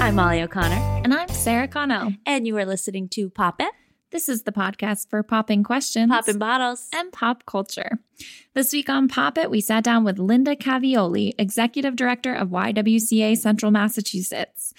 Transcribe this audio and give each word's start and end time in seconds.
I'm 0.00 0.14
Molly 0.16 0.42
O'Connor, 0.42 1.02
And 1.04 1.12
I'm 1.14 1.28
Sarah 1.28 1.68
Connell. 1.68 2.12
and 2.26 2.46
you 2.46 2.56
are 2.56 2.64
listening 2.64 3.08
to 3.10 3.28
Pop 3.30 3.60
It, 3.60 3.70
This 4.10 4.28
is 4.28 4.42
the 4.42 4.52
podcast 4.52 5.08
for 5.10 5.22
popping 5.22 5.62
questions 5.62 6.10
Poppin' 6.10 6.38
Bottles. 6.38 6.88
and 6.92 7.12
pop 7.12 7.44
culture. 7.46 7.98
This 8.54 8.72
week 8.72 8.88
on 8.88 9.08
Pop 9.08 9.36
It, 9.38 9.50
we 9.50 9.60
sat 9.60 9.84
down 9.84 10.02
with 10.04 10.18
Linda 10.18 10.56
Cavioli, 10.56 11.32
Executive 11.38 11.94
Director 11.96 12.34
of 12.34 12.48
YWCA 12.48 13.36
Central 13.36 13.70
Massachusetts. 13.70 14.72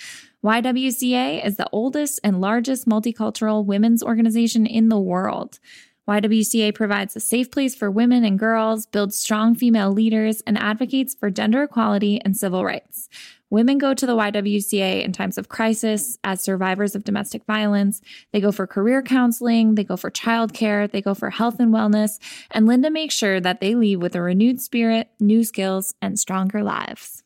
YWCA 0.44 1.46
is 1.46 1.56
the 1.58 1.70
oldest 1.72 2.20
and 2.24 2.42
largest 2.42 2.88
multicultural 2.88 3.64
women's 3.66 4.04
organization 4.04 4.66
in 4.66 4.90
the 4.90 5.00
world. 5.00 5.60
YWCA 6.10 6.74
provides 6.74 7.16
a 7.16 7.20
safe 7.20 7.52
place 7.52 7.76
for 7.76 7.90
women 7.92 8.26
and 8.26 8.38
girls, 8.40 8.86
builds 8.88 9.16
strong 9.16 9.54
female 9.56 9.92
leaders, 9.92 10.42
and 10.48 10.58
advocates 10.58 11.14
for 11.16 11.30
gender 11.30 11.64
equality 11.64 12.20
and 12.26 12.36
civil 12.36 12.66
rights. 12.66 13.08
Women 13.52 13.78
go 13.78 13.94
to 13.94 14.06
the 14.06 14.16
YWCA 14.16 15.04
in 15.04 15.12
times 15.12 15.38
of 15.38 15.50
crisis 15.50 16.18
as 16.24 16.42
survivors 16.42 16.96
of 16.96 17.04
domestic 17.04 17.44
violence. 17.44 18.02
They 18.32 18.40
go 18.40 18.54
for 18.54 18.66
career 18.66 19.02
counseling, 19.04 19.76
they 19.76 19.84
go 19.84 19.98
for 19.98 20.10
childcare, 20.10 20.90
they 20.90 21.02
go 21.02 21.14
for 21.14 21.30
health 21.30 21.60
and 21.60 21.74
wellness, 21.74 22.18
and 22.50 22.66
Linda 22.66 22.90
makes 22.90 23.14
sure 23.14 23.42
that 23.42 23.60
they 23.60 23.76
leave 23.76 24.02
with 24.02 24.16
a 24.16 24.22
renewed 24.22 24.62
spirit, 24.62 25.10
new 25.20 25.44
skills, 25.44 25.94
and 26.02 26.18
stronger 26.18 26.64
lives. 26.64 27.24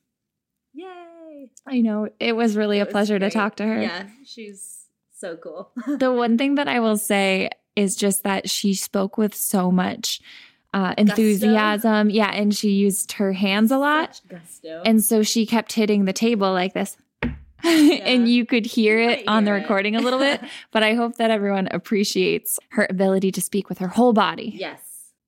Yay! 0.73 1.49
I 1.67 1.81
know 1.81 2.09
it 2.19 2.35
was 2.35 2.57
really 2.57 2.79
a 2.79 2.85
was 2.85 2.91
pleasure 2.91 3.19
great. 3.19 3.31
to 3.31 3.37
talk 3.37 3.55
to 3.57 3.63
her. 3.63 3.81
Yeah, 3.83 4.07
she's 4.25 4.87
so 5.15 5.37
cool. 5.37 5.71
the 5.87 6.11
one 6.11 6.39
thing 6.39 6.55
that 6.55 6.67
I 6.67 6.79
will 6.79 6.97
say 6.97 7.51
is 7.75 7.95
just 7.95 8.23
that 8.23 8.49
she 8.49 8.73
spoke 8.73 9.19
with 9.19 9.35
so 9.35 9.69
much 9.71 10.21
uh, 10.75 10.93
enthusiasm. 10.97 12.09
Yeah, 12.09 12.31
and 12.31 12.53
she 12.55 12.69
used 12.71 13.13
her 13.13 13.33
hands 13.33 13.71
a 13.71 13.77
lot. 13.77 14.15
Such 14.15 14.27
gusto. 14.27 14.81
And 14.85 15.03
so 15.03 15.23
she 15.23 15.45
kept 15.45 15.71
hitting 15.73 16.05
the 16.05 16.13
table 16.13 16.51
like 16.51 16.73
this. 16.73 16.97
and 17.63 18.27
you 18.29 18.45
could 18.45 18.65
hear 18.65 18.99
You 19.01 19.09
it 19.09 19.25
might 19.25 19.27
on 19.35 19.43
the 19.45 19.51
hear 19.51 19.57
it. 19.57 19.61
recording 19.61 19.95
a 19.95 20.01
little 20.01 20.19
bit. 20.19 20.41
But 20.71 20.83
I 20.83 20.93
hope 20.93 21.15
that 21.15 21.31
everyone 21.31 21.67
appreciates 21.71 22.59
her 22.71 22.85
ability 22.89 23.31
to 23.31 23.41
speak 23.41 23.69
with 23.69 23.79
her 23.79 23.87
whole 23.87 24.13
body. 24.13 24.53
yes. 24.55 24.81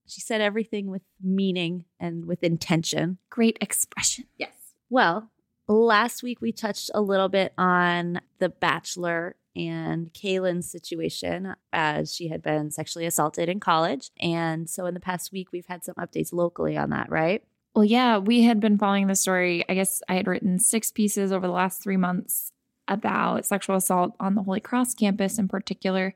She 0.09 0.22
said 0.22 0.40
everything 0.40 0.88
with 0.90 1.02
meaning 1.22 1.84
and 2.00 2.23
with 2.25 2.42
intention. 2.42 3.18
Great 3.30 3.58
expression. 3.59 4.23
Yes. 4.38 4.52
Well, 4.90 5.31
last 5.68 6.23
week 6.23 6.40
we 6.40 6.53
touched 6.53 6.90
a 6.94 7.02
little 7.02 7.28
bit 7.28 7.52
on 7.58 8.22
The 8.40 8.48
Bachelor 8.48 9.36
and 9.58 10.13
Caelynn's 10.13 10.69
situation 10.69 11.55
as 11.73 12.13
she 12.13 12.27
had 12.27 12.44
been 12.44 12.69
sexually 12.69 13.05
assaulted 13.05 13.50
in 13.50 13.59
college. 13.59 14.11
And 14.19 14.69
so 14.69 14.86
in 14.86 14.94
the 14.94 15.00
past 15.00 15.31
week, 15.31 15.52
we've 15.52 15.66
had 15.66 15.83
some 15.83 15.95
updates 15.95 16.31
locally 16.31 16.77
on 16.77 16.91
that, 16.91 17.09
right? 17.09 17.44
Well, 17.75 17.83
yeah, 17.83 18.17
we 18.17 18.44
had 18.44 18.59
been 18.59 18.78
following 18.78 19.08
the 19.08 19.16
story. 19.16 19.66
I 19.67 19.73
guess 19.73 20.02
I 20.08 20.16
had 20.16 20.28
written 20.28 20.59
six 20.59 20.91
pieces 20.91 21.31
over 21.31 21.47
the 21.47 21.53
last 21.53 21.81
three 21.81 21.97
months 21.97 22.52
about 22.88 23.45
sexual 23.45 23.75
assault 23.75 24.16
on 24.19 24.35
the 24.35 24.44
Holy 24.44 24.59
Cross 24.59 24.94
campus 24.94 25.38
in 25.38 25.47
particular. 25.47 26.13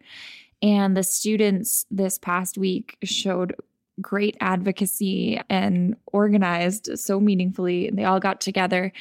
And 0.61 0.95
the 0.95 1.03
students 1.03 1.85
this 1.89 2.19
past 2.19 2.57
week 2.57 2.97
showed 3.03 3.55
great 3.99 4.37
advocacy 4.39 5.41
and 5.49 5.95
organized 6.07 6.97
so 6.97 7.19
meaningfully. 7.19 7.89
They 7.91 8.05
all 8.05 8.19
got 8.19 8.41
together 8.41 8.93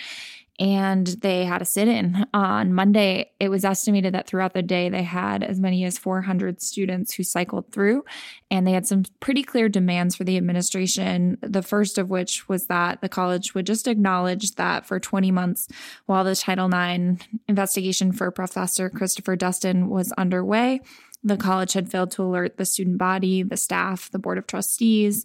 and 0.61 1.07
they 1.07 1.47
had 1.47 1.63
a 1.63 1.65
sit 1.65 1.89
in 1.89 2.27
on 2.35 2.75
Monday. 2.75 3.31
It 3.41 3.49
was 3.49 3.65
estimated 3.65 4.13
that 4.13 4.27
throughout 4.27 4.53
the 4.53 4.63
day, 4.63 4.91
they 4.91 5.03
had 5.03 5.43
as 5.43 5.59
many 5.59 5.85
as 5.85 5.97
400 5.97 6.61
students 6.61 7.15
who 7.15 7.23
cycled 7.23 7.73
through, 7.73 8.05
and 8.51 8.67
they 8.67 8.73
had 8.73 8.87
some 8.87 9.05
pretty 9.21 9.43
clear 9.43 9.71
demands 9.71 10.15
for 10.15 10.25
the 10.25 10.37
administration. 10.37 11.39
The 11.41 11.63
first 11.63 11.97
of 11.97 12.11
which 12.11 12.47
was 12.47 12.67
that 12.67 13.01
the 13.01 13.09
college 13.09 13.55
would 13.55 13.65
just 13.65 13.89
acknowledge 13.89 14.57
that 14.57 14.85
for 14.85 15.01
20 15.01 15.31
months, 15.31 15.67
while 16.05 16.25
the 16.25 16.37
Title 16.37 16.69
IX 16.69 17.25
investigation 17.49 18.13
for 18.13 18.31
Professor 18.31 18.91
Christopher 18.91 19.37
Dustin 19.37 19.89
was 19.89 20.13
underway, 20.13 20.83
the 21.25 21.39
college 21.39 21.73
had 21.73 21.91
failed 21.91 22.11
to 22.13 22.23
alert 22.23 22.59
the 22.59 22.67
student 22.67 22.99
body, 22.99 23.43
the 23.43 23.57
staff, 23.57 24.11
the 24.11 24.19
board 24.19 24.37
of 24.37 24.47
trustees. 24.47 25.25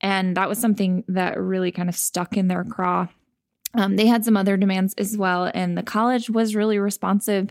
And 0.00 0.38
that 0.38 0.48
was 0.48 0.58
something 0.58 1.04
that 1.08 1.38
really 1.38 1.70
kind 1.70 1.90
of 1.90 1.96
stuck 1.96 2.38
in 2.38 2.48
their 2.48 2.64
craw. 2.64 3.08
Um, 3.74 3.96
they 3.96 4.06
had 4.06 4.24
some 4.24 4.36
other 4.36 4.56
demands 4.56 4.94
as 4.98 5.16
well, 5.16 5.50
and 5.54 5.76
the 5.76 5.82
college 5.82 6.28
was 6.28 6.54
really 6.54 6.78
responsive. 6.78 7.50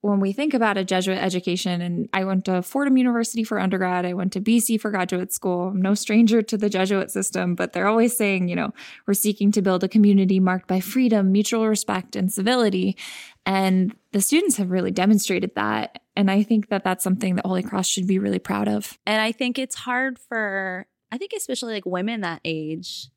When 0.00 0.20
we 0.20 0.32
think 0.32 0.54
about 0.54 0.78
a 0.78 0.84
Jesuit 0.84 1.18
education, 1.18 1.80
and 1.80 2.08
I 2.12 2.24
went 2.24 2.44
to 2.44 2.62
Fordham 2.62 2.96
University 2.96 3.42
for 3.42 3.58
undergrad, 3.58 4.06
I 4.06 4.14
went 4.14 4.32
to 4.34 4.40
BC 4.40 4.80
for 4.80 4.90
graduate 4.90 5.32
school. 5.32 5.68
I'm 5.68 5.82
no 5.82 5.94
stranger 5.94 6.40
to 6.40 6.56
the 6.56 6.70
Jesuit 6.70 7.10
system, 7.10 7.56
but 7.56 7.72
they're 7.72 7.88
always 7.88 8.16
saying, 8.16 8.48
you 8.48 8.54
know, 8.54 8.72
we're 9.06 9.14
seeking 9.14 9.50
to 9.52 9.62
build 9.62 9.82
a 9.82 9.88
community 9.88 10.38
marked 10.38 10.68
by 10.68 10.78
freedom, 10.78 11.32
mutual 11.32 11.66
respect, 11.66 12.14
and 12.14 12.32
civility. 12.32 12.96
And 13.44 13.94
the 14.12 14.20
students 14.20 14.56
have 14.58 14.70
really 14.70 14.92
demonstrated 14.92 15.56
that. 15.56 16.00
And 16.14 16.30
I 16.30 16.44
think 16.44 16.68
that 16.68 16.84
that's 16.84 17.02
something 17.02 17.34
that 17.34 17.46
Holy 17.46 17.64
Cross 17.64 17.88
should 17.88 18.06
be 18.06 18.20
really 18.20 18.38
proud 18.38 18.68
of. 18.68 18.96
And 19.04 19.20
I 19.20 19.32
think 19.32 19.58
it's 19.58 19.74
hard 19.74 20.18
for, 20.18 20.86
I 21.10 21.18
think 21.18 21.32
especially 21.36 21.74
like 21.74 21.86
women 21.86 22.20
that 22.20 22.40
age 22.44 23.08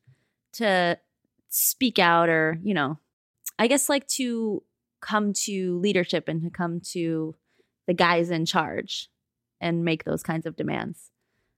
to 0.54 0.98
speak 1.54 1.98
out 1.98 2.30
or, 2.30 2.58
you 2.62 2.72
know, 2.72 2.98
I 3.58 3.66
guess 3.66 3.90
like 3.90 4.08
to 4.08 4.62
come 5.02 5.34
to 5.34 5.78
leadership 5.80 6.28
and 6.28 6.42
to 6.42 6.50
come 6.50 6.80
to 6.92 7.34
the 7.86 7.92
guys 7.92 8.30
in 8.30 8.46
charge 8.46 9.10
and 9.60 9.84
make 9.84 10.04
those 10.04 10.22
kinds 10.22 10.46
of 10.46 10.56
demands 10.56 11.10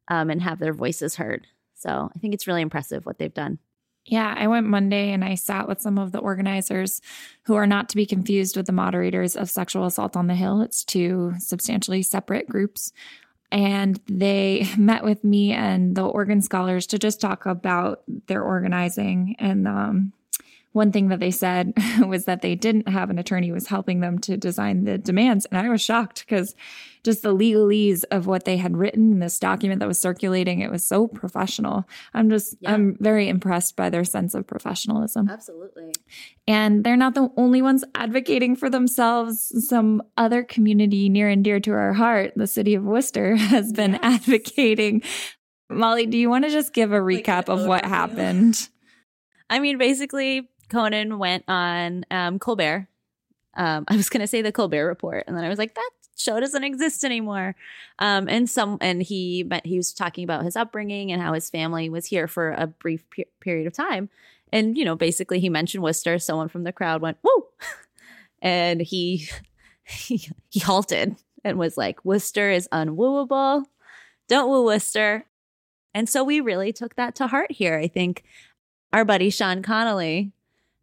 um, 0.08 0.30
and 0.30 0.42
have 0.42 0.58
their 0.58 0.74
voices 0.74 1.14
heard. 1.14 1.46
So 1.74 2.10
I 2.14 2.18
think 2.18 2.34
it's 2.34 2.48
really 2.48 2.62
impressive 2.62 3.06
what 3.06 3.18
they've 3.18 3.32
done. 3.32 3.58
Yeah, 4.04 4.34
I 4.36 4.48
went 4.48 4.66
Monday 4.66 5.12
and 5.12 5.24
I 5.24 5.36
sat 5.36 5.68
with 5.68 5.80
some 5.80 5.96
of 5.96 6.12
the 6.12 6.18
organizers 6.18 7.00
who 7.44 7.54
are 7.54 7.66
not 7.66 7.88
to 7.90 7.96
be 7.96 8.04
confused 8.04 8.56
with 8.56 8.66
the 8.66 8.72
moderators 8.72 9.36
of 9.36 9.48
Sexual 9.48 9.86
Assault 9.86 10.16
on 10.16 10.26
the 10.26 10.34
Hill. 10.34 10.60
It's 10.60 10.84
two 10.84 11.34
substantially 11.38 12.02
separate 12.02 12.48
groups. 12.48 12.92
And 13.54 14.00
they 14.06 14.68
met 14.76 15.04
with 15.04 15.24
me 15.24 15.52
and 15.52 15.94
the 15.94 16.04
organ 16.04 16.42
scholars 16.42 16.86
to 16.88 16.98
just 16.98 17.20
talk 17.20 17.46
about 17.46 18.02
their 18.26 18.42
organizing. 18.42 19.36
And 19.38 19.66
um, 19.66 20.12
one 20.74 20.90
thing 20.90 21.08
that 21.08 21.20
they 21.20 21.30
said 21.30 21.72
was 22.06 22.24
that 22.26 22.42
they 22.42 22.54
didn't 22.56 22.88
have 22.88 23.08
an 23.08 23.18
attorney 23.18 23.46
who 23.46 23.54
was 23.54 23.68
helping 23.68 24.00
them 24.00 24.18
to 24.18 24.36
design 24.36 24.84
the 24.84 24.98
demands. 24.98 25.46
And 25.46 25.58
I 25.64 25.68
was 25.70 25.80
shocked 25.80 26.26
because 26.26 26.54
just 27.04 27.22
the 27.22 27.32
legalese 27.34 28.02
of 28.10 28.26
what 28.26 28.44
they 28.44 28.56
had 28.56 28.76
written 28.76 29.12
in 29.12 29.18
this 29.20 29.38
document 29.38 29.78
that 29.78 29.86
was 29.86 30.00
circulating, 30.00 30.60
it 30.60 30.72
was 30.72 30.84
so 30.84 31.06
professional. 31.06 31.84
I'm 32.12 32.28
just, 32.28 32.56
Yeah. 32.60 32.72
I'm 32.74 32.96
very 32.98 33.28
impressed 33.28 33.76
by 33.76 33.88
their 33.88 34.04
sense 34.04 34.34
of 34.34 34.48
professionalism. 34.48 35.28
Absolutely. 35.30 35.92
And 36.48 36.82
they're 36.82 36.96
not 36.96 37.14
the 37.14 37.28
only 37.36 37.62
ones 37.62 37.84
advocating 37.94 38.56
for 38.56 38.68
themselves. 38.68 39.52
Some 39.68 40.02
other 40.16 40.42
community 40.42 41.08
near 41.08 41.28
and 41.28 41.44
dear 41.44 41.60
to 41.60 41.70
our 41.70 41.92
heart, 41.92 42.32
the 42.34 42.48
city 42.48 42.74
of 42.74 42.82
Worcester, 42.82 43.36
has 43.54 43.72
been 43.72 43.92
Yes. 43.92 44.00
advocating. 44.02 45.02
Molly, 45.70 46.06
do 46.06 46.18
you 46.18 46.28
want 46.28 46.44
to 46.46 46.50
just 46.50 46.72
give 46.74 46.92
a 46.92 46.98
recap 46.98 47.48
an 47.48 47.60
of 47.60 47.66
what 47.66 47.84
happened? 47.84 48.68
I 49.50 49.58
mean, 49.60 49.78
basically, 49.78 50.48
Conan 50.68 51.18
went 51.18 51.44
on 51.48 52.04
um, 52.10 52.38
Colbert. 52.38 52.88
Um, 53.56 53.84
I 53.88 53.96
was 53.96 54.08
going 54.08 54.20
to 54.20 54.26
say 54.26 54.42
the 54.42 54.52
Colbert 54.52 54.86
Report, 54.86 55.24
and 55.26 55.36
then 55.36 55.44
I 55.44 55.48
was 55.48 55.58
like, 55.58 55.74
that 55.74 55.90
show 56.16 56.38
doesn't 56.38 56.64
exist 56.64 57.04
anymore. 57.04 57.56
Um, 57.98 58.28
and 58.28 58.48
some, 58.48 58.78
and 58.80 59.02
he, 59.02 59.48
he 59.64 59.76
was 59.76 59.92
talking 59.92 60.24
about 60.24 60.44
his 60.44 60.56
upbringing 60.56 61.10
and 61.12 61.20
how 61.20 61.32
his 61.32 61.50
family 61.50 61.88
was 61.88 62.06
here 62.06 62.28
for 62.28 62.52
a 62.52 62.66
brief 62.66 63.08
pe- 63.10 63.24
period 63.40 63.66
of 63.66 63.72
time. 63.72 64.08
And 64.54 64.78
you 64.78 64.84
know, 64.84 64.94
basically, 64.94 65.40
he 65.40 65.48
mentioned 65.48 65.82
Worcester. 65.82 66.18
Someone 66.20 66.48
from 66.48 66.62
the 66.62 66.72
crowd 66.72 67.02
went, 67.02 67.18
"Woo!" 67.24 67.46
and 68.42 68.80
he 68.80 69.28
he, 69.84 70.28
he 70.48 70.60
halted 70.60 71.16
and 71.42 71.58
was 71.58 71.76
like, 71.76 72.04
"Worcester 72.04 72.52
is 72.52 72.68
unwooable. 72.70 73.64
Don't 74.28 74.48
woo 74.48 74.64
Worcester." 74.64 75.24
And 75.92 76.08
so 76.08 76.22
we 76.22 76.40
really 76.40 76.72
took 76.72 76.94
that 76.94 77.16
to 77.16 77.26
heart 77.26 77.50
here. 77.50 77.76
I 77.76 77.88
think 77.88 78.22
our 78.92 79.04
buddy 79.04 79.28
Sean 79.28 79.60
Connolly 79.60 80.32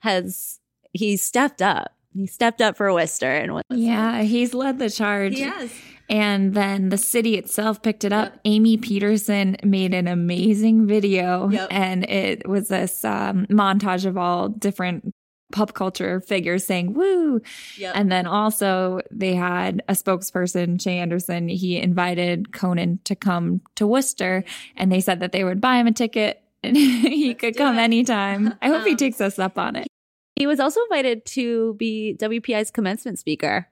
has 0.01 0.59
he 0.94 1.18
stepped 1.18 1.62
up. 1.62 1.95
He 2.13 2.27
stepped 2.27 2.62
up 2.62 2.75
for 2.77 2.94
Worcester 2.94 3.31
and 3.31 3.53
was 3.53 3.63
Yeah, 3.69 4.21
he's 4.24 4.53
led 4.53 4.77
the 4.80 4.89
charge. 4.89 5.39
has. 5.39 5.71
And 6.09 6.53
then 6.53 6.89
the 6.89 6.98
city 6.98 7.38
itself 7.38 7.81
picked 7.81 8.03
it 8.03 8.12
up. 8.12 8.33
Yep. 8.33 8.42
Amy 8.44 8.75
Peterson 8.77 9.56
made 9.63 9.94
an 9.94 10.09
amazing 10.09 10.86
video, 10.86 11.50
Yep. 11.50 11.68
and 11.71 12.03
it 12.09 12.50
was 12.50 12.68
this 12.68 13.06
um, 13.06 13.45
montage 13.50 14.06
of 14.06 14.18
all 14.18 14.50
different 14.50 15.13
pop 15.53 15.74
culture 15.74 16.19
figures 16.19 16.65
saying 16.65 16.94
"woo," 16.94 17.42
Yep. 17.77 17.94
and 17.95 18.12
then 18.12 18.25
also 18.27 19.00
they 19.09 19.36
had 19.36 19.83
a 19.88 19.94
spokesperson, 19.94 20.81
Che 20.81 20.98
Anderson. 20.98 21.48
He 21.48 21.77
invited 21.77 22.51
Conan 22.51 23.00
to 23.06 23.15
come 23.15 23.62
to 23.75 23.88
Worcester, 23.88 24.44
and 24.75 24.92
they 24.92 25.00
said 25.00 25.21
that 25.21 25.31
they 25.31 25.45
would 25.45 25.62
buy 25.62 25.77
him 25.77 25.88
a 25.88 25.94
ticket. 25.94 26.40
And 26.63 26.77
he 26.77 27.29
Let's 27.29 27.39
could 27.39 27.57
come 27.57 27.77
it. 27.77 27.81
anytime. 27.81 28.53
I 28.61 28.67
hope 28.67 28.83
he 28.85 28.91
Um, 28.91 28.97
takes 28.97 29.19
us 29.21 29.39
up 29.39 29.57
on 29.57 29.75
it. 29.75 29.87
he 30.35 30.45
was 30.47 30.59
also 30.59 30.79
invited 30.83 31.25
to 31.27 31.73
be 31.75 32.15
WPI's 32.19 32.71
commencement 32.71 33.19
speaker. 33.19 33.67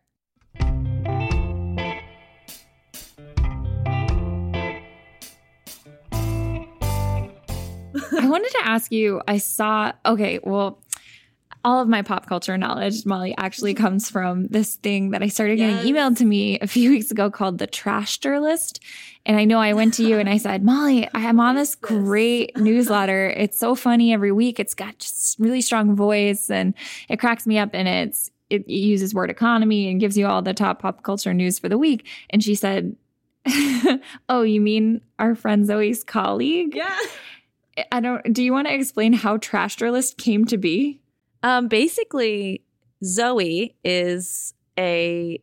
I 8.11 8.27
wanted 8.27 8.49
to 8.51 8.59
ask 8.65 8.91
you. 8.91 9.21
I 9.27 9.37
saw. 9.37 9.91
Okay, 10.05 10.39
well, 10.43 10.79
all 11.65 11.81
of 11.81 11.87
my 11.89 12.01
pop 12.01 12.25
culture 12.25 12.57
knowledge, 12.57 13.05
Molly, 13.05 13.35
actually 13.37 13.73
mm-hmm. 13.73 13.83
comes 13.83 14.09
from 14.09 14.47
this 14.47 14.75
thing 14.75 15.11
that 15.11 15.21
I 15.21 15.27
started 15.27 15.57
getting 15.57 15.75
Yes. 15.77 15.85
emailed 15.85 16.17
to 16.17 16.25
me 16.25 16.59
a 16.59 16.67
few 16.67 16.89
weeks 16.91 17.11
ago 17.11 17.29
called 17.29 17.57
the 17.57 17.67
Trashter 17.67 18.41
List. 18.41 18.79
And 19.25 19.37
I 19.37 19.45
know 19.45 19.59
I 19.59 19.73
went 19.73 19.93
to 19.95 20.03
you 20.03 20.19
and 20.19 20.29
I 20.29 20.37
said, 20.45 20.63
Molly, 20.63 21.09
I'm 21.13 21.39
on 21.39 21.55
this 21.55 21.75
What 21.75 21.91
is 21.91 21.97
this? 21.97 22.03
great 22.05 22.57
newsletter. 22.57 23.29
It's 23.29 23.59
so 23.59 23.75
funny 23.75 24.13
every 24.13 24.31
week. 24.31 24.59
It's 24.59 24.73
got 24.73 24.97
just 24.99 25.37
really 25.39 25.61
strong 25.61 25.95
voice 25.95 26.49
and 26.49 26.73
it 27.09 27.19
cracks 27.19 27.45
me 27.45 27.57
up 27.57 27.71
and 27.73 27.87
it's 27.87 28.31
it 28.49 28.67
uses 28.67 29.13
word 29.13 29.29
economy 29.29 29.91
and 29.91 29.99
gives 29.99 30.17
you 30.17 30.25
all 30.25 30.41
the 30.41 30.55
top 30.55 30.81
pop 30.81 31.03
culture 31.03 31.35
news 31.35 31.59
for 31.59 31.69
the 31.69 31.77
week. 31.77 32.07
And 32.31 32.43
she 32.43 32.55
said, 32.55 32.95
Oh, 34.27 34.41
you 34.41 34.59
mean 34.59 35.01
our 35.19 35.35
friend 35.35 35.65
Zoe's 35.65 36.03
colleague? 36.03 36.75
Yeah. 36.75 36.97
I 37.91 37.99
don't 37.99 38.33
do 38.33 38.43
you 38.43 38.51
want 38.51 38.67
to 38.67 38.73
explain 38.73 39.13
how 39.13 39.37
Trashter 39.37 39.91
List 39.91 40.17
came 40.17 40.45
to 40.45 40.57
be? 40.57 40.99
Um, 41.43 41.67
basically, 41.67 42.63
Zoe 43.03 43.75
is 43.83 44.53
a 44.77 45.41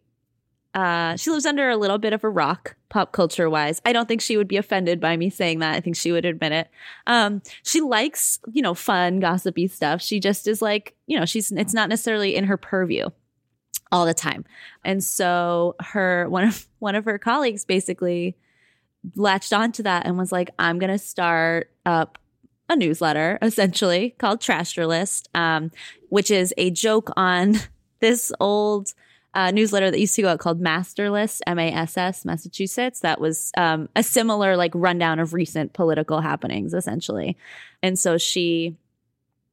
uh, 0.77 1.17
she 1.17 1.31
lives 1.31 1.47
under 1.47 1.71
a 1.71 1.77
little 1.77 1.97
bit 1.97 2.13
of 2.13 2.23
a 2.23 2.29
rock, 2.29 2.77
pop 2.91 3.11
culture 3.13 3.49
wise. 3.49 3.81
I 3.87 3.95
don't 3.95 4.07
think 4.07 4.21
she 4.21 4.37
would 4.37 4.47
be 4.47 4.59
offended 4.59 5.01
by 5.01 5.17
me 5.17 5.31
saying 5.31 5.61
that. 5.61 5.75
I 5.75 5.81
think 5.81 5.97
she 5.97 6.13
would 6.13 6.27
admit 6.27 6.53
it. 6.53 6.69
Um, 7.07 7.41
she 7.63 7.81
likes, 7.81 8.39
you 8.53 8.61
know, 8.61 8.75
fun, 8.75 9.19
gossipy 9.19 9.69
stuff. 9.69 10.03
She 10.03 10.21
just 10.21 10.47
is 10.47 10.61
like, 10.61 10.95
you 11.07 11.19
know, 11.19 11.25
she's 11.25 11.51
it's 11.51 11.73
not 11.73 11.89
necessarily 11.89 12.37
in 12.37 12.45
her 12.45 12.59
purview 12.59 13.09
all 13.91 14.05
the 14.05 14.13
time. 14.13 14.45
And 14.85 15.03
so 15.03 15.77
her 15.81 16.29
one 16.29 16.45
of 16.45 16.67
one 16.79 16.95
of 16.95 17.07
her 17.07 17.19
colleagues 17.19 17.65
basically 17.65 18.37
latched 19.15 19.55
onto 19.55 19.83
that 19.85 20.05
and 20.05 20.19
was 20.19 20.31
like, 20.31 20.51
I'm 20.59 20.79
gonna 20.79 20.99
start 20.99 21.71
up 21.87 22.19
a 22.69 22.77
newsletter 22.77 23.39
essentially 23.43 24.15
called 24.19 24.41
Trashter 24.41 24.87
List, 24.87 25.29
um, 25.35 25.71
which 26.09 26.31
is 26.31 26.53
a 26.57 26.71
joke 26.71 27.11
on 27.17 27.57
this 28.01 28.33
old 28.41 28.93
uh, 29.35 29.51
newsletter 29.51 29.91
that 29.91 30.01
used 30.01 30.15
to 30.15 30.23
go 30.23 30.29
out 30.29 30.39
called 30.39 30.61
Master 30.61 31.11
List, 31.11 31.43
M 31.47 31.59
A 31.59 31.71
S 31.71 31.99
S, 31.99 32.25
Massachusetts. 32.25 33.01
That 33.01 33.21
was 33.21 33.53
um, 33.57 33.89
a 33.95 34.03
similar 34.03 34.57
like 34.57 34.73
rundown 34.75 35.19
of 35.19 35.35
recent 35.35 35.75
political 35.75 36.23
happenings, 36.23 36.73
essentially. 36.73 37.37
And 37.83 37.99
so 37.99 38.17
she 38.17 38.77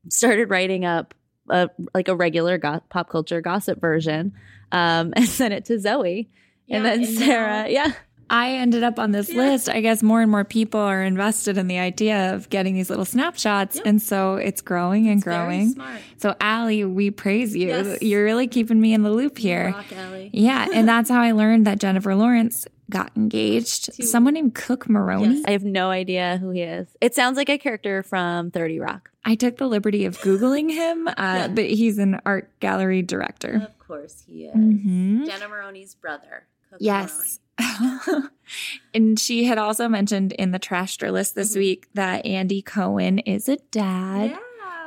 started 0.10 0.50
writing 0.50 0.86
up 0.86 1.14
a, 1.50 1.70
like 1.94 2.08
a 2.08 2.16
regular 2.16 2.58
go- 2.58 2.82
pop 2.90 3.10
culture 3.10 3.42
gossip 3.42 3.82
version 3.82 4.34
um, 4.72 5.14
and 5.18 5.28
sent 5.28 5.54
it 5.54 5.66
to 5.66 5.80
Zoe. 5.80 6.30
and 6.70 6.86
then 6.86 7.06
Sarah, 7.06 7.68
yeah. 7.70 7.92
I 8.34 8.54
ended 8.56 8.82
up 8.84 8.98
on 8.98 9.12
this 9.12 9.30
Yeah. 9.30 9.38
list. 9.44 9.70
I 9.70 9.80
guess 9.80 10.02
more 10.02 10.20
and 10.22 10.32
more 10.32 10.44
people 10.44 10.80
are 10.80 11.04
invested 11.04 11.58
in 11.58 11.68
the 11.68 11.78
idea 11.78 12.34
of 12.34 12.50
getting 12.50 12.74
these 12.74 12.90
little 12.90 13.06
snapshots. 13.06 13.76
Yep. 13.78 13.86
And 13.86 14.02
so 14.02 14.36
it's 14.36 14.60
growing 14.60 15.08
and 15.08 15.22
growing. 15.22 15.76
So, 16.18 16.36
Allie, 16.42 16.84
we 16.84 17.12
praise 17.12 17.56
you. 17.56 17.68
Yes. 17.68 18.02
You're 18.02 18.24
really 18.24 18.48
keeping 18.48 18.82
me 18.82 18.94
in 18.94 19.04
the 19.04 19.12
loop 19.12 19.38
here. 19.38 19.68
Rock 19.76 19.94
Alley. 19.94 20.32
Yeah. 20.34 20.68
And 20.74 20.88
that's 20.90 21.10
how 21.12 21.22
I 21.22 21.32
learned 21.32 21.68
that 21.68 21.80
Jennifer 21.80 22.16
Lawrence 22.16 22.66
got 22.90 23.12
engaged. 23.16 23.94
To- 23.96 24.04
Someone 24.04 24.34
named 24.34 24.56
Cooke 24.56 24.90
Maroney. 24.90 25.36
Yes. 25.36 25.44
I 25.48 25.52
have 25.52 25.64
no 25.64 25.92
idea 25.92 26.38
who 26.42 26.50
he 26.50 26.62
is. 26.64 26.88
It 27.02 27.14
sounds 27.14 27.38
like 27.38 27.50
a 27.50 27.60
character 27.60 28.02
from 28.02 28.50
30 28.50 28.80
Rock. 28.80 29.12
I 29.24 29.36
took 29.36 29.58
the 29.58 29.68
liberty 29.68 30.06
of 30.06 30.18
Googling 30.22 30.72
him, 30.72 31.08
uh, 31.08 31.12
Yeah. 31.18 31.48
but 31.50 31.66
he's 31.66 32.00
an 32.00 32.20
art 32.26 32.50
gallery 32.60 33.04
director. 33.04 33.62
Of 33.64 33.78
course 33.80 34.24
he 34.28 34.46
is. 34.46 34.56
Mhm. 34.56 35.28
Jenna 35.28 35.48
Maroney's 35.48 35.94
brother. 35.94 36.46
Cooke 36.72 36.80
Yes. 36.82 37.40
and 38.94 39.20
she 39.20 39.46
had 39.46 39.58
also 39.58 39.88
mentioned 39.88 40.32
in 40.34 40.52
the 40.52 40.60
trashter 40.60 41.12
list 41.12 41.36
this 41.36 41.54
Mhm. 41.54 41.58
week 41.60 41.88
that 41.94 42.26
Andy 42.26 42.62
Cohen 42.62 43.20
is 43.20 43.48
a 43.50 43.58
dad. 43.72 44.32
Yeah. 44.32 44.40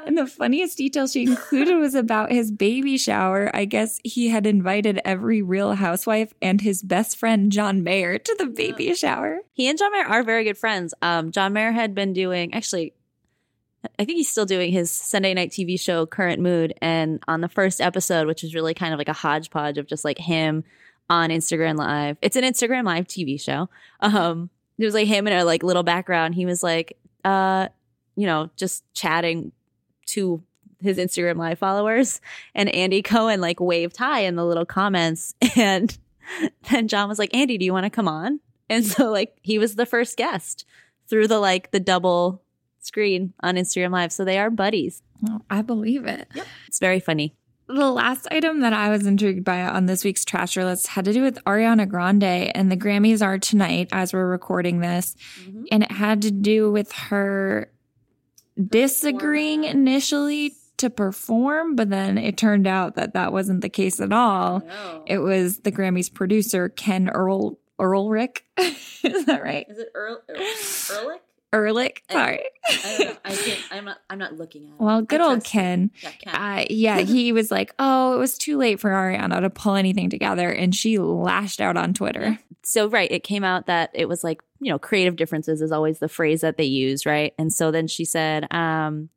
And 0.06 0.16
the 0.16 0.26
funniest 0.26 0.78
detail 0.78 1.08
she 1.08 1.24
included 1.24 1.74
was 1.78 1.96
about 1.96 2.30
his 2.30 2.52
baby 2.52 2.96
shower. 2.96 3.50
I 3.52 3.64
guess 3.64 3.98
he 4.04 4.28
had 4.28 4.46
invited 4.46 5.00
every 5.04 5.42
real 5.42 5.74
housewife 5.74 6.32
and 6.40 6.60
his 6.60 6.80
best 6.80 7.16
friend, 7.16 7.50
John 7.50 7.82
Mayer, 7.82 8.16
to 8.16 8.36
the 8.38 8.46
baby 8.46 8.94
shower. 8.94 9.40
He 9.52 9.68
and 9.68 9.76
John 9.76 9.90
Mayer 9.90 10.04
are 10.04 10.22
very 10.22 10.44
good 10.44 10.58
friends. 10.58 10.94
Um, 11.02 11.32
John 11.32 11.52
Mayer 11.52 11.72
had 11.72 11.92
been 11.92 12.12
doing, 12.12 12.54
actually, 12.54 12.92
I 13.98 14.04
think 14.04 14.16
he's 14.18 14.28
still 14.28 14.46
doing 14.46 14.70
his 14.70 14.92
Sunday 14.92 15.34
night 15.34 15.50
TV 15.50 15.76
show, 15.78 16.06
Current 16.06 16.40
Mood. 16.40 16.74
And 16.80 17.20
on 17.26 17.40
the 17.40 17.48
first 17.48 17.80
episode, 17.80 18.28
which 18.28 18.44
is 18.44 18.54
really 18.54 18.74
kind 18.74 18.92
of 18.92 18.98
like 18.98 19.08
a 19.08 19.12
hodgepodge 19.12 19.76
of 19.76 19.88
just 19.88 20.04
like 20.04 20.18
him 20.18 20.62
on 21.08 21.30
Instagram 21.30 21.76
Live, 21.76 22.16
it's 22.22 22.36
an 22.36 22.44
Instagram 22.44 22.84
Live 22.84 23.06
TV 23.06 23.40
show. 23.40 23.68
Um, 24.00 24.50
it 24.78 24.84
was 24.84 24.94
like 24.94 25.06
him 25.06 25.26
in 25.26 25.32
a 25.32 25.44
like 25.44 25.62
little 25.62 25.82
background. 25.82 26.34
He 26.34 26.46
was 26.46 26.62
like, 26.62 26.98
uh, 27.24 27.68
you 28.16 28.26
know, 28.26 28.50
just 28.56 28.84
chatting 28.94 29.52
to 30.06 30.42
his 30.80 30.98
Instagram 30.98 31.36
Live 31.36 31.58
followers. 31.58 32.20
And 32.54 32.68
Andy 32.74 33.02
Cohen 33.02 33.40
like 33.40 33.60
waved 33.60 33.96
hi 33.96 34.20
in 34.20 34.36
the 34.36 34.44
little 34.44 34.66
comments. 34.66 35.34
And 35.56 35.96
then 36.70 36.88
John 36.88 37.08
was 37.08 37.20
like, 37.20 37.32
Andy, 37.34 37.56
do 37.56 37.64
you 37.64 37.72
want 37.72 37.84
to 37.84 37.90
come 37.90 38.08
on? 38.08 38.40
And 38.68 38.84
so 38.84 39.10
like 39.10 39.38
he 39.42 39.58
was 39.58 39.76
the 39.76 39.86
first 39.86 40.16
guest 40.16 40.64
through 41.08 41.28
the 41.28 41.38
like 41.38 41.70
the 41.70 41.78
double 41.78 42.42
screen 42.80 43.32
on 43.40 43.54
Instagram 43.54 43.92
Live. 43.92 44.12
So 44.12 44.24
they 44.24 44.38
are 44.38 44.50
buddies. 44.50 45.02
Oh, 45.28 45.42
I 45.48 45.62
believe 45.62 46.04
it. 46.04 46.28
It's 46.66 46.80
very 46.80 47.00
funny. 47.00 47.34
The 47.68 47.90
last 47.90 48.28
item 48.30 48.60
that 48.60 48.72
I 48.72 48.90
was 48.90 49.06
intrigued 49.06 49.44
by 49.44 49.62
on 49.62 49.86
this 49.86 50.04
week's 50.04 50.24
Trashter 50.24 50.64
list 50.64 50.86
had 50.86 51.04
to 51.06 51.12
do 51.12 51.22
with 51.22 51.42
Ariana 51.44 51.88
Grande, 51.88 52.22
and 52.22 52.70
the 52.70 52.76
Grammys 52.76 53.22
are 53.24 53.38
tonight 53.38 53.88
as 53.90 54.12
we're 54.12 54.26
recording 54.26 54.80
this. 54.80 55.16
Mm-hmm. 55.40 55.64
And 55.72 55.82
it 55.82 55.90
had 55.90 56.22
to 56.22 56.30
do 56.30 56.70
with 56.70 56.92
her 56.92 57.72
disagreeing 58.68 59.64
initially 59.64 60.54
to 60.76 60.90
perform, 60.90 61.74
but 61.74 61.90
then 61.90 62.18
it 62.18 62.36
turned 62.36 62.66
out 62.66 62.94
that 62.96 63.14
that 63.14 63.32
wasn't 63.32 63.62
the 63.62 63.68
case 63.68 64.00
at 64.00 64.12
all. 64.12 64.62
It 65.06 65.18
was 65.18 65.60
the 65.60 65.72
Grammys 65.72 66.12
producer, 66.12 66.68
Ken 66.68 67.08
Earl 67.08 67.58
Earlrick. 67.78 68.42
Is 68.58 69.24
that 69.26 69.42
right? 69.42 69.66
Is 69.68 69.78
it 69.78 69.90
Earl 69.94 70.22
Ehrlich? 70.28 71.20
Ehrlich. 71.56 72.02
I- 72.10 72.12
Sorry. 72.12 72.40
I 72.68 72.96
don't 72.98 73.08
know. 73.08 73.16
I 73.24 73.34
can't, 73.34 73.60
I'm 73.70 73.84
not. 73.84 73.98
I'm 74.10 74.18
not 74.18 74.36
looking 74.36 74.64
at. 74.66 74.74
it. 74.74 74.80
Well, 74.80 75.02
good 75.02 75.20
I 75.20 75.24
old. 75.30 75.44
Ken. 75.44 75.90
Yeah, 76.02 76.10
Ken. 76.10 76.34
Uh, 76.34 76.64
yeah, 76.70 76.98
he 77.00 77.32
was 77.38 77.50
like, 77.50 77.74
"Oh, 77.78 78.14
it 78.14 78.18
was 78.18 78.36
too 78.38 78.56
late 78.58 78.80
for 78.80 78.90
Ariana 78.90 79.40
to 79.40 79.50
pull 79.50 79.74
anything 79.74 80.10
together," 80.10 80.50
and 80.50 80.74
she 80.74 80.98
lashed 80.98 81.60
out 81.60 81.76
on 81.76 81.94
Twitter. 81.94 82.38
so 82.62 82.88
right, 82.88 83.10
it 83.10 83.22
came 83.22 83.44
out 83.44 83.66
that 83.66 83.90
it 83.94 84.08
was 84.08 84.22
like 84.24 84.40
you 84.60 84.70
know 84.70 84.78
creative 84.78 85.16
differences 85.16 85.60
is 85.62 85.72
always 85.72 85.98
the 85.98 86.08
phrase 86.08 86.40
that 86.42 86.56
they 86.56 86.64
use, 86.64 87.06
right? 87.06 87.34
And 87.38 87.52
so 87.52 87.70
then 87.70 87.86
she 87.86 88.04
said, 88.04 88.52
um, 88.52 89.08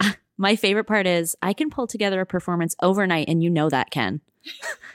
"My 0.38 0.56
favorite 0.56 0.84
part 0.84 1.06
is 1.06 1.36
I 1.42 1.52
can 1.52 1.70
pull 1.70 1.86
together 1.86 2.20
a 2.20 2.26
performance 2.26 2.74
overnight, 2.82 3.28
and 3.28 3.42
you 3.42 3.50
know 3.50 3.68
that, 3.68 3.90
Ken." 3.90 4.20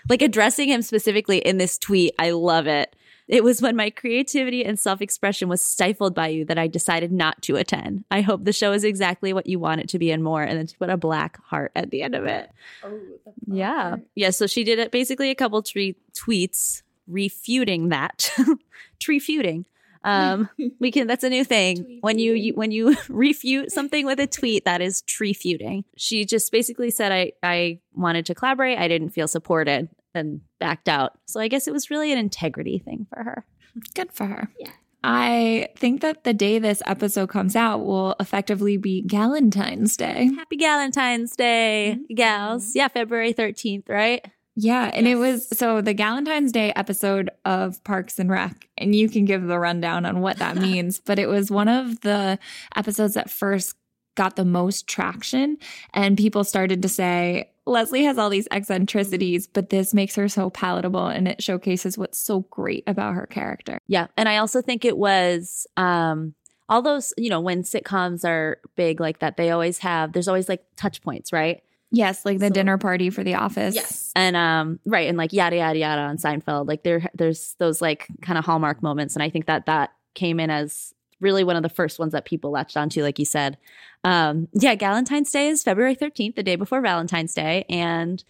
like 0.09 0.23
addressing 0.23 0.69
him 0.69 0.81
specifically 0.81 1.37
in 1.37 1.59
this 1.59 1.77
tweet, 1.77 2.15
I 2.17 2.31
love 2.31 2.65
it. 2.65 2.95
It 3.27 3.43
was 3.43 3.61
when 3.61 3.75
my 3.75 3.89
creativity 3.89 4.63
and 4.63 4.79
self 4.79 5.01
expression 5.01 5.49
was 5.49 5.61
stifled 5.61 6.13
by 6.13 6.27
you 6.27 6.45
that 6.45 6.57
I 6.59 6.67
decided 6.67 7.11
not 7.11 7.41
to 7.43 7.55
attend. 7.55 8.05
I 8.11 8.21
hope 8.21 8.43
the 8.43 8.53
show 8.53 8.71
is 8.71 8.83
exactly 8.83 9.33
what 9.33 9.47
you 9.47 9.57
want 9.59 9.81
it 9.81 9.89
to 9.89 9.99
be 9.99 10.11
and 10.11 10.23
more. 10.23 10.43
And 10.43 10.57
then 10.57 10.67
she 10.67 10.75
put 10.75 10.89
a 10.89 10.97
black 10.97 11.43
heart 11.45 11.71
at 11.75 11.89
the 11.89 12.03
end 12.03 12.13
of 12.15 12.25
it. 12.25 12.49
Oh, 12.83 12.99
Yeah. 13.47 13.97
Yeah. 14.13 14.29
So 14.29 14.45
she 14.47 14.63
did 14.63 14.77
it 14.79 14.91
basically 14.91 15.31
a 15.31 15.35
couple 15.35 15.61
tre- 15.63 15.95
tweets 16.13 16.83
refuting 17.07 17.89
that. 17.89 18.31
Trefuting. 18.99 19.65
Um, 20.03 20.49
we 20.79 20.91
can, 20.91 21.07
that's 21.07 21.23
a 21.23 21.29
new 21.29 21.43
thing. 21.43 21.97
When 22.01 22.19
you, 22.19 22.33
you, 22.33 22.53
when 22.53 22.71
you 22.71 22.95
refute 23.09 23.71
something 23.71 24.05
with 24.05 24.19
a 24.19 24.27
tweet, 24.27 24.65
that 24.65 24.81
is 24.81 25.01
trefuting. 25.01 25.83
She 25.97 26.25
just 26.25 26.51
basically 26.51 26.91
said, 26.91 27.11
I, 27.11 27.31
I 27.41 27.79
wanted 27.93 28.27
to 28.27 28.35
collaborate. 28.35 28.77
I 28.77 28.87
didn't 28.87 29.09
feel 29.09 29.27
supported 29.27 29.89
and 30.15 30.41
backed 30.59 30.89
out. 30.89 31.13
So 31.25 31.39
I 31.39 31.47
guess 31.47 31.67
it 31.67 31.73
was 31.73 31.89
really 31.89 32.11
an 32.11 32.17
integrity 32.17 32.77
thing 32.79 33.07
for 33.13 33.23
her. 33.23 33.45
Good 33.93 34.11
for 34.11 34.25
her. 34.25 34.49
Yeah. 34.59 34.71
I 35.03 35.67
think 35.77 36.01
that 36.01 36.23
the 36.23 36.33
day 36.33 36.57
this 36.57 36.81
episode 36.87 37.29
comes 37.29 37.55
out 37.55 37.85
will 37.85 38.15
effectively 38.19 38.77
be 38.77 39.03
Galentine's 39.07 39.95
Day. 39.97 40.31
Happy 40.35 40.57
Galentine's 40.57 41.35
Day, 41.35 41.97
Mhm. 41.99 42.15
gals. 42.15 42.75
Yeah. 42.75 42.87
February 42.87 43.31
13th, 43.33 43.87
right? 43.87 44.25
Yeah, 44.57 44.89
and 44.93 45.05
it 45.05 45.15
was 45.15 45.49
so 45.49 45.81
the 45.81 45.93
Galentine's 45.93 46.53
Day 46.53 46.71
episode 46.77 47.29
of 47.43 47.83
Parks 47.83 48.17
and 48.19 48.31
Rec, 48.31 48.69
and 48.77 48.95
you 48.95 49.09
can 49.09 49.25
give 49.25 49.43
the 49.43 49.59
rundown 49.59 50.05
on 50.05 50.21
what 50.21 50.37
that 50.37 50.55
means, 50.79 50.99
but 50.99 51.19
it 51.19 51.27
was 51.27 51.51
one 51.51 51.67
of 51.67 51.99
the 52.01 52.39
episodes 52.75 53.15
that 53.15 53.29
first 53.29 53.75
got 54.15 54.37
the 54.37 54.45
most 54.45 54.87
traction, 54.87 55.57
and 55.93 56.17
people 56.17 56.45
started 56.45 56.81
to 56.83 56.87
say, 56.89 57.51
Leslie 57.65 58.03
has 58.03 58.17
all 58.17 58.29
these 58.29 58.47
eccentricities, 58.51 59.47
but 59.47 59.69
this 59.69 59.93
makes 59.93 60.15
her 60.15 60.27
so 60.27 60.49
palatable 60.49 61.07
and 61.07 61.27
it 61.27 61.41
showcases 61.41 61.97
what's 61.97 62.17
so 62.19 62.41
great 62.51 62.83
about 62.87 63.15
her 63.15 63.25
character. 63.25 63.79
Yeah. 63.87 64.07
And 64.17 64.29
I 64.29 64.37
also 64.37 64.61
think 64.61 64.85
it 64.85 64.97
was 64.97 65.67
um 65.77 66.33
all 66.67 66.81
those, 66.81 67.13
you 67.17 67.29
know, 67.29 67.41
when 67.41 67.61
sitcoms 67.61 68.25
are 68.27 68.57
big 68.75 68.99
like 68.99 69.19
that, 69.19 69.37
they 69.37 69.51
always 69.51 69.79
have 69.79 70.13
there's 70.13 70.27
always 70.27 70.49
like 70.49 70.63
touch 70.75 71.01
points, 71.01 71.31
right? 71.33 71.61
Yes, 71.91 72.25
like 72.25 72.39
the 72.39 72.47
So- 72.47 72.53
dinner 72.53 72.77
party 72.77 73.09
for 73.11 73.23
The 73.23 73.35
Office. 73.35 73.75
Yes. 73.75 74.11
And 74.15 74.35
um 74.35 74.79
right, 74.85 75.07
and 75.07 75.17
like 75.17 75.33
yada 75.33 75.57
yada 75.57 75.77
yada 75.79 76.01
on 76.01 76.17
Seinfeld. 76.17 76.67
Like 76.67 76.83
there 76.83 77.09
there's 77.13 77.55
those 77.59 77.81
like 77.81 78.07
kind 78.21 78.37
of 78.39 78.45
hallmark 78.45 78.81
moments. 78.81 79.15
And 79.15 79.21
I 79.23 79.29
think 79.29 79.45
that 79.45 79.67
that 79.67 79.91
came 80.15 80.39
in 80.39 80.49
as 80.49 80.93
really 81.19 81.43
one 81.43 81.55
of 81.55 81.63
the 81.63 81.69
first 81.69 81.99
ones 81.99 82.13
that 82.13 82.25
people 82.25 82.51
latched 82.51 82.77
onto, 82.77 83.01
like 83.01 83.19
you 83.19 83.25
said. 83.25 83.57
Um, 84.03 84.47
yeah, 84.53 84.75
Galentine's 84.75 85.31
Day 85.31 85.47
is 85.47 85.63
February 85.63 85.95
13th, 85.95 86.35
the 86.35 86.43
day 86.43 86.55
before 86.55 86.81
Valentine's 86.81 87.33
Day. 87.33 87.65
And 87.69 88.23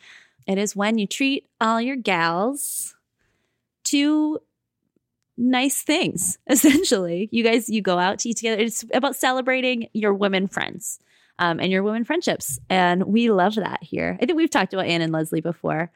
it 0.48 0.58
is 0.58 0.75
when 0.75 0.98
you 0.98 1.08
treat 1.08 1.48
all 1.60 1.82
your 1.82 1.96
gals 1.96 2.96
to 3.86 4.39
nice 5.38 5.82
things, 5.82 6.38
essentially. 6.48 7.30
You 7.32 7.44
guys, 7.44 7.70
you 7.70 7.82
go 7.82 7.98
out 7.98 8.20
to 8.20 8.30
eat 8.30 8.38
together. 8.38 8.62
It's 8.62 8.86
about 8.94 9.15
celebrating 9.15 9.89
your 9.94 10.13
women 10.13 10.48
friends 10.48 11.00
um, 11.39 11.60
and 11.60 11.72
your 11.72 11.84
women 11.84 12.06
friendships. 12.06 12.60
And 12.70 13.04
we 13.04 13.30
love 13.30 13.56
that 13.56 13.84
here. 13.84 14.18
I 14.22 14.25
think 14.25 14.38
we've 14.38 14.50
talked 14.50 14.74
about 14.74 14.86
Anne 14.86 15.01
and 15.01 15.12
Leslie 15.12 15.42
before. 15.42 15.92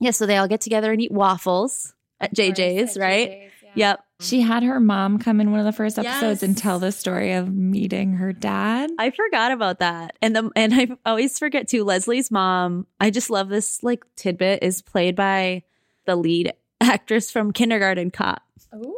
Yeah, 0.00 0.10
so 0.10 0.26
they 0.26 0.36
all 0.36 0.48
get 0.48 0.60
together 0.60 0.90
and 0.90 1.00
eat 1.00 1.12
waffles 1.12 1.94
at 2.20 2.34
JJ's, 2.34 2.96
right? 2.96 3.30
JJ's, 3.30 3.52
yeah. 3.62 3.70
Yep. 3.74 4.04
She 4.22 4.40
had 4.40 4.62
her 4.62 4.78
mom 4.78 5.18
come 5.18 5.40
in 5.40 5.50
one 5.50 5.58
of 5.58 5.66
the 5.66 5.72
first 5.72 5.98
episodes 5.98 6.44
and 6.44 6.56
tell 6.56 6.78
the 6.78 6.92
story 6.92 7.32
of 7.32 7.52
meeting 7.52 8.14
her 8.14 8.32
dad. 8.32 8.90
I 8.98 9.10
forgot 9.10 9.50
about 9.50 9.80
that. 9.80 10.16
And 10.22 10.36
the 10.36 10.50
and 10.54 10.72
I 10.72 10.88
always 11.04 11.38
forget 11.38 11.68
too. 11.68 11.82
Leslie's 11.82 12.30
mom, 12.30 12.86
I 13.00 13.10
just 13.10 13.30
love 13.30 13.48
this 13.48 13.82
like 13.82 14.04
tidbit, 14.14 14.62
is 14.62 14.80
played 14.80 15.16
by 15.16 15.64
the 16.06 16.14
lead 16.14 16.52
actress 16.80 17.30
from 17.30 17.52
Kindergarten 17.52 18.10
Cop. 18.10 18.42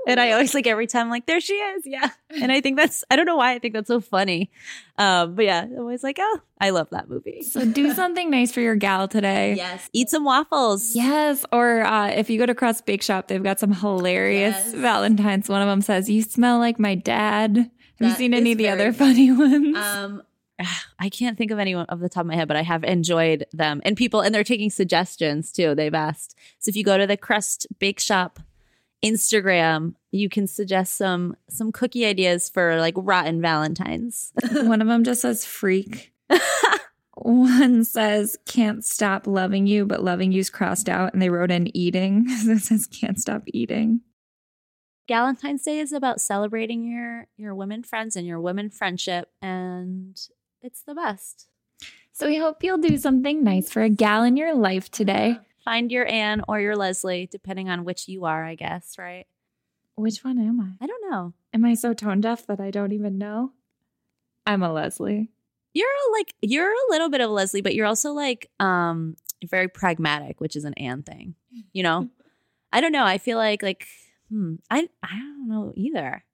And 0.06 0.20
I 0.20 0.32
always 0.32 0.54
like 0.54 0.66
every 0.66 0.86
time, 0.86 1.10
like, 1.10 1.26
there 1.26 1.40
she 1.40 1.54
is. 1.54 1.82
Yeah. 1.86 2.10
And 2.42 2.50
I 2.50 2.60
think 2.60 2.76
that's, 2.76 3.04
I 3.10 3.16
don't 3.16 3.26
know 3.26 3.36
why 3.36 3.52
I 3.52 3.58
think 3.60 3.74
that's 3.74 3.86
so 3.86 4.00
funny. 4.00 4.50
Um, 4.98 5.34
but 5.36 5.44
yeah, 5.44 5.62
I'm 5.62 5.78
always 5.78 6.02
like, 6.02 6.16
oh, 6.20 6.40
I 6.60 6.70
love 6.70 6.90
that 6.90 7.08
movie. 7.08 7.42
So 7.42 7.64
do 7.64 7.92
something 7.94 8.28
nice 8.30 8.50
for 8.50 8.60
your 8.60 8.74
gal 8.74 9.06
today. 9.06 9.54
Yes. 9.54 9.88
Eat 9.92 10.10
some 10.10 10.24
waffles. 10.24 10.94
Yes, 10.96 11.44
or 11.52 11.82
uh, 11.82 12.08
if 12.08 12.28
you 12.30 12.38
go 12.38 12.46
to 12.46 12.54
Crust 12.54 12.86
Bake 12.86 13.02
Shop, 13.02 13.28
they've 13.28 13.42
got 13.42 13.60
some 13.60 13.72
hilarious 13.72 14.54
Yes. 14.54 14.72
Valentine's. 14.74 15.48
One 15.48 15.62
of 15.62 15.68
them 15.68 15.80
says, 15.80 16.10
"You 16.10 16.22
smell 16.22 16.58
like 16.58 16.78
my 16.80 16.94
dad." 16.96 17.56
Have 18.00 18.08
you 18.08 18.14
seen 18.16 18.34
any 18.34 18.52
of 18.52 18.58
the 18.58 18.68
other 18.68 18.92
funny 18.92 19.30
ones? 19.46 19.76
Um, 19.76 20.22
I 20.98 21.08
can't 21.08 21.38
think 21.38 21.50
of 21.52 21.58
anyone 21.60 21.86
off 21.88 22.00
the 22.00 22.08
top 22.08 22.22
of 22.22 22.26
my 22.26 22.34
head, 22.34 22.48
but 22.48 22.56
I 22.56 22.62
have 22.62 22.82
enjoyed 22.84 23.46
them 23.52 23.80
and 23.84 23.96
people, 23.96 24.20
and 24.22 24.34
they're 24.34 24.42
taking 24.44 24.70
suggestions 24.70 25.52
too. 25.52 25.74
They've 25.76 25.94
asked. 25.94 26.36
So 26.58 26.70
if 26.70 26.76
you 26.76 26.82
go 26.84 26.98
to 26.98 27.06
the 27.06 27.16
Crust 27.16 27.66
Bake 27.78 28.00
Shop 28.00 28.40
Instagram, 29.02 29.94
you 30.10 30.28
can 30.28 30.46
suggest 30.46 30.96
some 30.96 31.36
some 31.48 31.72
cookie 31.72 32.06
ideas 32.06 32.48
for 32.48 32.78
like 32.78 32.94
rotten 32.96 33.40
Valentines. 33.40 34.32
One 34.52 34.80
of 34.80 34.88
them 34.88 35.04
just 35.04 35.22
says 35.22 35.44
"freak." 35.44 36.12
One 37.16 37.84
says 37.84 38.36
"can't 38.46 38.84
stop 38.84 39.26
loving 39.26 39.66
you," 39.66 39.86
but 39.86 40.02
loving 40.02 40.32
you's 40.32 40.50
crossed 40.50 40.88
out, 40.88 41.12
and 41.12 41.22
they 41.22 41.30
wrote 41.30 41.50
in 41.50 41.74
"eating." 41.76 42.28
So 42.44 42.52
it 42.52 42.60
says 42.60 42.86
"can't 42.86 43.18
stop 43.18 43.42
eating." 43.46 44.00
Valentine's 45.06 45.62
Day 45.62 45.80
is 45.80 45.92
about 45.92 46.20
celebrating 46.20 46.84
your 46.84 47.26
your 47.36 47.54
women 47.54 47.82
friends 47.82 48.16
and 48.16 48.26
your 48.26 48.40
women 48.40 48.70
friendship, 48.70 49.30
and 49.42 50.18
it's 50.62 50.82
the 50.82 50.94
best. 50.94 51.48
So 52.12 52.28
we 52.28 52.38
hope 52.38 52.62
you'll 52.62 52.78
do 52.78 52.96
something 52.96 53.42
nice 53.42 53.70
for 53.70 53.82
a 53.82 53.90
gal 53.90 54.22
in 54.22 54.36
your 54.36 54.54
life 54.54 54.90
today. 54.90 55.38
Find 55.64 55.90
your 55.90 56.06
Anne 56.06 56.42
or 56.46 56.60
your 56.60 56.76
Leslie, 56.76 57.26
depending 57.30 57.70
on 57.70 57.84
which 57.84 58.06
you 58.06 58.26
are, 58.26 58.44
I 58.44 58.54
guess. 58.54 58.96
Right? 58.98 59.26
Which 59.96 60.22
one 60.22 60.38
am 60.38 60.60
I? 60.60 60.84
I 60.84 60.86
don't 60.86 61.10
know. 61.10 61.32
Am 61.52 61.64
I 61.64 61.74
so 61.74 61.94
tone 61.94 62.20
deaf 62.20 62.46
that 62.46 62.60
I 62.60 62.70
don't 62.70 62.92
even 62.92 63.16
know? 63.16 63.52
I'm 64.46 64.62
a 64.62 64.72
Leslie. 64.72 65.30
You're 65.72 65.88
like 66.12 66.34
you're 66.42 66.70
a 66.70 66.90
little 66.90 67.08
bit 67.08 67.20
of 67.20 67.30
Leslie, 67.30 67.62
but 67.62 67.74
you're 67.74 67.86
also 67.86 68.12
like 68.12 68.50
um 68.60 69.16
very 69.44 69.68
pragmatic, 69.68 70.40
which 70.40 70.56
is 70.56 70.64
an 70.64 70.74
Anne 70.74 71.02
thing. 71.02 71.34
You 71.72 71.82
know? 71.82 72.08
I 72.72 72.80
don't 72.80 72.92
know. 72.92 73.04
I 73.04 73.18
feel 73.18 73.38
like 73.38 73.62
like 73.62 73.86
hmm, 74.28 74.56
I 74.70 74.88
I 75.02 75.16
don't 75.16 75.48
know 75.48 75.72
either. 75.76 76.24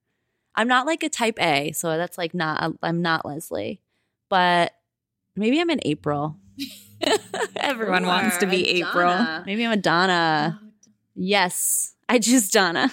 I'm 0.55 0.67
not 0.67 0.85
like 0.85 1.03
a 1.03 1.09
type 1.09 1.39
A, 1.39 1.71
so 1.71 1.95
that's 1.97 2.17
like 2.17 2.33
not 2.33 2.73
I'm 2.83 3.01
not 3.01 3.25
Leslie. 3.25 3.81
But 4.29 4.73
maybe 5.35 5.61
I'm 5.61 5.69
in 5.69 5.79
April. 5.83 6.37
Everyone 7.55 8.05
wants 8.05 8.37
to 8.37 8.45
be 8.45 8.63
Or 8.63 8.85
a 8.85 8.89
April. 8.89 9.43
Maybe 9.45 9.65
I'm 9.65 9.71
a 9.71 9.77
Donna. 9.77 10.61
Yes. 11.15 11.95
I 12.09 12.19
choose 12.19 12.49
Donna. 12.49 12.91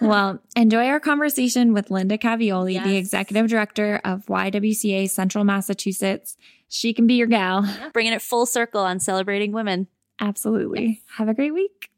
Well, 0.00 0.40
enjoy 0.56 0.86
our 0.86 1.00
conversation 1.00 1.74
with 1.74 1.90
Linda 1.90 2.16
Cavioli, 2.16 2.82
the 2.82 2.96
executive 2.96 3.48
director 3.48 4.00
of 4.02 4.24
YWCA 4.26 5.10
Central 5.10 5.44
Massachusetts. 5.44 6.38
She 6.68 6.94
can 6.94 7.06
be 7.06 7.14
your 7.14 7.26
gal. 7.26 7.68
Bringing 7.92 8.14
it 8.14 8.22
full 8.22 8.46
circle 8.46 8.80
on 8.80 8.98
celebrating 8.98 9.52
women. 9.52 9.88
Absolutely. 10.18 11.02
Have 11.16 11.28
a 11.28 11.34
great 11.34 11.52
week. 11.52 11.90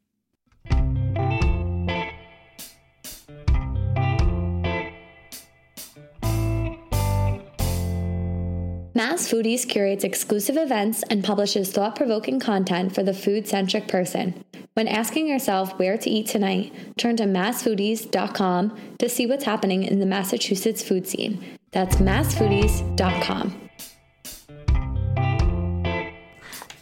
Mass 8.95 9.27
Foodies 9.31 9.67
curates 9.67 10.03
exclusive 10.03 10.55
events 10.55 11.03
and 11.09 11.23
publishes 11.23 11.71
thought 11.71 11.95
provoking 11.95 12.39
content 12.39 12.93
for 12.93 13.01
the 13.01 13.13
food 13.13 13.47
centric 13.47 13.87
person. 13.87 14.43
When 14.75 14.87
asking 14.87 15.27
yourself 15.27 15.77
where 15.79 15.97
to 15.97 16.09
eat 16.09 16.27
tonight, 16.27 16.73
turn 16.97 17.15
to 17.17 17.23
massfoodies.com 17.23 18.77
to 18.99 19.09
see 19.09 19.25
what's 19.25 19.45
happening 19.45 19.83
in 19.83 19.99
the 19.99 20.05
Massachusetts 20.05 20.83
food 20.83 21.07
scene. 21.07 21.43
That's 21.71 21.95
massfoodies.com. 21.97 23.59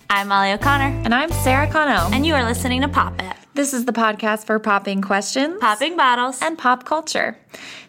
I'm 0.09 0.27
Molly 0.27 0.51
O'Connor, 0.51 1.01
And 1.05 1.15
I'm 1.15 1.31
Sarah 1.31 1.67
Connell. 1.71 2.13
and 2.13 2.25
you 2.25 2.33
are 2.33 2.43
listening 2.43 2.81
to 2.81 2.89
Pop 2.89 3.21
It. 3.21 3.33
this 3.53 3.73
is 3.73 3.85
the 3.85 3.93
podcast 3.93 4.45
for 4.45 4.59
popping 4.59 5.01
questions 5.01 5.57
Popping 5.61 5.95
bottles. 5.95 6.41
and 6.41 6.57
pop 6.57 6.83
culture. 6.83 7.37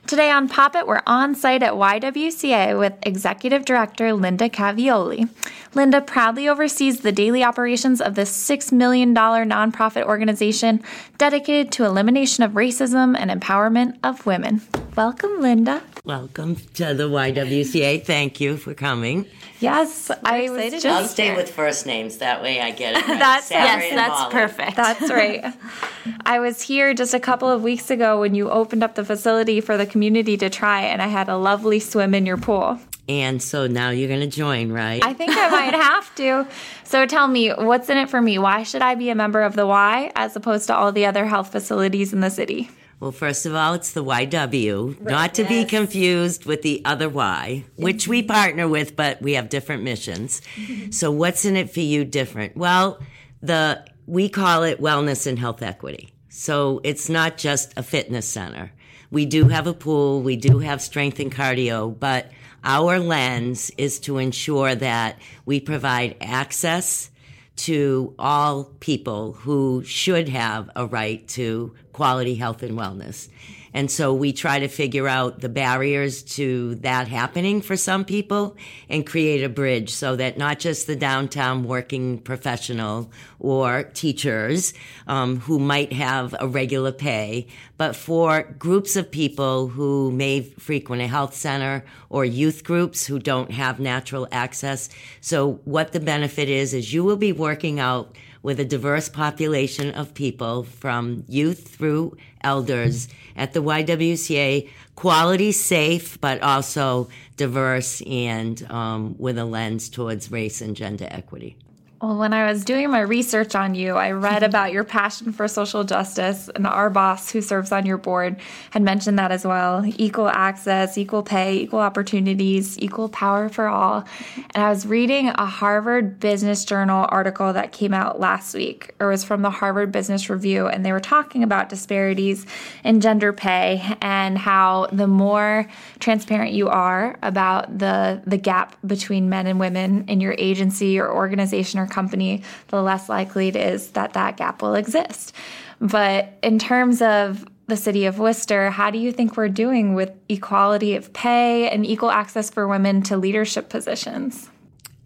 Today 0.06 0.30
on 0.30 0.48
Pop 0.48 0.74
It, 0.74 0.86
we're 0.86 1.00
on 1.06 1.34
site 1.34 1.62
at 1.62 1.74
YWCA 1.74 2.78
with 2.78 2.94
Executive 3.02 3.64
Director 3.64 4.12
Linda 4.12 4.48
Cavioli. 4.48 5.28
Linda 5.74 6.00
proudly 6.00 6.48
oversees 6.48 7.00
the 7.00 7.12
daily 7.12 7.42
operations 7.42 8.00
of 8.00 8.14
this 8.14 8.30
$6 8.50 8.72
million 8.72 9.14
nonprofit 9.14 10.04
organization 10.04 10.82
dedicated 11.18 11.72
to 11.72 11.84
elimination 11.84 12.42
of 12.42 12.52
racism 12.52 13.16
and 13.16 13.30
empowerment 13.30 13.96
of 14.02 14.26
women. 14.26 14.60
Welcome, 14.96 15.40
Linda. 15.40 15.82
Welcome 16.04 16.56
to 16.74 16.94
the 16.94 17.08
YWCA. 17.08 18.04
Thank 18.04 18.40
you 18.40 18.56
for 18.56 18.74
coming. 18.74 19.24
Yes, 19.60 20.10
I 20.24 20.50
was 20.50 20.72
just 20.72 20.84
I'll 20.84 21.04
stay 21.06 21.36
with 21.36 21.48
first 21.48 21.86
names. 21.86 22.16
That 22.18 22.42
way 22.42 22.60
I 22.60 22.72
get 22.72 22.96
it 22.96 23.06
right. 23.08 23.18
That's- 23.20 23.46
Sarah 23.46 23.64
yes, 23.64 23.84
and 23.90 23.98
that's 23.98 24.18
Molly. 24.18 24.32
perfect. 24.32 24.76
That's 24.76 25.08
right. 25.08 25.54
I 26.26 26.40
was 26.40 26.60
here 26.60 26.92
just 26.92 27.14
a 27.14 27.20
couple 27.20 27.48
of 27.48 27.62
weeks 27.62 27.88
ago 27.88 28.18
when 28.18 28.34
you 28.34 28.50
opened 28.50 28.82
up 28.82 28.96
the 28.96 29.04
facility 29.04 29.60
for 29.60 29.76
the 29.76 29.86
community 29.86 30.36
to 30.38 30.50
try, 30.50 30.80
and 30.80 31.00
I 31.00 31.06
had 31.06 31.28
a 31.28 31.36
lovely 31.36 31.78
swim 31.78 32.14
in 32.14 32.26
your 32.26 32.36
pool. 32.36 32.80
And 33.08 33.40
so 33.40 33.68
now 33.68 33.90
you're 33.90 34.08
going 34.08 34.20
to 34.20 34.26
join, 34.26 34.72
right? 34.72 35.04
I 35.04 35.12
think 35.12 35.30
I 35.36 35.50
might 35.50 35.74
have 35.80 36.12
to. 36.16 36.48
So 36.82 37.06
tell 37.06 37.28
me, 37.28 37.50
what's 37.50 37.88
in 37.88 37.96
it 37.98 38.10
for 38.10 38.20
me? 38.20 38.38
Why 38.38 38.64
should 38.64 38.82
I 38.82 38.96
be 38.96 39.10
a 39.10 39.14
member 39.14 39.42
of 39.42 39.54
the 39.54 39.68
Y 39.68 40.10
as 40.16 40.34
opposed 40.34 40.66
to 40.66 40.74
all 40.74 40.90
the 40.90 41.06
other 41.06 41.26
health 41.26 41.52
facilities 41.52 42.12
in 42.12 42.18
the 42.20 42.30
city? 42.30 42.70
Well, 43.02 43.10
first 43.10 43.46
of 43.46 43.54
all, 43.56 43.74
it's 43.74 43.94
the 43.94 44.04
YW, 44.04 45.00
not 45.00 45.34
to 45.34 45.42
be 45.42 45.64
confused 45.64 46.46
with 46.46 46.62
the 46.62 46.80
other 46.84 47.08
Y, 47.08 47.64
which 47.74 48.06
we 48.06 48.22
partner 48.22 48.68
with, 48.68 48.94
but 48.94 49.20
we 49.20 49.32
have 49.32 49.48
different 49.48 49.82
missions. 49.82 50.40
so 50.92 51.10
what's 51.10 51.44
in 51.44 51.56
it 51.56 51.68
for 51.74 51.80
you 51.80 52.04
different? 52.04 52.56
Well, 52.56 53.00
the 53.42 53.84
we 54.06 54.28
call 54.28 54.62
it 54.62 54.80
wellness 54.80 55.26
and 55.26 55.36
health 55.36 55.62
equity. 55.62 56.14
So 56.28 56.80
it's 56.84 57.08
not 57.08 57.38
just 57.38 57.72
a 57.76 57.82
fitness 57.82 58.28
center. 58.28 58.70
We 59.10 59.26
do 59.26 59.48
have 59.48 59.66
a 59.66 59.74
pool, 59.74 60.22
we 60.22 60.36
do 60.36 60.60
have 60.60 60.80
strength 60.80 61.18
and 61.18 61.34
cardio, 61.34 61.98
but 61.98 62.30
our 62.62 63.00
lens 63.00 63.72
is 63.76 63.98
to 64.00 64.18
ensure 64.18 64.76
that 64.76 65.18
we 65.44 65.58
provide 65.58 66.18
access 66.20 67.10
to 67.56 68.14
all 68.18 68.64
people 68.80 69.34
who 69.34 69.82
should 69.84 70.28
have 70.28 70.70
a 70.74 70.86
right 70.86 71.26
to 71.28 71.74
quality 71.92 72.34
health 72.34 72.62
and 72.62 72.78
wellness. 72.78 73.28
And 73.74 73.90
so 73.90 74.12
we 74.12 74.32
try 74.32 74.58
to 74.58 74.68
figure 74.68 75.08
out 75.08 75.40
the 75.40 75.48
barriers 75.48 76.22
to 76.34 76.74
that 76.76 77.08
happening 77.08 77.62
for 77.62 77.76
some 77.76 78.04
people 78.04 78.56
and 78.88 79.06
create 79.06 79.42
a 79.42 79.48
bridge 79.48 79.90
so 79.90 80.16
that 80.16 80.38
not 80.38 80.58
just 80.58 80.86
the 80.86 80.96
downtown 80.96 81.64
working 81.64 82.18
professional 82.18 83.10
or 83.38 83.84
teachers 83.94 84.74
um, 85.06 85.40
who 85.40 85.58
might 85.58 85.92
have 85.92 86.34
a 86.38 86.46
regular 86.46 86.92
pay, 86.92 87.46
but 87.76 87.96
for 87.96 88.42
groups 88.58 88.96
of 88.96 89.10
people 89.10 89.68
who 89.68 90.12
may 90.12 90.42
frequent 90.42 91.02
a 91.02 91.06
health 91.06 91.34
center 91.34 91.84
or 92.10 92.24
youth 92.24 92.64
groups 92.64 93.06
who 93.06 93.18
don't 93.18 93.50
have 93.50 93.80
natural 93.80 94.28
access. 94.30 94.88
So 95.20 95.60
what 95.64 95.92
the 95.92 96.00
benefit 96.00 96.48
is, 96.48 96.74
is 96.74 96.92
you 96.92 97.04
will 97.04 97.16
be 97.16 97.32
working 97.32 97.80
out 97.80 98.16
with 98.42 98.58
a 98.58 98.64
diverse 98.64 99.08
population 99.08 99.90
of 99.92 100.14
people 100.14 100.64
from 100.64 101.24
youth 101.28 101.68
through 101.68 102.16
elders 102.42 103.08
at 103.36 103.52
the 103.52 103.62
YWCA, 103.62 104.68
quality 104.96 105.52
safe, 105.52 106.20
but 106.20 106.42
also 106.42 107.08
diverse 107.36 108.02
and 108.02 108.68
um, 108.70 109.14
with 109.18 109.38
a 109.38 109.44
lens 109.44 109.88
towards 109.88 110.30
race 110.30 110.60
and 110.60 110.76
gender 110.76 111.06
equity. 111.10 111.56
Well, 112.02 112.16
when 112.16 112.32
I 112.32 112.50
was 112.50 112.64
doing 112.64 112.90
my 112.90 112.98
research 112.98 113.54
on 113.54 113.76
you, 113.76 113.94
I 113.94 114.10
read 114.10 114.42
about 114.42 114.72
your 114.72 114.82
passion 114.82 115.30
for 115.30 115.46
social 115.46 115.84
justice, 115.84 116.50
and 116.52 116.66
our 116.66 116.90
boss, 116.90 117.30
who 117.30 117.40
serves 117.40 117.70
on 117.70 117.86
your 117.86 117.96
board, 117.96 118.38
had 118.70 118.82
mentioned 118.82 119.20
that 119.20 119.30
as 119.30 119.46
well 119.46 119.84
equal 119.86 120.28
access, 120.28 120.98
equal 120.98 121.22
pay, 121.22 121.58
equal 121.58 121.78
opportunities, 121.78 122.76
equal 122.80 123.08
power 123.08 123.48
for 123.48 123.68
all. 123.68 124.04
And 124.52 124.64
I 124.64 124.68
was 124.68 124.84
reading 124.84 125.28
a 125.28 125.46
Harvard 125.46 126.18
Business 126.18 126.64
Journal 126.64 127.06
article 127.08 127.52
that 127.52 127.70
came 127.70 127.94
out 127.94 128.18
last 128.18 128.52
week, 128.52 128.96
or 128.98 129.06
was 129.06 129.22
from 129.22 129.42
the 129.42 129.50
Harvard 129.50 129.92
Business 129.92 130.28
Review, 130.28 130.66
and 130.66 130.84
they 130.84 130.90
were 130.90 130.98
talking 130.98 131.44
about 131.44 131.68
disparities 131.68 132.46
in 132.82 133.00
gender 133.00 133.32
pay 133.32 133.80
and 134.00 134.36
how 134.36 134.88
the 134.90 135.06
more 135.06 135.68
transparent 136.00 136.50
you 136.50 136.68
are 136.68 137.16
about 137.22 137.78
the, 137.78 138.20
the 138.26 138.38
gap 138.38 138.74
between 138.84 139.28
men 139.28 139.46
and 139.46 139.60
women 139.60 140.04
in 140.08 140.20
your 140.20 140.34
agency 140.36 140.98
or 140.98 141.08
organization 141.08 141.78
or 141.78 141.91
company, 141.92 142.42
the 142.68 142.82
less 142.82 143.08
likely 143.08 143.48
it 143.48 143.56
is 143.56 143.92
that 143.92 144.14
that 144.14 144.36
gap 144.36 144.60
will 144.62 144.74
exist. 144.74 145.32
But 145.80 146.38
in 146.42 146.58
terms 146.58 147.00
of 147.00 147.46
the 147.68 147.76
city 147.76 148.06
of 148.06 148.18
Worcester, 148.18 148.70
how 148.70 148.90
do 148.90 148.98
you 148.98 149.12
think 149.12 149.36
we're 149.36 149.48
doing 149.48 149.94
with 149.94 150.10
equality 150.28 150.96
of 150.96 151.12
pay 151.12 151.70
and 151.70 151.86
equal 151.86 152.10
access 152.10 152.50
for 152.50 152.66
women 152.66 153.02
to 153.02 153.16
leadership 153.16 153.68
positions? 153.68 154.50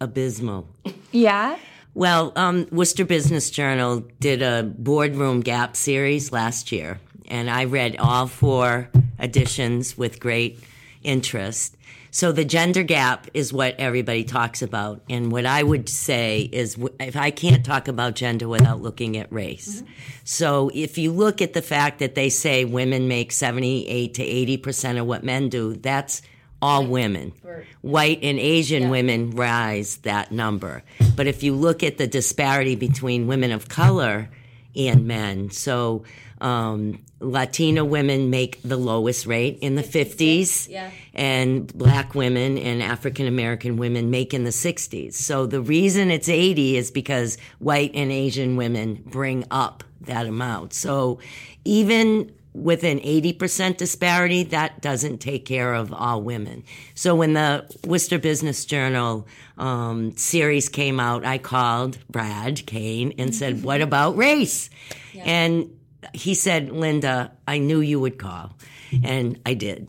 Abysmal. 0.01 0.67
Yeah. 1.11 1.57
Well, 1.93 2.33
um, 2.35 2.67
Worcester 2.71 3.05
Business 3.05 3.49
Journal 3.49 4.05
did 4.19 4.41
a 4.41 4.63
boardroom 4.63 5.41
gap 5.41 5.75
series 5.75 6.31
last 6.31 6.71
year, 6.71 6.99
and 7.27 7.49
I 7.49 7.63
read 7.63 7.95
all 7.97 8.27
four 8.27 8.89
editions 9.19 9.97
with 9.97 10.19
great 10.19 10.59
interest. 11.03 11.76
So 12.11 12.31
the 12.31 12.45
gender 12.45 12.83
gap 12.83 13.27
is 13.33 13.51
what 13.51 13.75
everybody 13.79 14.23
talks 14.23 14.61
about. 14.61 15.01
And 15.09 15.31
what 15.31 15.45
I 15.45 15.63
would 15.63 15.89
say 15.89 16.49
is 16.51 16.77
if 16.99 17.15
I 17.15 17.31
can't 17.31 17.65
talk 17.65 17.87
about 17.87 18.15
gender 18.15 18.47
without 18.47 18.81
looking 18.81 19.17
at 19.17 19.31
race. 19.31 19.81
Mm-hmm. 19.81 19.91
So 20.23 20.71
if 20.73 20.97
you 20.97 21.11
look 21.11 21.41
at 21.41 21.53
the 21.53 21.61
fact 21.61 21.99
that 21.99 22.15
they 22.15 22.29
say 22.29 22.65
women 22.65 23.07
make 23.07 23.31
78 23.31 24.13
to 24.15 24.23
80% 24.23 24.99
of 24.99 25.05
what 25.05 25.23
men 25.23 25.49
do, 25.49 25.75
that's 25.75 26.21
all 26.61 26.85
women. 26.85 27.33
White 27.81 28.19
and 28.23 28.39
Asian 28.39 28.83
yeah. 28.83 28.89
women 28.89 29.31
rise 29.31 29.97
that 29.97 30.31
number. 30.31 30.83
But 31.15 31.27
if 31.27 31.43
you 31.43 31.53
look 31.53 31.83
at 31.83 31.97
the 31.97 32.07
disparity 32.07 32.75
between 32.75 33.27
women 33.27 33.51
of 33.51 33.69
color 33.69 34.29
and 34.77 35.07
men, 35.07 35.49
so 35.49 36.03
um, 36.39 37.03
Latina 37.19 37.83
women 37.83 38.29
make 38.29 38.61
the 38.61 38.77
lowest 38.77 39.25
rate 39.25 39.57
in 39.61 39.75
the 39.75 39.83
50s, 39.83 40.69
yeah. 40.69 40.91
and 41.13 41.75
black 41.75 42.13
women 42.13 42.57
and 42.57 42.83
African 42.83 43.25
American 43.25 43.77
women 43.77 44.11
make 44.11 44.33
in 44.33 44.43
the 44.43 44.51
60s. 44.51 45.13
So 45.13 45.47
the 45.47 45.61
reason 45.61 46.11
it's 46.11 46.29
80 46.29 46.77
is 46.77 46.91
because 46.91 47.37
white 47.59 47.91
and 47.95 48.11
Asian 48.11 48.55
women 48.55 49.03
bring 49.05 49.45
up 49.49 49.83
that 50.01 50.27
amount. 50.27 50.73
So 50.73 51.19
even 51.65 52.31
with 52.57 52.83
an 52.83 52.99
80% 52.99 53.77
disparity, 53.77 54.43
that 54.43 54.81
doesn't 54.81 55.19
take 55.19 55.45
care 55.45 55.73
of 55.73 55.93
all 55.93 56.21
women. 56.21 56.63
So 56.95 57.15
when 57.15 57.33
the 57.33 57.65
Worcester 57.85 58.17
Business 58.17 58.65
Journal 58.65 59.27
um, 59.57 60.17
series 60.17 60.67
came 60.67 60.99
out, 60.99 61.23
I 61.23 61.37
called 61.37 61.99
Brad 62.09 62.65
Kane 62.65 63.13
and 63.17 63.35
said, 63.35 63.63
What 63.67 63.81
about 63.81 64.17
race? 64.17 64.69
Yeah. 65.13 65.23
And 65.25 65.77
he 66.13 66.33
said, 66.33 66.71
Linda, 66.71 67.31
I 67.47 67.59
knew 67.59 67.79
you 67.79 67.99
would 67.99 68.17
call. 68.17 68.57
And 69.03 69.39
I 69.45 69.53
did. 69.53 69.87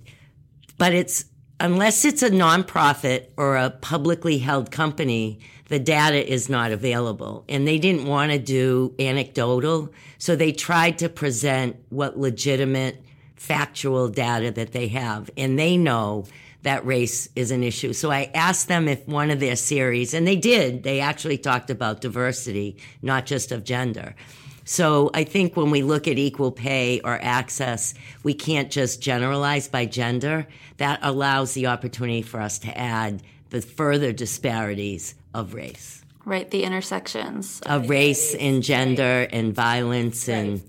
But 0.76 0.92
it's, 0.92 1.25
unless 1.60 2.04
it's 2.04 2.22
a 2.22 2.30
nonprofit 2.30 3.28
or 3.37 3.56
a 3.56 3.70
publicly 3.70 4.38
held 4.38 4.70
company, 4.70 5.40
the 5.68 5.78
data 5.78 6.30
is 6.30 6.48
not 6.48 6.72
available. 6.72 7.44
And 7.48 7.66
they 7.68 7.78
didn't 7.78 8.06
want 8.06 8.32
to 8.32 8.38
do 8.38 8.94
anecdotal. 8.98 9.92
So 10.18 10.34
they 10.34 10.52
tried 10.52 10.98
to 10.98 11.08
present 11.08 11.76
what 11.90 12.18
legitimate 12.18 13.02
factual 13.37 14.08
data 14.08 14.50
that 14.50 14.72
they 14.72 14.88
have. 14.88 15.30
And 15.37 15.58
they 15.58 15.76
know 15.76 16.26
that 16.62 16.84
race 16.84 17.28
is 17.37 17.50
an 17.50 17.62
issue. 17.62 17.92
So 17.92 18.10
I 18.10 18.30
asked 18.34 18.68
them 18.68 18.88
if 18.88 19.06
one 19.06 19.30
of 19.30 19.40
their 19.40 19.56
series, 19.56 20.12
and 20.12 20.26
they 20.26 20.37
did, 20.37 20.82
they 20.82 21.00
actually 21.00 21.38
talked 21.38 21.70
about 21.70 22.00
diversity, 22.00 22.76
not 23.00 23.26
just 23.26 23.52
of 23.52 23.62
gender. 23.62 24.16
So 24.64 25.11
I 25.14 25.24
think 25.24 25.57
when 25.57 25.70
we 25.70 25.83
look 25.83 26.09
at 26.09 26.18
equal 26.18 26.52
pay 26.52 27.00
or 27.00 27.18
access, 27.22 27.94
we 28.22 28.35
can't 28.35 28.70
just 28.70 29.00
generalize 29.00 29.68
by 29.68 29.87
gender. 29.87 30.46
That 30.76 30.98
allows 31.02 31.54
the 31.54 31.68
opportunity 31.68 32.22
for 32.22 32.40
us 32.40 32.59
to 32.61 32.76
add 32.76 33.22
the 33.50 33.62
further 33.62 34.12
disparities 34.12 35.14
of 35.34 35.54
race. 35.54 36.02
Right, 36.24 36.50
the 36.50 36.64
intersections 36.64 37.61
of 37.64 37.88
race 37.88 38.34
and 38.34 38.62
gender 38.62 39.20
right. 39.20 39.28
and 39.32 39.54
violence 39.54 40.28
and 40.28 40.62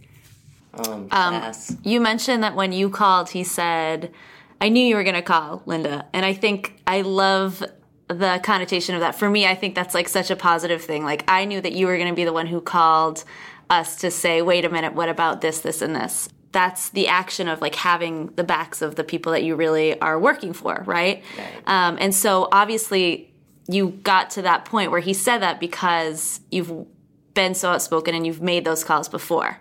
um, 0.74 1.08
um, 1.12 1.52
you 1.84 2.00
mentioned 2.00 2.44
that 2.44 2.56
when 2.56 2.72
you 2.72 2.90
called, 2.90 3.30
he 3.30 3.44
said, 3.44 4.14
I 4.62 4.70
knew 4.70 4.86
you 4.86 4.96
were 4.96 5.04
going 5.04 5.16
to 5.16 5.22
call, 5.22 5.64
Linda. 5.66 6.06
And 6.14 6.26
I 6.26 6.34
think 6.34 6.80
I 6.86 7.02
love 7.02 7.64
the 8.08 8.40
connotation 8.44 8.96
of 8.96 9.02
that. 9.02 9.16
For 9.16 9.30
me, 9.30 9.48
I 9.48 9.56
think 9.56 9.76
that's 9.76 9.94
like 9.94 10.08
such 10.08 10.32
a 10.32 10.36
positive 10.36 10.82
thing. 10.82 11.04
Like, 11.04 11.24
I 11.28 11.46
knew 11.46 11.62
that 11.62 11.74
you 11.74 11.88
were 11.88 11.98
going 11.98 12.10
to 12.10 12.16
be 12.16 12.26
the 12.26 12.34
one 12.34 12.48
who 12.48 12.62
called 12.62 13.24
us 13.70 13.98
to 13.98 14.12
say, 14.12 14.42
wait 14.42 14.66
a 14.66 14.70
minute, 14.70 14.94
what 14.94 15.10
about 15.10 15.42
this, 15.42 15.60
this, 15.60 15.82
and 15.82 15.96
this? 15.96 16.30
That's 16.52 16.90
the 16.90 17.08
action 17.08 17.48
of 17.48 17.62
like 17.62 17.76
having 17.76 18.28
the 18.36 18.44
backs 18.44 18.82
of 18.82 18.96
the 18.96 19.04
people 19.04 19.32
that 19.34 19.44
you 19.44 19.56
really 19.56 20.00
are 20.02 20.20
working 20.20 20.54
for, 20.54 20.84
right? 20.86 21.24
right. 21.38 21.68
Um, 21.68 21.98
and 22.00 22.14
so 22.14 22.48
obviously 22.52 23.32
you 23.68 23.90
got 23.90 24.32
to 24.32 24.42
that 24.42 24.66
point 24.66 24.90
where 24.90 25.00
he 25.00 25.14
said 25.14 25.40
that 25.40 25.60
because 25.60 26.40
you've 26.50 26.88
been 27.36 27.54
so 27.54 27.70
outspoken 27.70 28.16
and 28.16 28.26
you've 28.26 28.42
made 28.42 28.66
those 28.66 28.84
calls 28.84 29.08
before. 29.08 29.60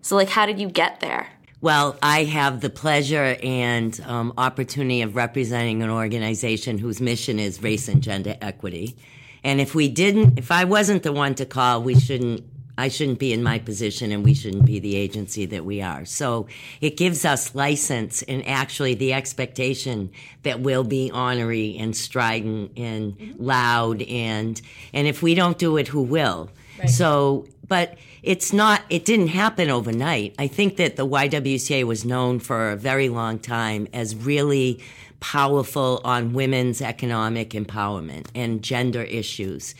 So, 0.00 0.16
like, 0.16 0.28
how 0.28 0.46
did 0.46 0.58
you 0.58 0.68
get 0.68 1.00
there? 1.00 1.28
Well, 1.60 1.96
I 2.02 2.24
have 2.24 2.60
the 2.60 2.68
pleasure 2.68 3.36
and 3.42 3.98
um, 4.06 4.34
opportunity 4.36 5.00
of 5.00 5.16
representing 5.16 5.82
an 5.82 5.90
organization 5.90 6.76
whose 6.76 7.00
mission 7.00 7.38
is 7.38 7.62
race 7.62 7.88
and 7.88 8.02
gender 8.02 8.36
equity. 8.42 8.96
And 9.42 9.60
if 9.60 9.74
we 9.74 9.88
didn't, 9.88 10.38
if 10.38 10.50
I 10.50 10.64
wasn't 10.64 11.04
the 11.04 11.12
one 11.12 11.34
to 11.36 11.46
call, 11.46 11.82
we 11.82 11.98
shouldn't 11.98 12.44
I 12.76 12.88
shouldn't 12.88 13.18
be 13.18 13.32
in 13.32 13.42
my 13.42 13.58
position 13.58 14.10
and 14.10 14.24
we 14.24 14.34
shouldn't 14.34 14.64
be 14.64 14.80
the 14.80 14.96
agency 14.96 15.46
that 15.46 15.64
we 15.64 15.80
are. 15.80 16.04
So 16.04 16.48
it 16.80 16.96
gives 16.96 17.24
us 17.24 17.54
license 17.54 18.22
and 18.22 18.46
actually 18.46 18.94
the 18.94 19.12
expectation 19.12 20.10
that 20.42 20.60
we'll 20.60 20.84
be 20.84 21.10
honorary 21.12 21.76
and 21.78 21.96
strident 21.96 22.72
and 22.76 23.16
mm-hmm. 23.16 23.42
loud 23.42 24.02
and, 24.02 24.60
and 24.92 25.06
if 25.06 25.22
we 25.22 25.34
don't 25.34 25.58
do 25.58 25.76
it, 25.76 25.88
who 25.88 26.02
will? 26.02 26.50
Right. 26.78 26.90
So, 26.90 27.46
but 27.68 27.96
it's 28.22 28.52
not, 28.52 28.82
it 28.90 29.04
didn't 29.04 29.28
happen 29.28 29.70
overnight. 29.70 30.34
I 30.38 30.48
think 30.48 30.76
that 30.78 30.96
the 30.96 31.06
YWCA 31.06 31.84
was 31.84 32.04
known 32.04 32.40
for 32.40 32.70
a 32.70 32.76
very 32.76 33.08
long 33.08 33.38
time 33.38 33.86
as 33.92 34.16
really 34.16 34.82
powerful 35.20 36.00
on 36.04 36.32
women's 36.34 36.82
economic 36.82 37.50
empowerment 37.50 38.26
and 38.34 38.62
gender 38.62 39.02
issues 39.02 39.74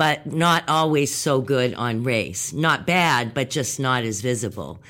but 0.00 0.24
not 0.24 0.66
always 0.66 1.14
so 1.14 1.42
good 1.42 1.74
on 1.74 2.02
race. 2.02 2.54
Not 2.54 2.86
bad, 2.86 3.34
but 3.34 3.50
just 3.50 3.78
not 3.78 4.02
as 4.02 4.22
visible. 4.22 4.80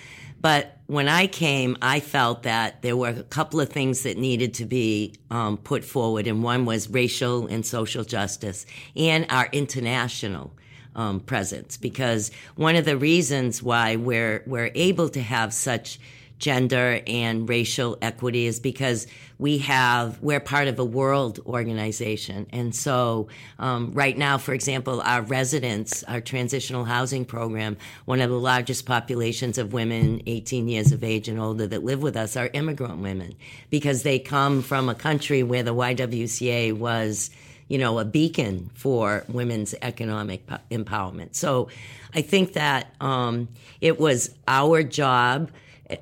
But 0.41 0.77
when 0.87 1.09
I 1.09 1.27
came, 1.27 1.77
I 1.83 1.99
felt 1.99 2.45
that 2.45 2.83
there 2.83 2.97
were 2.97 3.09
a 3.09 3.25
couple 3.25 3.59
of 3.59 3.71
things 3.71 4.05
that 4.05 4.17
needed 4.17 4.55
to 4.55 4.67
be 4.67 5.15
um, 5.29 5.57
put 5.57 5.85
forward, 5.85 6.29
and 6.29 6.45
one 6.45 6.65
was 6.65 6.89
racial 6.89 7.49
and 7.49 7.67
social 7.67 8.05
justice 8.05 8.67
and 8.95 9.27
our 9.31 9.49
international 9.51 10.53
um, 10.95 11.19
presence. 11.19 11.77
Because 11.77 12.31
one 12.55 12.77
of 12.77 12.85
the 12.85 12.97
reasons 12.97 13.65
why 13.65 13.97
we're 13.97 14.45
we're 14.47 14.71
able 14.77 15.09
to 15.09 15.21
have 15.21 15.53
such 15.53 15.99
gender 16.41 17.01
and 17.07 17.49
racial 17.49 17.99
equity 18.03 18.47
is 18.47 18.59
because 18.59 19.07
we 19.39 19.59
have 19.59 20.21
we're 20.21 20.41
part 20.41 20.69
of 20.69 20.79
a 20.79 20.85
world 20.85 21.39
organization. 21.47 22.47
And 22.51 22.75
so 22.75 23.29
um, 23.59 23.93
right 23.93 24.17
now 24.17 24.39
for 24.39 24.53
example 24.53 25.01
our 25.03 25.23
residents 25.23 26.03
our 26.05 26.21
transitional 26.21 26.85
housing 26.85 27.25
program 27.25 27.77
one 28.07 28.21
of 28.21 28.31
the 28.31 28.39
largest 28.39 28.87
populations 28.87 29.59
of 29.59 29.73
women 29.73 30.23
18 30.27 30.67
years 30.69 30.93
of 30.93 31.05
age 31.05 31.29
and 31.29 31.39
older 31.39 31.67
that 31.67 31.85
live 31.85 32.03
with 32.03 32.17
us 32.17 32.37
are 32.37 32.51
immigrant 32.53 32.99
women 32.99 33.35
because 33.69 34.03
they 34.03 34.19
come 34.19 34.63
from 34.63 34.89
a 34.89 34.95
country 34.95 35.43
where 35.43 35.63
the 35.63 35.75
ywca 35.75 36.73
was 36.77 37.31
you 37.69 37.79
know 37.79 37.99
a 37.99 38.05
beacon 38.05 38.71
for 38.75 39.25
women's 39.29 39.75
economic 39.83 40.47
empowerment. 40.71 41.35
So 41.35 41.69
i 42.15 42.23
think 42.23 42.55
that 42.55 42.95
um, 43.01 43.49
it 43.81 44.01
was 44.01 44.35
our 44.49 44.83
job 44.83 45.51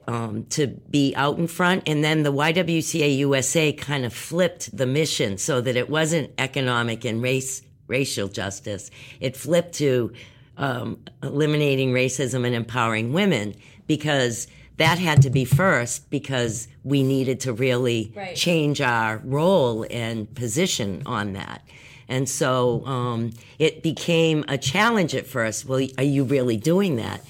um, 0.07 0.44
to 0.51 0.66
be 0.66 1.14
out 1.16 1.38
in 1.38 1.46
front. 1.46 1.85
And 1.87 2.03
then 2.03 2.22
the 2.22 2.33
YWCA 2.33 3.16
USA 3.18 3.72
kind 3.72 4.05
of 4.05 4.12
flipped 4.12 4.77
the 4.77 4.87
mission 4.87 5.38
so 5.38 5.61
that 5.61 5.77
it 5.77 5.88
wasn't 5.88 6.33
economic 6.38 7.05
and 7.05 7.22
race 7.22 7.62
racial 7.87 8.29
justice. 8.29 8.90
It 9.18 9.37
flipped 9.37 9.74
to 9.77 10.12
um, 10.59 10.98
eliminating 11.22 11.92
racism 11.92 12.44
and 12.46 12.55
empowering 12.55 13.12
women 13.12 13.55
because 13.87 14.46
that 14.77 14.98
had 14.98 15.22
to 15.22 15.31
be 15.31 15.44
first 15.44 16.09
because 16.11 16.68
we 16.85 17.03
needed 17.03 17.40
to 17.40 17.53
really 17.53 18.12
right. 18.14 18.37
change 18.37 18.81
our 18.81 19.18
role 19.24 19.85
and 19.90 20.33
position 20.35 21.03
on 21.07 21.33
that. 21.33 21.62
And 22.09 22.29
so 22.29 22.87
um, 22.87 23.33
it 23.59 23.83
became 23.83 24.44
a 24.48 24.57
challenge 24.57 25.14
at 25.14 25.27
first. 25.27 25.66
Well, 25.66 25.87
are 25.98 26.05
you 26.05 26.24
really 26.24 26.57
doing 26.57 26.96
that? 26.96 27.22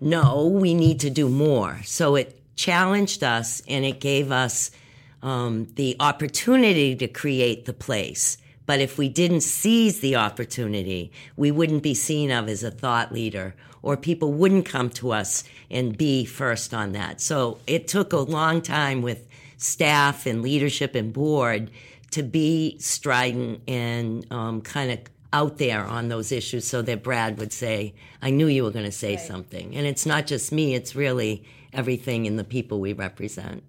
No, 0.00 0.46
we 0.46 0.74
need 0.74 1.00
to 1.00 1.10
do 1.10 1.28
more. 1.28 1.80
So 1.84 2.14
it 2.16 2.40
challenged 2.56 3.22
us 3.22 3.62
and 3.68 3.84
it 3.84 4.00
gave 4.00 4.30
us 4.30 4.70
um, 5.22 5.66
the 5.74 5.96
opportunity 5.98 6.94
to 6.96 7.08
create 7.08 7.64
the 7.64 7.72
place. 7.72 8.38
But 8.66 8.80
if 8.80 8.98
we 8.98 9.08
didn't 9.08 9.40
seize 9.40 10.00
the 10.00 10.16
opportunity, 10.16 11.10
we 11.36 11.50
wouldn't 11.50 11.82
be 11.82 11.94
seen 11.94 12.30
of 12.30 12.48
as 12.48 12.62
a 12.62 12.70
thought 12.70 13.12
leader 13.12 13.54
or 13.82 13.96
people 13.96 14.32
wouldn't 14.32 14.66
come 14.66 14.90
to 14.90 15.12
us 15.12 15.44
and 15.70 15.96
be 15.96 16.24
first 16.24 16.74
on 16.74 16.92
that. 16.92 17.20
So 17.20 17.58
it 17.66 17.88
took 17.88 18.12
a 18.12 18.18
long 18.18 18.60
time 18.60 19.02
with 19.02 19.26
staff 19.56 20.26
and 20.26 20.42
leadership 20.42 20.94
and 20.94 21.12
board 21.12 21.70
to 22.10 22.22
be 22.22 22.78
strident 22.78 23.62
and 23.68 24.26
um, 24.30 24.60
kind 24.60 24.90
of 24.90 24.98
out 25.32 25.58
there 25.58 25.84
on 25.84 26.08
those 26.08 26.32
issues 26.32 26.66
so 26.66 26.82
that 26.82 27.02
Brad 27.02 27.38
would 27.38 27.52
say, 27.52 27.94
I 28.22 28.30
knew 28.30 28.46
you 28.46 28.64
were 28.64 28.70
going 28.70 28.84
to 28.84 28.92
say 28.92 29.16
right. 29.16 29.20
something. 29.20 29.74
And 29.74 29.86
it's 29.86 30.06
not 30.06 30.26
just 30.26 30.52
me, 30.52 30.74
it's 30.74 30.96
really 30.96 31.44
everything 31.72 32.26
in 32.26 32.36
the 32.36 32.44
people 32.44 32.80
we 32.80 32.92
represent. 32.92 33.62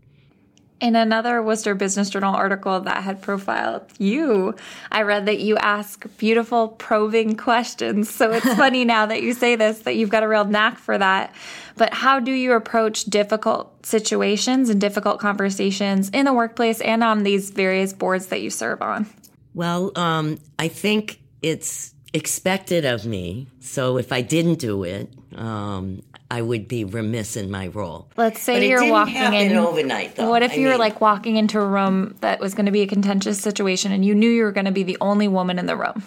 In 0.79 0.95
another 0.95 1.43
Worcester 1.43 1.75
Business 1.75 2.09
Journal 2.09 2.33
article 2.33 2.79
that 2.79 3.03
had 3.03 3.21
profiled 3.21 3.83
you, 3.97 4.55
I 4.93 5.01
read 5.01 5.25
that 5.25 5.39
you 5.39 5.57
ask 5.57 6.05
beautiful, 6.17 6.69
probing 6.69 7.35
questions. 7.35 8.09
So 8.09 8.31
it's 8.31 8.45
funny 8.55 8.85
now 8.85 9.05
that 9.05 9.21
you 9.21 9.33
say 9.33 9.57
this 9.57 9.79
that 9.79 9.97
you've 9.97 10.09
got 10.09 10.23
a 10.23 10.27
real 10.29 10.45
knack 10.45 10.77
for 10.77 10.97
that. 10.97 11.35
But 11.75 11.93
how 11.93 12.21
do 12.21 12.31
you 12.31 12.53
approach 12.53 13.05
difficult 13.05 13.85
situations 13.85 14.69
and 14.69 14.79
difficult 14.79 15.19
conversations 15.19 16.09
in 16.11 16.23
the 16.23 16.33
workplace 16.33 16.79
and 16.79 17.03
on 17.03 17.23
these 17.23 17.49
various 17.49 17.91
boards 17.91 18.27
that 18.27 18.41
you 18.41 18.49
serve 18.49 18.81
on? 18.81 19.05
Well, 19.53 19.91
um, 19.97 20.37
I 20.57 20.69
think 20.69 21.19
it's 21.41 21.93
expected 22.13 22.85
of 22.85 23.05
me. 23.05 23.47
So 23.59 23.97
if 23.97 24.11
I 24.11 24.21
didn't 24.21 24.59
do 24.59 24.83
it, 24.83 25.13
um, 25.35 26.01
I 26.31 26.41
would 26.41 26.67
be 26.67 26.83
remiss 26.85 27.35
in 27.35 27.49
my 27.49 27.67
role. 27.67 28.07
Let's 28.15 28.41
say 28.41 28.67
you're 28.67 28.89
walking 28.89 29.33
in 29.33 29.55
overnight. 29.55 30.15
Though. 30.15 30.29
What 30.29 30.43
if 30.43 30.51
I 30.51 30.55
you 30.55 30.61
mean, 30.61 30.73
were 30.73 30.77
like 30.77 31.01
walking 31.01 31.37
into 31.37 31.59
a 31.59 31.65
room 31.65 32.15
that 32.21 32.39
was 32.39 32.53
going 32.53 32.67
to 32.67 32.71
be 32.71 32.81
a 32.81 32.87
contentious 32.87 33.39
situation, 33.39 33.91
and 33.91 34.05
you 34.05 34.13
knew 34.13 34.29
you 34.29 34.43
were 34.43 34.51
going 34.51 34.65
to 34.65 34.71
be 34.71 34.83
the 34.83 34.97
only 35.01 35.27
woman 35.27 35.57
in 35.57 35.65
the 35.65 35.75
room? 35.75 36.03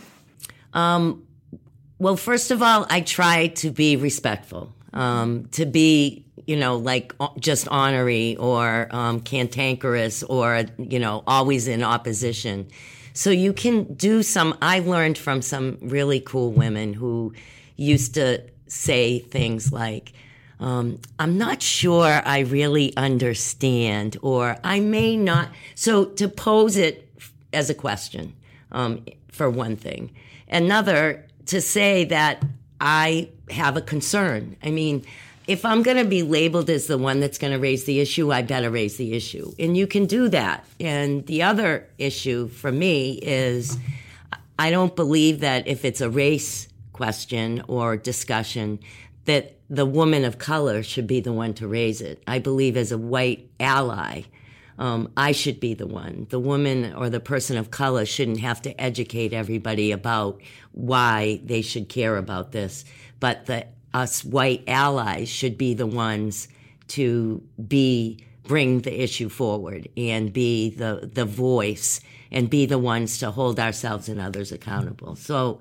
Um, 0.75 1.27
well, 1.99 2.17
first 2.17 2.51
of 2.51 2.63
all, 2.63 2.87
I 2.89 3.01
try 3.01 3.49
to 3.49 3.71
be 3.71 3.97
respectful, 3.97 4.73
um, 4.93 5.49
to 5.53 5.67
be 5.67 6.25
you 6.47 6.57
know 6.57 6.77
like 6.77 7.15
just 7.39 7.69
honorary 7.69 8.37
or 8.37 8.89
um, 8.91 9.21
cantankerous 9.21 10.23
or 10.23 10.65
you 10.79 10.99
know 10.99 11.25
always 11.27 11.67
in 11.69 11.83
opposition. 11.83 12.69
So 13.13 13.31
you 13.31 13.53
can 13.53 13.95
do 13.95 14.23
some. 14.23 14.57
I 14.63 14.81
learned 14.81 15.19
from 15.19 15.43
some 15.43 15.79
really 15.81 16.21
cool 16.21 16.53
women 16.53 16.95
who 16.95 17.35
used 17.77 18.15
to 18.15 18.43
say 18.67 19.19
things 19.19 19.73
like, 19.73 20.13
um, 20.61 21.01
I'm 21.19 21.37
not 21.39 21.61
sure 21.61 22.23
I 22.25 22.41
really 22.41 22.97
understand, 22.97 24.17
or 24.23 24.57
I 24.63 24.81
may 24.81 25.17
not. 25.17 25.49
So 25.75 26.05
to 26.05 26.29
pose 26.29 26.77
it 26.77 27.09
as 27.53 27.69
a 27.69 27.75
question, 27.75 28.35
um, 28.71 29.05
for 29.31 29.51
one 29.51 29.77
thing. 29.77 30.13
Another, 30.49 31.27
to 31.47 31.61
say 31.61 32.05
that 32.05 32.43
I 32.81 33.31
have 33.51 33.77
a 33.77 33.81
concern. 33.81 34.57
I 34.63 34.71
mean, 34.71 35.05
if 35.47 35.65
I'm 35.65 35.83
going 35.83 35.97
to 35.97 36.05
be 36.05 36.23
labeled 36.23 36.71
as 36.71 36.87
the 36.87 36.99
one 36.99 37.21
that's 37.21 37.39
going 37.39 37.53
to 37.53 37.59
raise 37.59 37.85
the 37.85 38.01
issue, 38.01 38.33
I 38.33 38.43
better 38.43 38.71
raise 38.71 38.97
the 38.97 39.13
issue. 39.15 39.53
And 39.59 39.77
you 39.77 39.87
can 39.87 40.07
do 40.07 40.29
that. 40.29 40.65
And 40.79 41.27
the 41.27 41.43
other 41.43 41.89
issue 41.99 42.49
for 42.49 42.71
me 42.71 43.19
is 43.23 43.77
I 44.59 44.71
don't 44.71 44.95
believe 44.95 45.41
that 45.41 45.67
if 45.67 45.85
it's 45.85 46.01
a 46.01 46.11
race 46.11 46.69
question 46.93 47.63
or 47.67 47.97
discussion 47.97 48.79
that 49.25 49.57
the 49.69 49.87
woman 49.87 50.25
of 50.25 50.39
color 50.39 50.83
should 50.83 51.07
be 51.07 51.21
the 51.21 51.33
one 51.33 51.55
to 51.55 51.67
raise 51.67 52.01
it. 52.01 52.23
I 52.27 52.39
believe 52.39 52.77
as 52.77 52.93
a 52.93 52.99
white 52.99 53.51
ally, 53.59 54.23
um, 54.79 55.11
I 55.17 55.33
should 55.33 55.61
be 55.61 55.75
the 55.75 55.87
one. 55.87 56.27
The 56.31 56.39
woman 56.39 56.95
or 56.95 57.09
the 57.09 57.21
person 57.21 57.57
of 57.57 57.71
color 57.71 58.05
shouldn't 58.05 58.41
have 58.41 58.63
to 58.63 58.81
educate 58.81 59.33
everybody 59.33 59.93
about 59.93 60.41
why 60.73 61.41
they 61.45 61.63
should 61.63 61.89
care 61.89 62.17
about 62.17 62.53
this, 62.53 62.85
but 63.21 63.47
the 63.47 63.67
us 63.95 64.25
white 64.25 64.65
allies 64.67 65.29
should 65.29 65.59
be 65.59 65.75
the 65.75 65.87
ones 65.87 66.49
to 66.89 67.43
be 67.69 68.25
bring 68.45 68.81
the 68.81 69.03
issue 69.03 69.29
forward 69.29 69.89
and 69.97 70.33
be 70.33 70.71
the 70.71 71.11
the 71.13 71.25
voice 71.25 72.01
and 72.31 72.51
be 72.51 72.67
the 72.67 72.79
ones 72.79 73.19
to 73.19 73.31
hold 73.31 73.61
ourselves 73.61 74.09
and 74.09 74.21
others 74.21 74.51
accountable. 74.51 75.15
So 75.15 75.61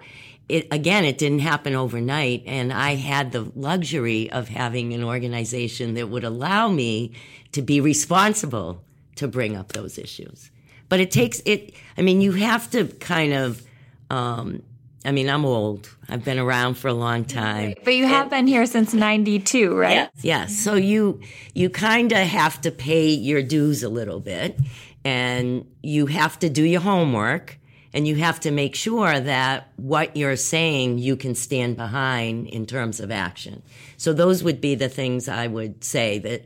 it, 0.51 0.67
again, 0.69 1.05
it 1.05 1.17
didn't 1.17 1.39
happen 1.39 1.75
overnight. 1.75 2.43
And 2.45 2.73
I 2.73 2.95
had 2.95 3.31
the 3.31 3.49
luxury 3.55 4.29
of 4.31 4.49
having 4.49 4.93
an 4.93 5.03
organization 5.03 5.93
that 5.93 6.09
would 6.09 6.25
allow 6.25 6.67
me 6.67 7.13
to 7.53 7.61
be 7.61 7.79
responsible 7.79 8.83
to 9.15 9.27
bring 9.27 9.55
up 9.55 9.71
those 9.71 9.97
issues. 9.97 10.51
But 10.89 10.99
it 10.99 11.09
takes 11.09 11.41
it, 11.45 11.73
I 11.97 12.01
mean, 12.01 12.19
you 12.19 12.33
have 12.33 12.69
to 12.71 12.87
kind 12.87 13.33
of, 13.33 13.63
um, 14.09 14.63
I 15.03 15.11
mean, 15.11 15.29
I'm 15.29 15.45
old. 15.45 15.89
I've 16.09 16.23
been 16.23 16.37
around 16.37 16.75
for 16.75 16.87
a 16.87 16.93
long 16.93 17.25
time. 17.25 17.73
But 17.83 17.95
you 17.95 18.05
have 18.05 18.23
and, 18.23 18.29
been 18.29 18.47
here 18.47 18.65
since 18.65 18.93
92, 18.93 19.75
right? 19.75 19.93
Yes. 19.93 20.11
yes. 20.21 20.59
So 20.59 20.75
you, 20.75 21.21
you 21.53 21.69
kind 21.69 22.11
of 22.11 22.19
have 22.19 22.61
to 22.61 22.71
pay 22.71 23.09
your 23.09 23.41
dues 23.41 23.81
a 23.81 23.89
little 23.89 24.19
bit 24.19 24.59
and 25.03 25.65
you 25.81 26.05
have 26.05 26.37
to 26.39 26.49
do 26.49 26.63
your 26.63 26.81
homework 26.81 27.57
and 27.93 28.07
you 28.07 28.15
have 28.15 28.39
to 28.41 28.51
make 28.51 28.75
sure 28.75 29.19
that 29.19 29.69
what 29.75 30.15
you're 30.15 30.35
saying 30.35 30.99
you 30.99 31.15
can 31.15 31.35
stand 31.35 31.75
behind 31.75 32.47
in 32.47 32.65
terms 32.65 32.99
of 32.99 33.11
action. 33.11 33.63
So 33.97 34.13
those 34.13 34.43
would 34.43 34.61
be 34.61 34.75
the 34.75 34.89
things 34.89 35.27
I 35.27 35.47
would 35.47 35.83
say 35.83 36.19
that 36.19 36.45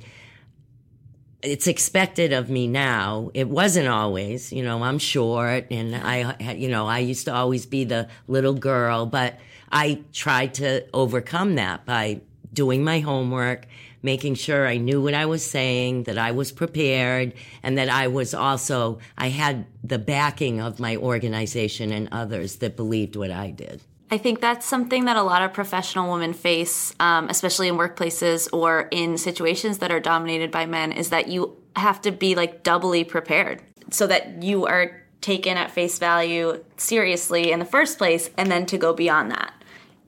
it's 1.45 1.67
expected 1.67 2.33
of 2.33 2.49
me 2.49 2.67
now. 2.67 3.29
It 3.33 3.47
wasn't 3.47 3.87
always, 3.87 4.51
you 4.51 4.63
know, 4.63 4.83
I'm 4.83 4.99
short 4.99 5.67
and 5.71 5.95
I, 5.95 6.53
you 6.53 6.67
know, 6.67 6.87
I 6.87 6.99
used 6.99 7.25
to 7.25 7.33
always 7.33 7.65
be 7.65 7.83
the 7.83 8.07
little 8.27 8.53
girl, 8.53 9.05
but 9.05 9.39
I 9.71 10.01
tried 10.11 10.55
to 10.55 10.85
overcome 10.93 11.55
that 11.55 11.85
by 11.85 12.21
doing 12.51 12.83
my 12.83 12.99
homework, 12.99 13.67
making 14.01 14.35
sure 14.35 14.67
I 14.67 14.77
knew 14.77 15.01
what 15.01 15.13
I 15.13 15.25
was 15.25 15.45
saying, 15.45 16.03
that 16.03 16.17
I 16.17 16.31
was 16.31 16.51
prepared, 16.51 17.33
and 17.61 17.77
that 17.77 17.89
I 17.89 18.07
was 18.07 18.33
also, 18.33 18.99
I 19.17 19.29
had 19.29 19.65
the 19.83 19.99
backing 19.99 20.61
of 20.61 20.79
my 20.79 20.95
organization 20.95 21.91
and 21.91 22.09
others 22.11 22.57
that 22.57 22.75
believed 22.75 23.15
what 23.15 23.31
I 23.31 23.51
did. 23.51 23.81
I 24.11 24.17
think 24.17 24.39
that's 24.39 24.65
something 24.65 25.05
that 25.05 25.17
a 25.17 25.23
lot 25.23 25.41
of 25.41 25.53
professional 25.53 26.11
women 26.11 26.33
face, 26.33 26.93
um, 26.99 27.27
especially 27.29 27.67
in 27.67 27.75
workplaces 27.75 28.47
or 28.53 28.87
in 28.91 29.17
situations 29.17 29.79
that 29.79 29.91
are 29.91 29.99
dominated 29.99 30.51
by 30.51 30.65
men, 30.65 30.91
is 30.91 31.09
that 31.09 31.27
you 31.27 31.57
have 31.75 32.01
to 32.01 32.11
be 32.11 32.35
like 32.35 32.63
doubly 32.63 33.03
prepared 33.03 33.61
so 33.89 34.07
that 34.07 34.43
you 34.43 34.65
are 34.65 35.01
taken 35.21 35.57
at 35.57 35.71
face 35.71 35.97
value 35.97 36.63
seriously 36.77 37.51
in 37.51 37.59
the 37.59 37.65
first 37.65 37.97
place 37.97 38.29
and 38.37 38.51
then 38.51 38.65
to 38.67 38.77
go 38.77 38.93
beyond 38.93 39.31
that. 39.31 39.53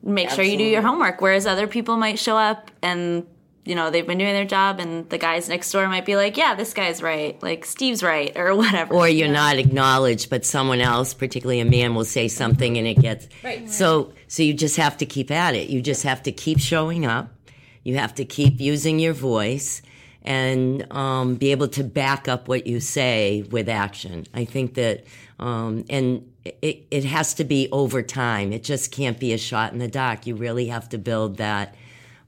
Make 0.04 0.28
Absolutely. 0.28 0.46
sure 0.46 0.52
you 0.52 0.58
do 0.66 0.72
your 0.72 0.82
homework, 0.84 1.20
whereas 1.22 1.48
other 1.48 1.66
people 1.66 1.98
might 1.98 2.20
show 2.20 2.38
up 2.38 2.70
and 2.84 3.26
you 3.68 3.76
know 3.76 3.90
they've 3.90 4.08
been 4.08 4.18
doing 4.18 4.34
their 4.34 4.46
job 4.46 4.80
and 4.80 5.10
the 5.10 5.18
guys 5.18 5.50
next 5.50 5.72
door 5.72 5.88
might 5.88 6.06
be 6.06 6.16
like 6.16 6.38
yeah 6.38 6.56
this 6.56 6.74
guy's 6.74 7.02
right. 7.02 7.42
Like 7.44 7.66
steve's 7.66 8.02
right 8.02 8.36
or 8.38 8.56
whatever. 8.56 8.94
Or 8.94 9.08
you're 9.08 9.28
yeah. 9.28 9.34
not 9.34 9.58
acknowledged 9.58 10.30
but 10.30 10.46
someone 10.46 10.82
else 10.82 11.14
particularly 11.14 11.60
a 11.60 11.66
man 11.66 11.96
will 11.96 12.06
say 12.06 12.28
something 12.28 12.78
and 12.78 12.88
it 12.88 13.00
gets 13.00 13.28
right. 13.44 13.70
so 13.70 14.14
so 14.28 14.44
you 14.44 14.54
just 14.54 14.78
have 14.78 14.98
to 14.98 15.06
keep 15.06 15.32
at 15.32 15.56
it. 15.56 15.70
You 15.70 15.82
just 15.82 16.04
have 16.04 16.24
to 16.24 16.32
keep 16.32 16.60
showing 16.60 17.06
up. 17.06 17.34
You 17.84 17.98
have 17.98 18.16
to 18.16 18.26
keep 18.26 18.60
using 18.60 19.00
your 19.00 19.14
voice 19.14 19.82
and 20.24 20.92
um, 20.92 21.36
be 21.36 21.52
able 21.52 21.70
to 21.70 21.84
back 21.84 22.28
up 22.28 22.50
what 22.50 22.68
you 22.68 22.82
say 22.82 23.44
with 23.50 23.70
action. 23.70 24.26
I 24.34 24.44
think 24.44 24.74
that 24.74 25.06
um, 25.40 25.86
and 25.90 26.30
it, 26.62 26.86
it 26.92 27.06
has 27.06 27.34
to 27.36 27.44
be 27.44 27.70
over 27.72 28.02
time. 28.02 28.52
It 28.52 28.64
just 28.64 28.92
can't 28.92 29.20
be 29.20 29.34
a 29.34 29.38
shot 29.38 29.74
in 29.74 29.80
the 29.80 29.88
dark. 29.88 30.28
You 30.28 30.36
really 30.36 30.68
have 30.68 30.90
to 30.90 30.98
build 30.98 31.38
that 31.38 31.76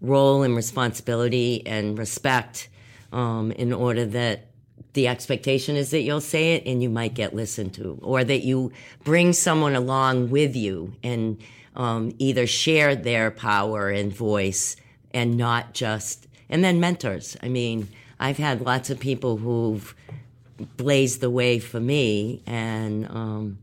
role 0.01 0.43
and 0.43 0.55
responsibility 0.55 1.65
and 1.65 1.97
respect 1.97 2.69
um, 3.11 3.51
in 3.51 3.73
order 3.73 4.05
that 4.05 4.45
the 4.93 5.07
expectation 5.07 5.75
is 5.75 5.91
that 5.91 6.01
you'll 6.01 6.21
say 6.21 6.55
it 6.55 6.63
and 6.65 6.81
you 6.81 6.89
might 6.89 7.13
get 7.13 7.35
listened 7.35 7.73
to, 7.75 7.99
or 8.01 8.23
that 8.23 8.43
you 8.43 8.71
bring 9.03 9.33
someone 9.33 9.75
along 9.75 10.29
with 10.29 10.55
you 10.55 10.93
and 11.03 11.41
um, 11.75 12.13
either 12.17 12.47
share 12.47 12.95
their 12.95 13.29
power 13.29 13.89
and 13.89 14.11
voice 14.11 14.75
and 15.11 15.37
not 15.37 15.73
just, 15.73 16.27
and 16.49 16.63
then 16.63 16.79
mentors. 16.79 17.37
I 17.43 17.49
mean, 17.49 17.87
I've 18.19 18.37
had 18.37 18.61
lots 18.61 18.89
of 18.89 18.99
people 18.99 19.37
who've 19.37 19.93
blazed 20.75 21.21
the 21.21 21.29
way 21.29 21.59
for 21.59 21.79
me, 21.79 22.41
and 22.45 23.07
um, 23.09 23.59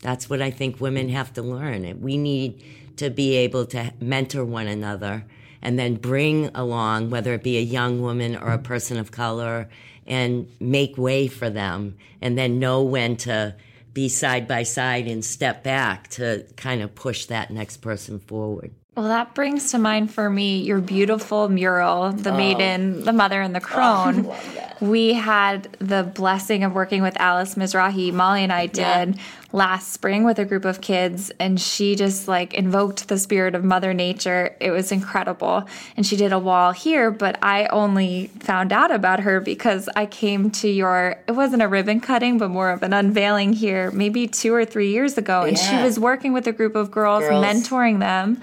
that's 0.00 0.28
what 0.28 0.42
I 0.42 0.50
think 0.50 0.80
women 0.80 1.08
have 1.10 1.32
to 1.34 1.42
learn. 1.42 2.00
We 2.00 2.16
need 2.16 2.64
to 2.96 3.10
be 3.10 3.36
able 3.36 3.66
to 3.66 3.92
mentor 4.00 4.44
one 4.44 4.66
another 4.66 5.24
and 5.64 5.78
then 5.78 5.96
bring 5.96 6.50
along, 6.54 7.10
whether 7.10 7.34
it 7.34 7.42
be 7.42 7.56
a 7.56 7.62
young 7.62 8.02
woman 8.02 8.36
or 8.36 8.52
a 8.52 8.58
person 8.58 8.98
of 8.98 9.10
color, 9.10 9.68
and 10.06 10.48
make 10.60 10.96
way 10.98 11.26
for 11.26 11.48
them, 11.48 11.96
and 12.20 12.38
then 12.38 12.58
know 12.58 12.82
when 12.82 13.16
to 13.16 13.56
be 13.94 14.08
side 14.08 14.46
by 14.46 14.62
side 14.62 15.06
and 15.06 15.24
step 15.24 15.62
back 15.64 16.08
to 16.08 16.44
kind 16.56 16.82
of 16.82 16.94
push 16.94 17.26
that 17.26 17.50
next 17.50 17.78
person 17.78 18.18
forward. 18.18 18.72
Well, 18.96 19.08
that 19.08 19.34
brings 19.34 19.70
to 19.72 19.78
mind 19.78 20.12
for 20.12 20.30
me 20.30 20.58
your 20.58 20.80
beautiful 20.80 21.48
mural, 21.48 22.12
the 22.12 22.32
oh. 22.32 22.36
maiden, 22.36 23.04
the 23.04 23.12
mother, 23.12 23.40
and 23.40 23.54
the 23.54 23.60
oh, 23.60 23.64
crone. 23.64 24.26
Oh, 24.26 24.63
we 24.84 25.14
had 25.14 25.64
the 25.78 26.02
blessing 26.02 26.62
of 26.62 26.74
working 26.74 27.02
with 27.02 27.18
Alice 27.18 27.54
Mizrahi, 27.54 28.12
Molly 28.12 28.42
and 28.42 28.52
I 28.52 28.66
did 28.66 28.78
yeah. 28.80 29.22
last 29.52 29.92
spring 29.92 30.24
with 30.24 30.38
a 30.38 30.44
group 30.44 30.64
of 30.64 30.80
kids, 30.80 31.32
and 31.40 31.58
she 31.58 31.96
just 31.96 32.28
like 32.28 32.52
invoked 32.54 33.08
the 33.08 33.18
spirit 33.18 33.54
of 33.54 33.64
Mother 33.64 33.94
Nature. 33.94 34.54
It 34.60 34.70
was 34.70 34.92
incredible. 34.92 35.66
And 35.96 36.06
she 36.06 36.16
did 36.16 36.32
a 36.32 36.38
wall 36.38 36.72
here, 36.72 37.10
but 37.10 37.38
I 37.42 37.66
only 37.66 38.26
found 38.40 38.72
out 38.72 38.90
about 38.90 39.20
her 39.20 39.40
because 39.40 39.88
I 39.96 40.06
came 40.06 40.50
to 40.50 40.68
your, 40.68 41.16
it 41.26 41.32
wasn't 41.32 41.62
a 41.62 41.68
ribbon 41.68 42.00
cutting, 42.00 42.36
but 42.36 42.48
more 42.50 42.70
of 42.70 42.82
an 42.82 42.92
unveiling 42.92 43.54
here 43.54 43.90
maybe 43.90 44.26
two 44.26 44.52
or 44.52 44.64
three 44.64 44.90
years 44.90 45.16
ago. 45.16 45.42
And 45.42 45.56
yeah. 45.56 45.78
she 45.78 45.82
was 45.82 45.98
working 45.98 46.32
with 46.32 46.46
a 46.46 46.52
group 46.52 46.74
of 46.74 46.90
girls, 46.90 47.22
girls. 47.22 47.44
mentoring 47.44 48.00
them 48.00 48.42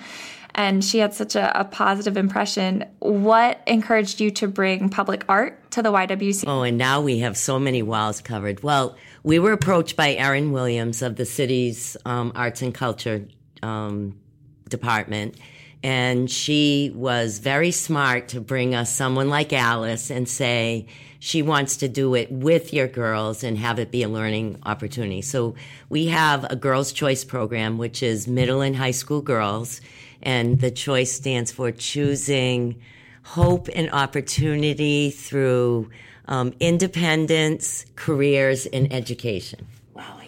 and 0.56 0.84
she 0.84 1.00
had 1.00 1.14
such 1.14 1.36
a, 1.36 1.60
a, 1.60 1.64
positive 1.64 2.18
impression. 2.18 2.86
What 3.00 3.62
encouraged 3.68 4.20
you 4.20 4.32
to 4.32 4.48
bring 4.48 4.90
public 4.90 5.24
art 5.30 5.72
to 5.72 5.82
the 5.82 5.92
YWC? 5.92 6.44
Oh, 6.48 6.64
and 6.64 6.78
now 6.78 7.02
we 7.02 7.20
have 7.20 7.38
so 7.38 7.60
many 7.60 7.82
walls 7.82 8.22
covered. 8.22 8.62
Well, 8.64 8.96
we 9.24 9.40
were 9.40 9.54
approached 9.54 9.96
by 9.96 10.14
Erin 10.16 10.52
Williams 10.52 11.02
of 11.02 11.16
the 11.16 11.26
city's 11.26 11.96
um, 12.06 12.32
arts 12.36 12.62
and 12.62 12.74
culture 12.74 13.28
um, 13.64 14.20
department. 14.68 15.38
And 15.84 16.30
she 16.30 16.92
was 16.94 17.40
very 17.40 17.72
smart 17.72 18.28
to 18.30 18.42
bring 18.42 18.76
us 18.76 18.94
someone 18.94 19.30
like 19.30 19.52
Alice 19.52 20.12
and 20.12 20.30
say 20.30 20.88
she 21.20 21.42
wants 21.42 21.78
to 21.78 21.88
do 21.88 22.16
it 22.16 22.32
with 22.32 22.74
your 22.74 22.88
girls 22.88 23.44
and 23.44 23.58
have 23.58 23.80
it 23.80 23.92
be 23.92 24.04
a 24.04 24.10
learning 24.10 24.60
opportunity. 24.64 25.22
So 25.22 25.56
we 25.90 26.08
have 26.08 26.44
a 26.46 26.56
girls' 26.56 26.92
choice 26.92 27.24
program, 27.24 27.78
which 27.78 28.04
is 28.04 28.28
middle 28.28 28.62
and 28.62 28.76
high 28.76 28.92
school 28.92 29.22
girls 29.22 29.82
and 30.24 30.60
the 30.60 30.72
choice 30.72 31.12
stands 31.12 31.52
for 31.52 31.72
choosing 31.72 32.80
hope 33.24 33.70
and 33.74 33.90
opportunity 33.92 35.12
through 35.12 35.90
um, 36.28 36.54
independence, 36.60 37.86
careers, 37.96 38.66
and 38.68 38.92
education. 38.92 39.68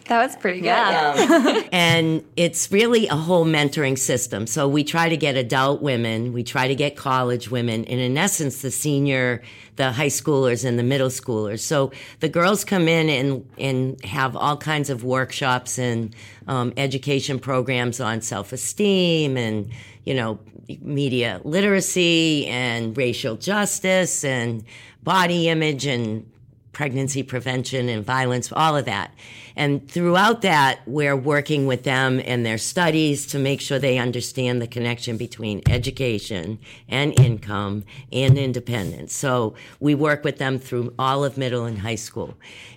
That 0.08 0.26
was 0.26 0.36
pretty 0.36 0.60
good. 0.60 0.66
Yeah. 0.66 1.62
and 1.72 2.26
it's 2.36 2.72
really 2.72 3.08
a 3.08 3.16
whole 3.16 3.46
mentoring 3.46 3.98
system. 3.98 4.48
So 4.48 4.68
we 4.68 4.84
try 4.84 5.08
to 5.08 5.16
get 5.16 5.38
adult 5.38 5.82
women, 5.82 6.34
we 6.34 6.44
try 6.44 6.68
to 6.68 6.76
get 6.76 6.98
college 6.98 7.50
women, 7.50 7.86
and 7.86 8.00
in 8.00 8.18
essence, 8.18 8.62
the 8.62 8.72
senior, 8.72 9.42
the 9.78 9.92
high 9.92 10.08
schoolers 10.08 10.66
and 10.66 10.78
the 10.78 10.84
middle 10.84 11.08
schoolers. 11.08 11.62
So 11.62 11.92
the 12.20 12.30
girls 12.30 12.66
come 12.66 12.88
in 12.88 13.10
and, 13.10 13.50
and 13.58 14.04
have 14.04 14.36
all 14.36 14.58
kinds 14.58 14.89
of 14.89 15.04
workshops 15.04 15.80
and 15.80 16.13
um, 16.48 16.74
education 16.76 17.39
programs 17.39 18.02
on 18.02 18.22
self 18.22 18.52
esteem 18.52 19.38
and, 19.38 19.72
you 20.04 20.13
know, 20.13 20.39
media 20.82 21.42
literacy 21.44 22.48
and 22.48 22.96
racial 22.98 23.36
justice 23.36 24.24
and 24.24 24.63
body 25.04 25.50
image 25.50 25.86
and 25.86 26.30
pregnancy 26.72 27.24
prevention 27.24 27.88
and 27.88 28.04
violence, 28.06 28.52
all 28.52 28.76
of 28.76 28.86
that. 28.86 29.13
And 29.56 29.89
throughout 29.89 30.42
that, 30.42 30.82
we're 30.86 31.16
working 31.16 31.68
with 31.68 31.84
them 31.84 32.22
and 32.26 32.46
their 32.46 32.58
studies 32.58 33.28
to 33.28 33.39
make 33.39 33.62
sure 33.62 33.80
they 33.80 33.98
understand 33.98 34.62
the 34.62 34.68
connection 34.68 35.18
between 35.18 35.62
education 35.70 36.60
and 36.88 37.18
income 37.20 37.84
and 38.12 38.38
independence. 38.38 39.13
So 39.13 39.56
we 39.80 39.96
work 39.96 40.24
with 40.24 40.38
them 40.38 40.60
through 40.60 40.94
all 40.98 41.24
of 41.24 41.38
middle 41.38 41.66
and 41.66 41.80
high 41.80 41.96
school. 41.96 42.36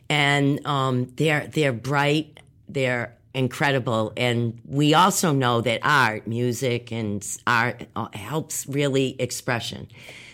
And 0.09 0.65
um, 0.67 1.13
they're, 1.17 1.47
they're 1.47 1.73
bright, 1.73 2.41
they're 2.69 3.17
incredible. 3.35 4.13
And 4.17 4.61
we 4.65 4.95
also 4.95 5.33
know 5.33 5.61
that 5.61 5.81
art, 5.83 6.27
music, 6.27 6.91
and 6.91 7.27
art 7.47 7.87
uh, 7.95 8.09
helps 8.15 8.67
really 8.67 9.15
expression. 9.21 9.89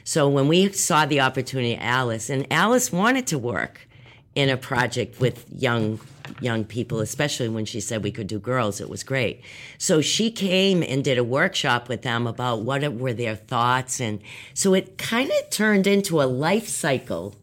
So 0.04 0.28
when 0.28 0.48
we 0.48 0.72
saw 0.72 1.06
the 1.06 1.20
opportunity, 1.20 1.76
Alice, 1.76 2.30
and 2.30 2.46
Alice 2.50 2.92
wanted 2.92 3.26
to 3.28 3.38
work 3.38 3.88
in 4.34 4.48
a 4.48 4.56
project 4.56 5.20
with 5.20 5.44
young 5.50 6.00
young 6.40 6.64
people, 6.64 7.00
especially 7.00 7.48
when 7.48 7.64
she 7.64 7.80
said 7.80 8.02
we 8.02 8.10
could 8.10 8.26
do 8.26 8.38
girls. 8.38 8.80
It 8.80 8.88
was 8.88 9.02
great. 9.02 9.42
So 9.78 10.00
she 10.00 10.30
came 10.30 10.82
and 10.82 11.04
did 11.04 11.18
a 11.18 11.24
workshop 11.24 11.88
with 11.88 12.02
them 12.02 12.26
about 12.26 12.62
what 12.62 12.82
were 12.94 13.12
their 13.12 13.36
thoughts, 13.36 14.00
and 14.00 14.20
so 14.54 14.74
it 14.74 14.98
kind 14.98 15.30
of 15.30 15.50
turned 15.50 15.86
into 15.86 16.22
a 16.22 16.24
life 16.24 16.68
cycle. 16.68 17.36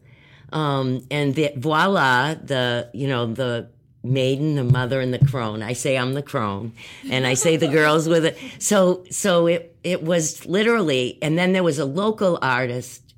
Um, 0.52 1.06
and 1.12 1.36
the, 1.36 1.52
voila, 1.56 2.34
the 2.34 2.90
you 2.92 3.06
know 3.06 3.26
the 3.26 3.68
maiden, 4.02 4.56
the 4.56 4.64
mother, 4.64 5.00
and 5.00 5.12
the 5.12 5.24
crone. 5.24 5.62
I 5.62 5.74
say 5.74 5.96
I'm 5.96 6.14
the 6.14 6.22
crone, 6.22 6.72
and 7.10 7.26
I 7.26 7.34
say 7.34 7.56
the 7.56 7.68
girls 7.68 8.08
with 8.08 8.24
it. 8.24 8.38
So 8.58 9.04
so 9.10 9.46
it 9.46 9.76
it 9.84 10.02
was 10.02 10.46
literally, 10.46 11.18
and 11.22 11.38
then 11.38 11.52
there 11.52 11.62
was 11.62 11.78
a 11.78 11.84
local 11.84 12.38
artist. 12.42 13.09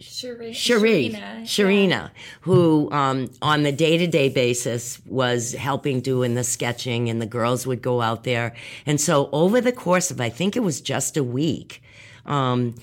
Cherie, 0.00 0.52
Sharina, 0.52 1.42
Sharina 1.42 1.90
yeah. 1.90 2.08
who 2.42 2.90
um, 2.90 3.30
on 3.42 3.62
the 3.62 3.72
day 3.72 3.98
to 3.98 4.06
day 4.06 4.28
basis 4.28 5.00
was 5.04 5.52
helping 5.52 6.00
doing 6.00 6.34
the 6.34 6.44
sketching, 6.44 7.08
and 7.10 7.20
the 7.20 7.26
girls 7.26 7.66
would 7.66 7.82
go 7.82 8.00
out 8.00 8.24
there. 8.24 8.54
And 8.86 9.00
so 9.00 9.28
over 9.32 9.60
the 9.60 9.72
course 9.72 10.10
of, 10.10 10.20
I 10.20 10.30
think 10.30 10.56
it 10.56 10.60
was 10.60 10.80
just 10.80 11.16
a 11.16 11.24
week, 11.24 11.82
um, 12.24 12.74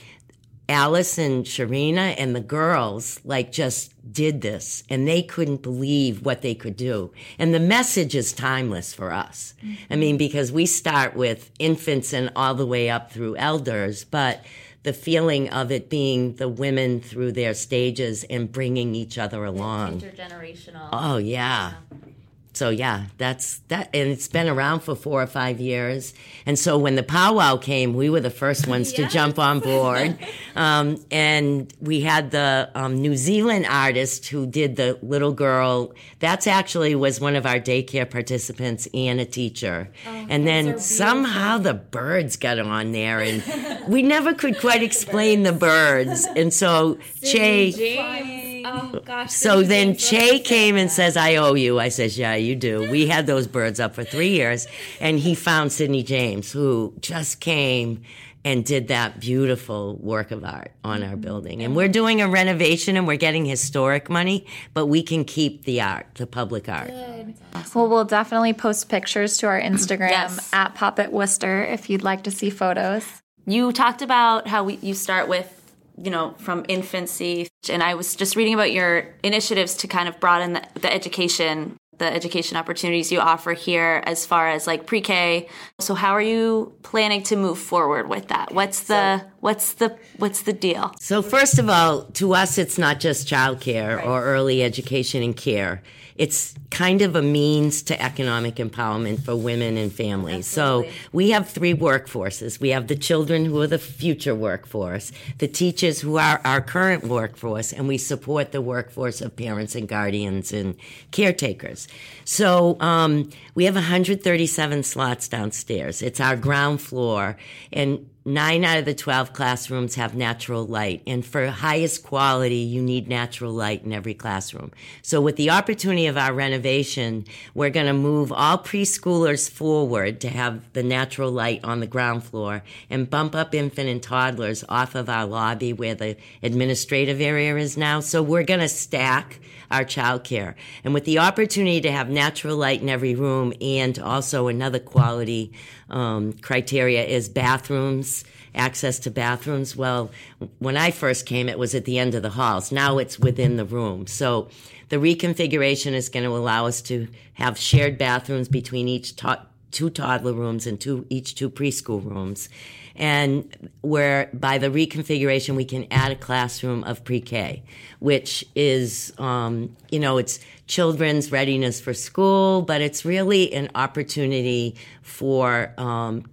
Alice 0.70 1.18
and 1.18 1.46
Sharina 1.46 2.14
and 2.18 2.36
the 2.36 2.42
girls 2.42 3.22
like 3.24 3.52
just 3.52 3.94
did 4.12 4.42
this 4.42 4.84
and 4.90 5.08
they 5.08 5.24
couldn't 5.24 5.62
believe 5.62 6.26
what 6.26 6.42
they 6.42 6.54
could 6.54 6.76
do. 6.76 7.14
And 7.40 7.54
the 7.54 7.60
message 7.60 8.16
is 8.16 8.34
timeless 8.34 8.94
for 8.94 9.14
us. 9.14 9.54
Mm-hmm. 9.64 9.94
I 9.94 9.96
mean, 9.96 10.18
because 10.18 10.52
we 10.52 10.66
start 10.66 11.16
with 11.16 11.52
infants 11.58 12.12
and 12.12 12.32
all 12.36 12.54
the 12.54 12.66
way 12.66 12.90
up 12.90 13.12
through 13.12 13.38
elders, 13.38 14.04
but 14.04 14.44
the 14.88 14.94
feeling 14.94 15.50
of 15.50 15.70
it 15.70 15.90
being 15.90 16.38
the 16.38 16.48
women 16.48 17.02
through 17.02 17.34
their 17.34 17.54
stages 17.54 18.24
and 18.30 18.50
bringing 18.50 18.96
each 18.96 19.18
other 19.18 19.44
along. 19.44 20.00
Intergenerational. 20.00 20.88
Oh, 20.94 21.18
yeah. 21.18 21.74
yeah. 21.92 22.08
So 22.58 22.72
yeah, 22.72 23.06
that's 23.20 23.60
that, 23.68 23.90
and 23.94 24.10
it's 24.10 24.28
been 24.28 24.50
around 24.50 24.80
for 24.80 24.96
four 24.96 25.22
or 25.22 25.28
five 25.28 25.60
years. 25.60 26.16
And 26.48 26.58
so 26.58 26.76
when 26.80 26.96
the 26.96 27.04
powwow 27.04 27.58
came, 27.58 27.94
we 27.94 28.10
were 28.10 28.20
the 28.20 28.32
first 28.32 28.66
ones 28.76 28.92
yes. 28.92 29.08
to 29.08 29.14
jump 29.14 29.38
on 29.40 29.60
board. 29.60 30.18
Um, 30.56 30.98
and 31.12 31.72
we 31.80 32.02
had 32.02 32.32
the 32.32 32.72
um, 32.74 33.00
New 33.00 33.16
Zealand 33.16 33.68
artist 33.70 34.28
who 34.28 34.48
did 34.48 34.76
the 34.76 34.98
little 35.04 35.32
girl. 35.32 35.94
That's 36.18 36.48
actually 36.48 36.96
was 36.96 37.22
one 37.22 37.36
of 37.36 37.46
our 37.46 37.60
daycare 37.60 38.10
participants 38.10 38.88
and 38.92 39.20
a 39.20 39.26
teacher. 39.26 39.92
Oh, 40.08 40.26
and 40.30 40.48
then 40.48 40.80
somehow 40.80 41.60
the 41.60 41.76
birds 41.76 42.38
got 42.38 42.58
on 42.58 42.92
there, 42.92 43.20
and 43.20 43.44
we 43.88 44.02
never 44.02 44.34
could 44.34 44.60
quite 44.60 44.82
explain 44.82 45.44
the 45.44 45.54
birds. 45.54 46.26
And 46.36 46.52
so 46.52 46.98
Che. 47.24 48.47
Oh 48.68 49.00
gosh. 49.06 49.32
So 49.32 49.64
then 49.64 49.96
Che 49.96 50.40
came 50.40 50.76
and 50.76 50.92
says, 50.92 51.18
"I 51.18 51.36
owe 51.36 51.54
you." 51.54 51.80
I 51.80 51.90
says, 51.90 52.18
"Yeah, 52.18 52.36
you 52.36 52.56
do." 52.56 52.90
We 52.90 53.08
had 53.08 53.28
those 53.28 53.48
birds 53.48 53.80
up 53.80 53.96
for 53.96 54.04
three 54.04 54.30
years, 54.30 54.68
and 55.00 55.20
he 55.20 55.36
found 55.36 55.72
Sidney 55.72 56.04
James, 56.04 56.52
who 56.52 56.94
just 57.00 57.40
came 57.40 58.02
and 58.48 58.64
did 58.64 58.88
that 58.88 59.20
beautiful 59.20 59.98
work 59.98 60.32
of 60.32 60.46
art 60.46 60.72
on 60.82 61.04
our 61.04 61.18
building. 61.18 61.64
And 61.64 61.76
we're 61.76 61.90
doing 61.90 62.22
a 62.22 62.30
renovation 62.30 62.96
and 62.96 63.06
we're 63.06 63.18
getting 63.18 63.44
historic 63.44 64.10
money, 64.10 64.46
but 64.74 64.86
we 64.86 65.04
can 65.04 65.26
keep 65.26 65.66
the 65.66 65.82
art, 65.82 66.08
the 66.16 66.26
public 66.26 66.70
art. 66.70 66.88
Good. 66.88 67.36
Well, 67.76 67.90
we'll 67.90 68.06
definitely 68.06 68.54
post 68.54 68.88
pictures 68.88 69.38
to 69.40 69.48
our 69.48 69.60
Instagram 69.60 70.12
yes. 70.12 70.50
at 70.54 70.76
Pop 70.76 70.98
It 70.98 71.12
Worcester 71.12 71.62
if 71.66 71.90
you'd 71.90 72.04
like 72.04 72.24
to 72.24 72.32
see 72.32 72.50
photos. 72.50 73.06
You 73.46 73.74
talked 73.74 74.02
about 74.02 74.48
how 74.48 74.64
we, 74.64 74.76
you 74.82 74.94
start 74.94 75.28
with 75.28 75.57
you 76.02 76.12
know, 76.12 76.36
from 76.38 76.66
infancy. 76.68 77.48
And 77.70 77.82
I 77.82 77.96
was 77.96 78.16
just 78.16 78.36
reading 78.36 78.54
about 78.54 78.72
your 78.72 79.16
initiatives 79.24 79.76
to 79.78 79.88
kind 79.88 80.08
of 80.08 80.20
broaden 80.20 80.54
the, 80.54 80.64
the 80.76 80.94
education, 80.94 81.78
the 81.98 82.06
education 82.06 82.58
opportunities 82.58 83.12
you 83.12 83.20
offer 83.20 83.54
here 83.54 84.04
as 84.06 84.26
far 84.26 84.48
as 84.50 84.68
like 84.68 84.86
pre-K. 84.86 85.50
So 85.80 85.96
how 85.96 86.12
are 86.12 86.22
you 86.22 86.74
planning 86.84 87.24
to 87.24 87.36
move 87.36 87.58
forward 87.58 88.10
with 88.10 88.28
that? 88.28 88.54
What's 88.54 88.84
the 88.84 89.20
so, 89.20 89.26
what's 89.40 89.74
the 89.74 89.98
what's 90.18 90.44
the 90.44 90.54
deal? 90.54 90.94
So 91.00 91.22
first 91.22 91.58
of 91.58 91.70
all, 91.70 92.04
to 92.14 92.34
us 92.34 92.58
it's 92.58 92.78
not 92.78 93.00
just 93.00 93.28
childcare 93.28 93.98
right. 93.98 94.06
or 94.06 94.24
early 94.24 94.64
education 94.64 95.24
and 95.24 95.36
care 95.36 95.82
it's 96.18 96.56
kind 96.72 97.02
of 97.02 97.16
a 97.16 97.22
means 97.22 97.82
to 97.84 98.02
economic 98.02 98.56
empowerment 98.56 99.24
for 99.24 99.36
women 99.36 99.78
and 99.78 99.94
families. 99.94 100.48
Absolutely. 100.58 100.92
So 100.92 100.96
we 101.12 101.30
have 101.30 101.50
three 101.50 101.74
workforces. 101.74 102.60
We 102.60 102.70
have 102.70 102.88
the 102.88 102.96
children 102.96 103.46
who 103.46 103.62
are 103.62 103.68
the 103.68 103.78
future 103.78 104.36
workforce, 104.36 105.12
the 105.38 105.48
teachers 105.48 106.02
who 106.02 106.18
are 106.18 106.42
our 106.44 106.62
current 106.62 107.04
workforce, 107.06 107.72
and 107.72 107.88
we 107.88 107.98
support 107.98 108.52
the 108.52 108.62
workforce 108.62 109.22
of 109.22 109.36
parents 109.36 109.76
and 109.76 109.88
guardians 109.88 110.52
and 110.52 110.76
caretakers. 111.12 111.88
So 112.26 112.78
um, 112.80 113.30
we 113.54 113.66
have 113.66 113.76
137 113.76 114.84
slots 114.84 115.28
downstairs. 115.28 116.02
It's 116.02 116.20
our 116.20 116.36
ground 116.36 116.82
floor, 116.82 117.38
and 117.72 118.10
nine 118.28 118.66
out 118.66 118.78
of 118.78 118.84
the 118.84 118.94
12 118.94 119.32
classrooms 119.32 119.96
have 119.96 120.14
natural 120.14 120.66
light. 120.66 121.02
And 121.08 121.26
for 121.26 121.48
highest 121.48 122.04
quality, 122.04 122.58
you 122.58 122.82
need 122.82 123.08
natural 123.08 123.54
light 123.54 123.86
in 123.86 123.94
every 123.94 124.14
classroom. 124.14 124.72
So 125.02 125.22
with 125.22 125.38
the 125.38 125.50
opportunity 125.50 126.08
of 126.08 126.18
our 126.18 126.34
renovation, 126.34 127.26
we're 127.54 127.70
going 127.70 127.86
to 127.86 127.94
move 127.94 128.34
all 128.34 128.58
preschoolers 128.58 129.50
forward 129.50 130.20
to 130.22 130.30
have 130.30 130.62
the 130.74 130.84
natural 130.84 131.32
light 131.32 131.64
on 131.64 131.80
the 131.80 131.88
ground 131.88 132.26
floor 132.26 132.64
and 132.90 133.10
bump 133.10 133.34
up 133.34 133.56
infant 133.56 133.88
and 133.88 134.04
toddlers 134.04 134.66
off 134.68 134.94
of 134.94 135.08
our 135.08 135.26
lobby 135.26 135.72
where 135.72 135.96
the 135.96 136.18
administrative 136.44 137.22
area 137.22 137.56
is 137.56 137.78
now. 137.78 138.02
So 138.02 138.22
we're 138.22 138.44
going 138.44 138.60
to 138.60 138.68
stack 138.70 139.40
our 139.72 139.84
childcare. 139.84 140.56
And 140.84 140.94
with 140.94 141.06
the 141.06 141.20
opportunity 141.20 141.82
to 141.82 141.92
have 141.92 142.10
natural 142.10 142.58
light 142.58 142.82
in 142.82 142.90
every 142.90 143.16
room 143.16 143.54
and 143.62 143.98
also 144.00 144.48
another 144.48 144.80
quality 144.80 145.52
um, 145.90 146.34
criteria 146.34 147.04
is 147.06 147.30
bathrooms, 147.30 148.17
access 148.58 149.00
to 149.00 149.12
bathrooms. 149.12 149.76
Well, 149.76 150.12
when 150.60 150.76
I 150.78 150.92
first 150.92 151.26
came, 151.26 151.48
it 151.48 151.60
was 151.60 151.74
at 151.76 151.86
the 151.86 152.00
end 152.00 152.16
of 152.16 152.24
the 152.24 152.32
halls. 152.32 152.72
Now 152.72 152.98
it's 152.98 153.20
within 153.20 153.58
the 153.58 153.66
room. 153.66 154.08
So 154.08 154.50
the 154.90 154.98
reconfiguration 154.98 155.94
is 155.94 156.10
going 156.10 156.26
to 156.26 156.36
allow 156.36 156.66
us 156.66 156.82
to 156.84 157.08
have 157.34 157.58
shared 157.58 157.98
bathrooms 157.98 158.48
between 158.48 158.88
each 158.88 159.16
to- 159.18 159.46
two 159.72 159.90
toddler 159.90 160.34
rooms 160.34 160.66
and 160.66 160.80
two 160.80 161.06
each 161.10 161.36
two 161.36 161.50
preschool 161.50 162.04
rooms 162.04 162.50
and 162.98 163.70
where 163.82 164.30
by 164.34 164.58
the 164.58 164.68
reconfiguration 164.68 165.56
we 165.56 165.66
can 165.66 165.86
add 165.92 166.12
a 166.12 166.16
classroom 166.16 166.84
of 166.84 167.04
pre-K, 167.04 167.64
which 168.00 168.44
is 168.56 169.14
um, 169.20 169.76
you 169.92 170.00
know 170.00 170.18
it's 170.18 170.40
children's 170.66 171.32
readiness 171.32 171.80
for 171.80 171.94
school, 171.94 172.62
but 172.64 172.82
it's 172.82 173.06
really 173.06 173.54
an 173.54 173.70
opportunity 173.76 174.76
for 175.04 175.74
um, 175.78 176.26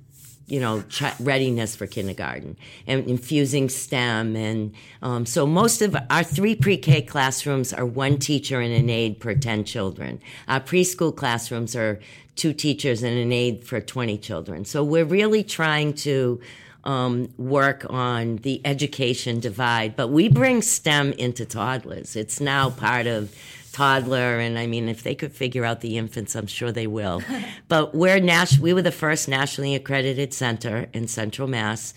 you 0.47 0.61
know 0.61 0.83
ch- 0.83 1.19
readiness 1.21 1.75
for 1.75 1.87
kindergarten 1.87 2.57
and 2.87 3.07
infusing 3.09 3.69
STEM 3.69 4.37
and 4.37 4.75
um, 5.03 5.27
so 5.27 5.47
most 5.47 5.83
of 5.83 5.97
our 6.11 6.23
three 6.23 6.55
pre-K 6.55 7.03
classrooms 7.03 7.73
are 7.73 7.87
one 7.87 8.19
teacher 8.19 8.61
and 8.61 8.73
an 8.73 8.91
aide 8.91 9.21
per 9.21 9.35
ten 9.35 9.65
children. 9.65 10.21
Our 10.49 10.61
preschool 10.61 11.15
classrooms 11.15 11.75
are 11.75 12.01
two 12.37 12.53
teachers 12.53 13.03
and 13.03 13.17
an 13.17 13.33
aide 13.33 13.65
for 13.65 13.81
20 13.81 14.19
children. 14.19 14.65
So 14.65 14.83
we're 14.83 15.05
really 15.05 15.45
trying 15.45 15.95
to 15.95 16.41
um, 16.85 17.33
work 17.37 17.87
on 17.91 18.37
the 18.37 18.61
education 18.65 19.41
divide, 19.41 19.97
but 19.97 20.09
we 20.09 20.29
bring 20.29 20.63
STEM 20.63 21.13
into 21.13 21.45
toddlers. 21.45 22.17
It's 22.17 22.41
now 22.41 22.71
part 22.71 23.07
of 23.07 23.35
toddler, 23.73 24.39
and 24.39 24.59
I 24.59 24.67
mean, 24.67 24.89
if 24.89 25.03
they 25.03 25.15
could 25.15 25.33
figure 25.33 25.65
out 25.65 25.81
the 25.81 25.99
infants, 25.99 26.35
I'm 26.35 26.47
sure 26.47 26.71
they 26.71 26.87
will. 26.87 27.23
but 27.69 27.95
we're 27.95 28.21
nas- 28.21 28.59
we 28.59 28.73
were 28.73 28.83
the 28.83 28.93
first 28.93 29.29
nationally 29.29 29.75
accredited 29.75 30.33
center 30.33 30.89
in 30.93 31.09
Central 31.09 31.49
Mass 31.49 31.95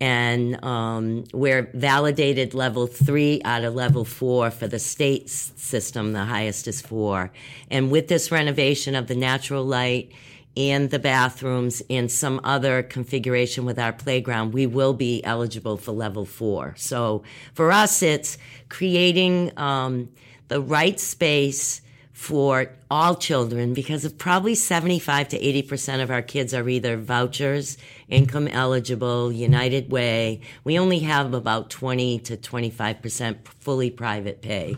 and 0.00 0.62
um, 0.62 1.24
we're 1.32 1.70
validated 1.72 2.52
level 2.52 2.86
three 2.86 3.40
out 3.44 3.64
of 3.64 3.74
level 3.74 4.04
four 4.04 4.50
for 4.50 4.68
the 4.68 4.78
state 4.78 5.30
system. 5.30 6.12
The 6.12 6.24
highest 6.24 6.68
is 6.68 6.82
four. 6.82 7.32
And 7.70 7.90
with 7.90 8.08
this 8.08 8.30
renovation 8.30 8.94
of 8.94 9.06
the 9.06 9.14
natural 9.14 9.64
light 9.64 10.12
and 10.56 10.90
the 10.90 10.98
bathrooms 10.98 11.82
and 11.90 12.10
some 12.10 12.40
other 12.42 12.82
configuration 12.82 13.64
with 13.64 13.78
our 13.78 13.92
playground, 13.92 14.52
we 14.52 14.66
will 14.66 14.94
be 14.94 15.22
eligible 15.24 15.76
for 15.76 15.92
level 15.92 16.24
four. 16.24 16.74
So 16.76 17.22
for 17.52 17.70
us, 17.70 18.02
it's 18.02 18.38
creating 18.68 19.52
um, 19.58 20.08
the 20.48 20.60
right 20.60 20.98
space 20.98 21.82
for 22.16 22.70
all 22.90 23.14
children 23.14 23.74
because 23.74 24.06
of 24.06 24.16
probably 24.16 24.54
75 24.54 25.28
to 25.28 25.38
80% 25.38 26.02
of 26.02 26.10
our 26.10 26.22
kids 26.22 26.54
are 26.54 26.66
either 26.66 26.96
vouchers, 26.96 27.76
income 28.08 28.48
eligible, 28.48 29.30
United 29.30 29.92
Way. 29.92 30.40
We 30.64 30.78
only 30.78 31.00
have 31.00 31.34
about 31.34 31.68
20 31.68 32.20
to 32.20 32.38
25% 32.38 33.46
fully 33.60 33.90
private 33.90 34.40
pay. 34.40 34.76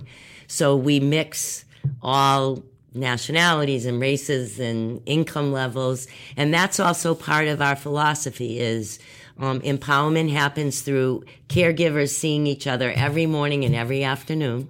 So 0.49 0.75
we 0.75 0.99
mix 0.99 1.65
all 2.03 2.65
nationalities 2.95 3.87
and 3.87 4.01
races 4.01 4.59
and 4.59 5.03
income 5.07 5.53
levels. 5.53 6.07
And 6.37 6.53
that's 6.53 6.81
also 6.81 7.15
part 7.15 7.49
of 7.49 7.61
our 7.61 7.77
philosophy 7.77 8.59
is 8.59 8.99
um, 9.39 9.61
empowerment 9.61 10.33
happens 10.33 10.81
through 10.81 11.25
caregivers 11.49 12.11
seeing 12.11 12.47
each 12.47 12.67
other 12.67 12.93
every 12.93 13.27
morning 13.27 13.65
and 13.65 13.75
every 13.75 14.03
afternoon. 14.03 14.69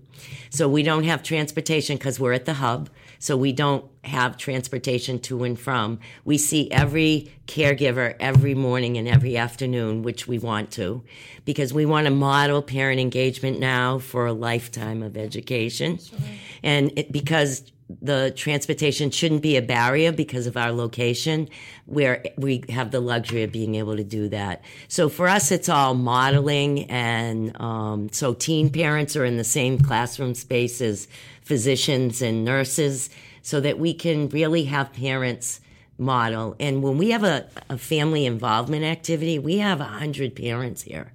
So 0.51 0.69
we 0.69 0.83
don't 0.83 1.05
have 1.05 1.23
transportation 1.23 1.97
because 1.97 2.19
we're 2.19 2.33
at 2.33 2.45
the 2.45 2.55
hub. 2.55 2.91
So 3.21 3.37
we 3.37 3.53
don't 3.53 3.85
have 4.05 4.37
transportation 4.37 5.19
to 5.21 5.43
and 5.43 5.59
from. 5.59 5.99
We 6.25 6.39
see 6.39 6.71
every 6.71 7.33
caregiver 7.47 8.15
every 8.21 8.55
morning 8.55 8.97
and 8.97 9.09
every 9.09 9.37
afternoon, 9.37 10.03
which 10.03 10.29
we 10.29 10.39
want 10.39 10.71
to, 10.73 11.03
because 11.45 11.75
we 11.75 11.85
want 11.85 12.07
to 12.07 12.13
model 12.13 12.63
parent 12.63 13.01
engagement 13.01 13.59
now 13.59 13.99
for 13.99 14.27
a 14.27 14.33
lifetime 14.33 15.03
of 15.03 15.17
education. 15.17 15.99
Sure. 15.99 16.19
And 16.63 16.93
it, 16.97 17.11
because 17.11 17.65
the 18.01 18.33
transportation 18.37 19.11
shouldn't 19.11 19.43
be 19.43 19.57
a 19.57 19.63
barrier 19.63 20.13
because 20.13 20.47
of 20.47 20.57
our 20.57 20.73
location 20.73 21.49
where 21.87 22.23
we 22.37 22.63
have 22.69 22.91
the 22.91 23.01
luxury 23.01 23.43
of 23.43 23.53
being 23.53 23.77
able 23.77 23.97
to 23.97 24.05
do 24.05 24.29
that. 24.29 24.63
So 24.89 25.09
for 25.09 25.27
us, 25.27 25.51
it's 25.51 25.69
all 25.69 25.95
modeling. 25.95 26.85
And 26.91 27.59
um, 27.61 28.11
so 28.13 28.35
teen 28.35 28.71
parents 28.71 29.17
are 29.17 29.25
in 29.25 29.39
the 29.39 29.45
same 29.45 29.79
classroom 29.79 30.35
space 30.35 30.81
as 30.83 31.09
physicians 31.43 32.21
and 32.21 32.45
nurses 32.45 33.09
so 33.41 33.61
that 33.61 33.79
we 33.79 33.95
can 33.95 34.29
really 34.29 34.65
have 34.65 34.93
parents 34.93 35.61
model. 35.97 36.55
And 36.61 36.83
when 36.83 36.99
we 36.99 37.11
have 37.11 37.25
a, 37.25 37.49
a 37.71 37.79
family 37.79 38.27
involvement 38.27 38.85
activity, 38.85 39.39
we 39.39 39.59
have 39.59 39.81
a 39.81 39.85
hundred 39.85 40.37
parents 40.37 40.83
here. 40.83 41.13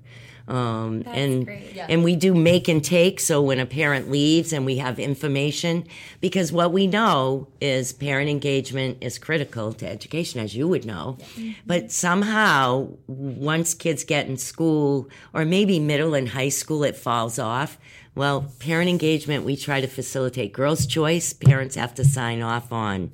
Um, 0.53 1.01
and 1.07 1.47
yeah. 1.73 1.87
and 1.89 2.03
we 2.03 2.15
do 2.15 2.35
make 2.35 2.67
and 2.67 2.83
take. 2.83 3.19
So 3.19 3.41
when 3.41 3.59
a 3.59 3.65
parent 3.65 4.11
leaves, 4.11 4.53
and 4.53 4.67
we 4.67 4.77
have 4.77 4.99
information, 4.99 5.87
because 6.21 6.51
what 6.51 6.71
we 6.71 6.85
know 6.85 7.47
is 7.59 7.91
parent 7.91 8.29
engagement 8.29 8.99
is 9.01 9.17
critical 9.17 9.73
to 9.73 9.87
education, 9.87 10.39
as 10.39 10.55
you 10.55 10.67
would 10.67 10.85
know. 10.85 11.17
Yeah. 11.35 11.53
But 11.65 11.91
somehow, 11.91 12.89
once 13.07 13.73
kids 13.73 14.03
get 14.03 14.27
in 14.27 14.37
school, 14.37 15.09
or 15.33 15.43
maybe 15.43 15.79
middle 15.79 16.13
and 16.13 16.29
high 16.29 16.49
school, 16.49 16.83
it 16.83 16.95
falls 16.95 17.39
off. 17.39 17.79
Well, 18.13 18.53
parent 18.59 18.91
engagement, 18.91 19.45
we 19.45 19.55
try 19.55 19.81
to 19.81 19.87
facilitate 19.87 20.53
girls' 20.53 20.85
choice. 20.85 21.33
Parents 21.33 21.73
have 21.75 21.95
to 21.95 22.05
sign 22.05 22.43
off 22.43 22.71
on 22.71 23.11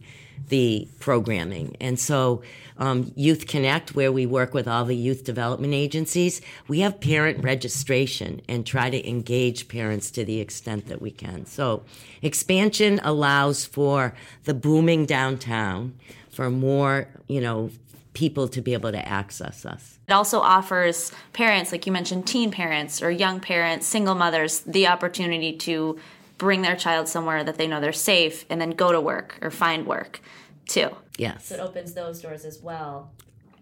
the 0.50 0.90
programming. 1.00 1.78
And 1.80 1.98
so, 1.98 2.42
um, 2.80 3.12
Youth 3.16 3.46
Connect, 3.46 3.94
where 3.94 4.12
we 4.12 4.26
work 4.26 4.54
with 4.54 4.68
all 4.68 4.86
the 4.86 4.96
youth 4.96 5.24
development 5.24 5.74
agencies, 5.74 6.42
we 6.68 6.80
have 6.80 7.00
parent 7.00 7.44
registration 7.44 8.42
and 8.48 8.66
try 8.66 8.90
to 8.90 9.08
engage 9.08 9.68
parents 9.68 10.10
to 10.12 10.26
the 10.26 10.40
extent 10.40 10.88
that 10.88 11.02
we 11.02 11.12
can. 11.12 11.46
So, 11.46 11.84
expansion 12.22 13.00
allows 13.04 13.66
for 13.66 14.16
the 14.46 14.54
booming 14.54 15.06
downtown 15.06 15.94
for 16.32 16.50
more, 16.50 17.10
you 17.28 17.42
know, 17.42 17.70
people 18.14 18.48
to 18.48 18.62
be 18.62 18.74
able 18.74 18.92
to 18.92 19.08
access 19.08 19.66
us. 19.66 20.00
It 20.08 20.14
also 20.14 20.40
offers 20.40 21.12
parents, 21.34 21.72
like 21.72 21.86
you 21.86 21.92
mentioned, 21.92 22.28
teen 22.28 22.50
parents 22.50 23.02
or 23.02 23.12
young 23.12 23.40
parents, 23.40 23.86
single 23.86 24.16
mothers, 24.16 24.62
the 24.62 24.88
opportunity 24.88 25.56
to 25.58 26.00
bring 26.38 26.62
their 26.62 26.76
child 26.76 27.08
somewhere 27.08 27.44
that 27.44 27.58
they 27.58 27.68
know 27.68 27.80
they're 27.80 27.94
safe 27.94 28.46
and 28.50 28.60
then 28.60 28.72
go 28.72 28.92
to 28.92 29.00
work 29.00 29.38
or 29.42 29.52
find 29.52 29.86
work 29.86 30.22
too. 30.68 30.90
Yes. 31.20 31.46
So 31.46 31.56
it 31.56 31.60
opens 31.60 31.94
those 31.94 32.22
doors 32.22 32.46
as 32.46 32.62
well. 32.62 33.12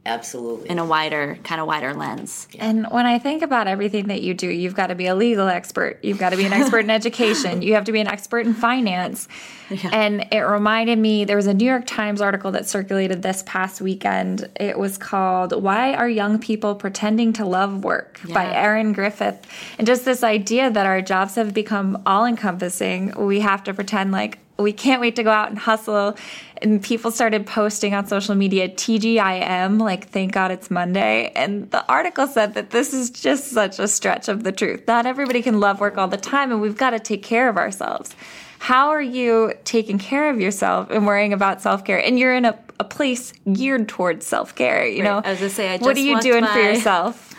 Absolutely. 0.08 0.70
In 0.70 0.80
a 0.80 0.86
wider, 0.86 1.38
kind 1.43 1.60
of 1.60 1.67
wider 1.67 1.93
lens. 1.93 2.48
And 2.58 2.88
when 2.89 3.06
I 3.06 3.20
think 3.20 3.41
about 3.41 3.67
everything 3.67 4.08
that 4.08 4.22
you 4.22 4.34
do, 4.34 4.48
you've 4.48 4.74
got 4.74 4.88
to 4.88 4.96
be 4.96 5.08
a 5.08 5.15
legal 5.15 5.50
expert. 5.50 6.00
You've 6.02 6.17
got 6.17 6.30
to 6.30 6.38
be 6.38 6.46
an 6.46 6.54
expert 6.54 6.80
in 6.80 6.89
education. 7.02 7.62
You 7.62 7.74
have 7.74 7.84
to 7.86 7.91
be 7.91 8.00
an 8.00 8.08
expert 8.08 8.46
in 8.46 8.54
finance. 8.54 9.28
Yeah. 9.70 9.89
And 9.91 10.28
it 10.32 10.39
reminded 10.39 10.98
me 10.98 11.26
there 11.26 11.36
was 11.36 11.48
a 11.48 11.54
New 11.54 11.65
York 11.65 11.86
Times 11.86 12.22
article 12.22 12.52
that 12.54 12.67
circulated 12.67 13.22
this 13.22 13.43
past 13.46 13.82
weekend. 13.82 14.50
It 14.58 14.80
was 14.80 14.98
called 14.98 15.62
Why 15.62 15.93
Are 15.93 16.08
Young 16.08 16.39
People 16.39 16.76
Pretending 16.76 17.34
to 17.34 17.46
Love 17.46 17.84
Work 17.84 18.22
yeah. 18.26 18.34
by 18.34 18.54
Erin 18.54 18.93
Griffith. 18.93 19.46
And 19.78 19.86
just 19.86 20.06
this 20.06 20.24
idea 20.24 20.72
that 20.72 20.86
our 20.86 21.02
jobs 21.02 21.36
have 21.36 21.54
become 21.54 22.02
all 22.06 22.26
encompassing. 22.26 23.13
We 23.17 23.41
have 23.41 23.62
to 23.65 23.74
pretend 23.74 24.13
like 24.13 24.39
we 24.60 24.74
can't 24.74 25.02
wait 25.02 25.15
to 25.17 25.24
go 25.24 25.30
out 25.30 25.50
and 25.50 25.58
hustle. 25.58 26.15
And 26.62 26.82
people 26.82 27.12
started 27.12 27.46
posting 27.46 27.93
on 27.93 28.08
social 28.08 28.36
media 28.36 28.67
TGIM, 28.67 29.80
like, 29.80 30.10
thank 30.10 30.32
God 30.32 30.52
it's 30.52 30.72
Monday. 30.72 31.32
And 31.36 31.70
the 31.72 31.86
article 31.91 32.26
said 32.26 32.56
that 32.56 32.72
this 32.72 32.93
is 32.93 33.10
just 33.10 33.52
such 33.52 33.78
a 33.80 33.88
stretch 33.88 34.28
of 34.28 34.43
the 34.43 34.52
truth. 34.52 34.84
Not 34.88 35.06
everybody 35.06 35.42
can 35.42 35.60
love 35.60 35.79
work 35.79 35.98
all 35.98 36.08
the 36.08 36.17
time, 36.17 36.52
and 36.52 36.62
we've 36.62 36.77
got 36.77 36.92
to 36.92 37.00
take 37.00 37.21
care 37.21 37.48
of 37.48 37.58
ourselves. 37.58 38.15
How 38.60 38.90
are 38.90 39.02
you 39.02 39.54
taking 39.65 40.00
care 40.00 40.32
of 40.32 40.42
yourself 40.42 40.90
and 40.90 41.06
worrying 41.06 41.32
about 41.32 41.62
self 41.62 41.86
care? 41.86 42.04
And 42.04 42.17
you're 42.17 42.34
in 42.34 42.46
a, 42.46 42.58
a 42.79 42.84
place 42.84 43.34
geared 43.54 43.88
towards 43.88 44.25
self 44.25 44.56
care, 44.56 44.88
you 44.88 45.04
right. 45.04 45.10
know? 45.10 45.21
I 45.23 45.32
was 45.32 45.40
going 45.40 45.50
to 45.50 45.56
say, 45.56 45.73
I 45.73 45.77
What 45.77 45.96
are 45.96 46.00
you 46.00 46.19
doing 46.21 46.44
by... 46.44 46.54
for 46.54 46.60
yourself? 46.60 47.36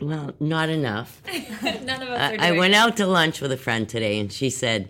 Well, 0.00 0.32
not 0.38 0.68
enough. 0.68 1.20
None 1.62 2.02
of 2.02 2.08
us 2.08 2.36
I, 2.38 2.48
I 2.48 2.52
went 2.52 2.74
out 2.74 2.96
to 2.98 3.06
lunch 3.06 3.40
with 3.40 3.50
a 3.50 3.56
friend 3.56 3.88
today, 3.88 4.20
and 4.20 4.32
she 4.32 4.48
said, 4.48 4.88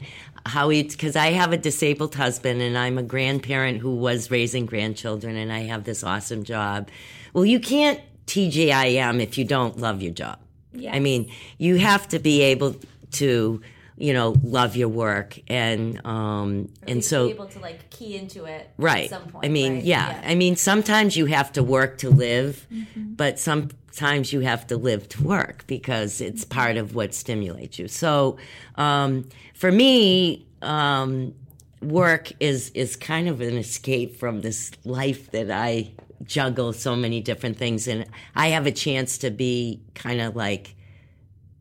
how 0.49 0.69
he 0.71 0.83
because 0.83 1.17
I 1.17 1.29
have 1.33 1.53
a 1.53 1.57
disabled 1.57 2.15
husband 2.15 2.61
and 2.63 2.77
I'm 2.77 2.99
a 2.99 3.03
grandparent 3.03 3.79
who 3.79 3.95
was 3.95 4.31
raising 4.31 4.67
grandchildren 4.67 5.37
and 5.37 5.53
I 5.53 5.61
have 5.61 5.85
this 5.85 6.03
awesome 6.03 6.45
job. 6.45 6.89
Well, 7.33 7.45
you 7.45 7.61
can't 7.61 8.01
TGIM 8.27 9.23
if 9.23 9.39
you 9.39 9.45
don't 9.45 9.79
love 9.79 10.03
your 10.03 10.13
job. 10.13 10.39
Yeah. 10.73 10.95
I 10.95 11.01
mean, 11.01 11.31
you 11.57 11.77
have 11.77 12.09
to 12.09 12.19
be 12.19 12.43
able 12.43 12.77
to, 13.13 13.61
you 13.99 14.13
know, 14.13 14.37
love 14.43 14.77
your 14.77 14.89
work 14.89 15.39
and 15.49 16.05
um 16.07 16.69
and 16.87 17.05
so 17.05 17.27
be 17.27 17.35
able 17.35 17.47
to 17.47 17.59
like 17.59 17.91
key 17.91 18.17
into 18.17 18.45
it 18.45 18.71
right. 18.79 19.05
At 19.05 19.11
some 19.11 19.29
point. 19.29 19.45
I 19.45 19.49
mean, 19.49 19.81
yeah. 19.85 20.23
I 20.25 20.35
mean, 20.35 20.57
sometimes 20.57 21.17
you 21.17 21.27
have 21.27 21.53
to 21.53 21.63
work 21.63 21.99
to 21.99 22.11
live, 22.11 22.67
but 22.95 23.39
sometimes 23.39 24.33
you 24.33 24.41
have 24.41 24.67
to 24.69 24.77
live 24.77 25.09
to 25.11 25.25
work 25.25 25.65
because 25.67 26.21
it's 26.21 26.45
part 26.45 26.77
of 26.77 26.95
what 26.95 27.13
stimulates 27.13 27.79
you. 27.79 27.89
So, 27.89 28.39
um, 28.77 29.29
for 29.55 29.73
me, 29.73 30.47
um, 30.63 31.35
work 31.83 32.33
is 32.41 32.71
is 32.71 32.97
kind 32.97 33.29
of 33.29 33.41
an 33.41 33.57
escape 33.57 34.17
from 34.17 34.41
this 34.41 34.71
life 34.85 35.31
that 35.33 35.51
I 35.51 35.93
juggle 36.25 36.73
so 36.73 36.95
many 36.95 37.21
different 37.21 37.57
things, 37.57 37.89
and 37.89 38.07
I 38.37 38.49
have 38.49 38.67
a 38.67 38.73
chance 38.73 39.19
to 39.19 39.31
be 39.31 39.83
kind 39.95 40.21
of 40.21 40.37
like 40.37 40.77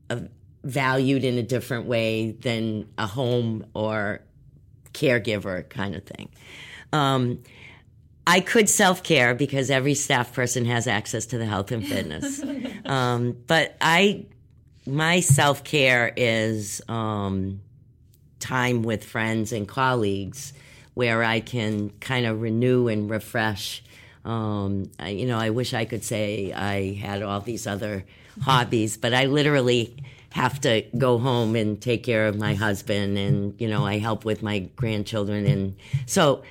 a, 0.10 0.24
valued 0.68 1.24
in 1.24 1.38
a 1.38 1.44
different 1.44 1.86
way 1.86 2.32
than 2.32 2.88
a 2.98 3.08
home 3.08 3.66
or 3.74 4.20
caregiver 4.94 5.68
kind 5.70 5.96
of 5.96 6.04
thing. 6.04 6.30
Um, 6.92 7.44
I 8.26 8.42
could 8.42 8.70
self 8.70 9.04
care 9.04 9.34
because 9.34 9.70
every 9.72 9.94
staff 9.94 10.34
person 10.34 10.66
has 10.66 10.86
access 10.86 11.28
to 11.28 11.38
the 11.38 11.46
health 11.46 11.72
and 11.72 11.86
fitness. 11.86 12.44
um, 12.86 13.38
but 13.48 13.78
I, 13.80 14.26
my 14.86 15.22
self 15.22 15.64
care 15.64 16.12
is 16.18 16.82
um, 16.90 17.62
time 18.40 18.84
with 18.84 19.06
friends 19.06 19.54
and 19.54 19.68
colleagues 19.68 20.52
where 20.96 21.24
I 21.24 21.40
can 21.40 21.92
kind 22.02 22.26
of 22.26 22.42
renew 22.42 22.90
and 22.90 23.10
refresh. 23.10 23.84
Um, 24.26 24.92
I, 25.00 25.10
you 25.10 25.28
know, 25.28 25.38
I 25.38 25.52
wish 25.52 25.74
I 25.74 25.86
could 25.86 26.04
say 26.04 26.52
I 26.52 26.96
had 26.96 27.22
all 27.22 27.40
these 27.40 27.66
other 27.66 28.04
hobbies, 28.42 28.98
but 28.98 29.14
I 29.14 29.26
literally 29.26 29.96
have 30.38 30.62
to 30.62 30.84
go 30.98 31.18
home 31.18 31.56
and 31.56 31.82
take 31.82 32.04
care 32.04 32.28
of 32.28 32.38
my 32.38 32.54
husband, 32.54 33.18
and 33.18 33.60
you 33.60 33.68
know, 33.68 33.86
I 33.86 33.98
help 33.98 34.24
with 34.24 34.42
my 34.44 34.60
grandchildren, 34.76 35.46
and 35.48 35.76
so 36.06 36.44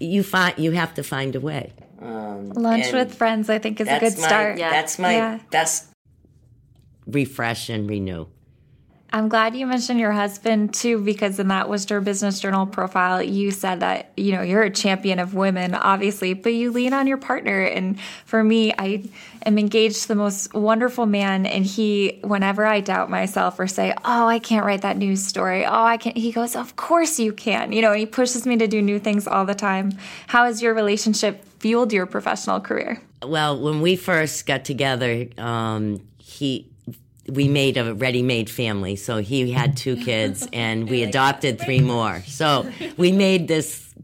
you 0.00 0.22
find 0.22 0.58
you 0.58 0.72
have 0.72 0.94
to 0.94 1.02
find 1.02 1.36
a 1.36 1.40
way. 1.40 1.72
Um, 2.00 2.50
Lunch 2.50 2.92
with 2.92 3.14
friends, 3.14 3.48
I 3.48 3.58
think, 3.58 3.80
is 3.80 3.88
a 3.88 4.00
good 4.00 4.12
that's 4.12 4.20
my- 4.20 4.26
start. 4.26 4.56
That's 4.58 4.98
my 4.98 5.12
Yeah. 5.16 5.38
best 5.50 5.88
refresh 7.06 7.68
and 7.68 7.88
renew. 7.88 8.26
I'm 9.16 9.30
glad 9.30 9.56
you 9.56 9.66
mentioned 9.66 9.98
your 9.98 10.12
husband 10.12 10.74
too, 10.74 10.98
because 10.98 11.38
in 11.38 11.48
that 11.48 11.70
Worcester 11.70 12.02
Business 12.02 12.38
Journal 12.38 12.66
profile, 12.66 13.22
you 13.22 13.50
said 13.50 13.80
that, 13.80 14.12
you 14.14 14.32
know, 14.32 14.42
you're 14.42 14.62
a 14.62 14.68
champion 14.68 15.18
of 15.18 15.32
women, 15.32 15.74
obviously, 15.74 16.34
but 16.34 16.52
you 16.52 16.70
lean 16.70 16.92
on 16.92 17.06
your 17.06 17.16
partner. 17.16 17.62
And 17.62 17.98
for 18.26 18.44
me, 18.44 18.74
I 18.78 19.04
am 19.46 19.58
engaged 19.58 20.02
to 20.02 20.08
the 20.08 20.16
most 20.16 20.52
wonderful 20.52 21.06
man. 21.06 21.46
And 21.46 21.64
he, 21.64 22.20
whenever 22.24 22.66
I 22.66 22.80
doubt 22.80 23.08
myself 23.08 23.58
or 23.58 23.66
say, 23.66 23.94
oh, 24.04 24.26
I 24.26 24.38
can't 24.38 24.66
write 24.66 24.82
that 24.82 24.98
news 24.98 25.24
story, 25.24 25.64
oh, 25.64 25.84
I 25.84 25.96
can't, 25.96 26.18
he 26.18 26.30
goes, 26.30 26.54
of 26.54 26.76
course 26.76 27.18
you 27.18 27.32
can, 27.32 27.72
you 27.72 27.80
know, 27.80 27.94
he 27.94 28.04
pushes 28.04 28.44
me 28.44 28.58
to 28.58 28.66
do 28.66 28.82
new 28.82 28.98
things 28.98 29.26
all 29.26 29.46
the 29.46 29.54
time. 29.54 29.92
How 30.26 30.44
has 30.44 30.60
your 30.60 30.74
relationship 30.74 31.42
fueled 31.58 31.90
your 31.90 32.04
professional 32.04 32.60
career? 32.60 33.00
Well, 33.22 33.58
when 33.58 33.80
we 33.80 33.96
first 33.96 34.44
got 34.44 34.66
together, 34.66 35.26
um, 35.38 36.06
he 36.18 36.70
we 37.28 37.48
made 37.48 37.76
a 37.76 37.94
ready-made 37.94 38.48
family. 38.48 38.96
So 38.96 39.18
he 39.18 39.52
had 39.52 39.76
two 39.76 39.96
kids, 39.96 40.48
and 40.52 40.88
we 40.88 41.02
adopted 41.02 41.60
three 41.60 41.80
more. 41.80 42.22
So 42.26 42.70
we 42.96 43.12
made 43.12 43.48
this 43.48 43.94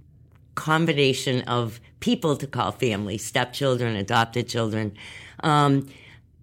combination 0.54 1.42
of 1.42 1.80
people 2.00 2.36
to 2.36 2.46
call 2.46 2.72
family: 2.72 3.18
stepchildren, 3.18 3.96
adopted 3.96 4.48
children. 4.48 4.92
Um, 5.40 5.88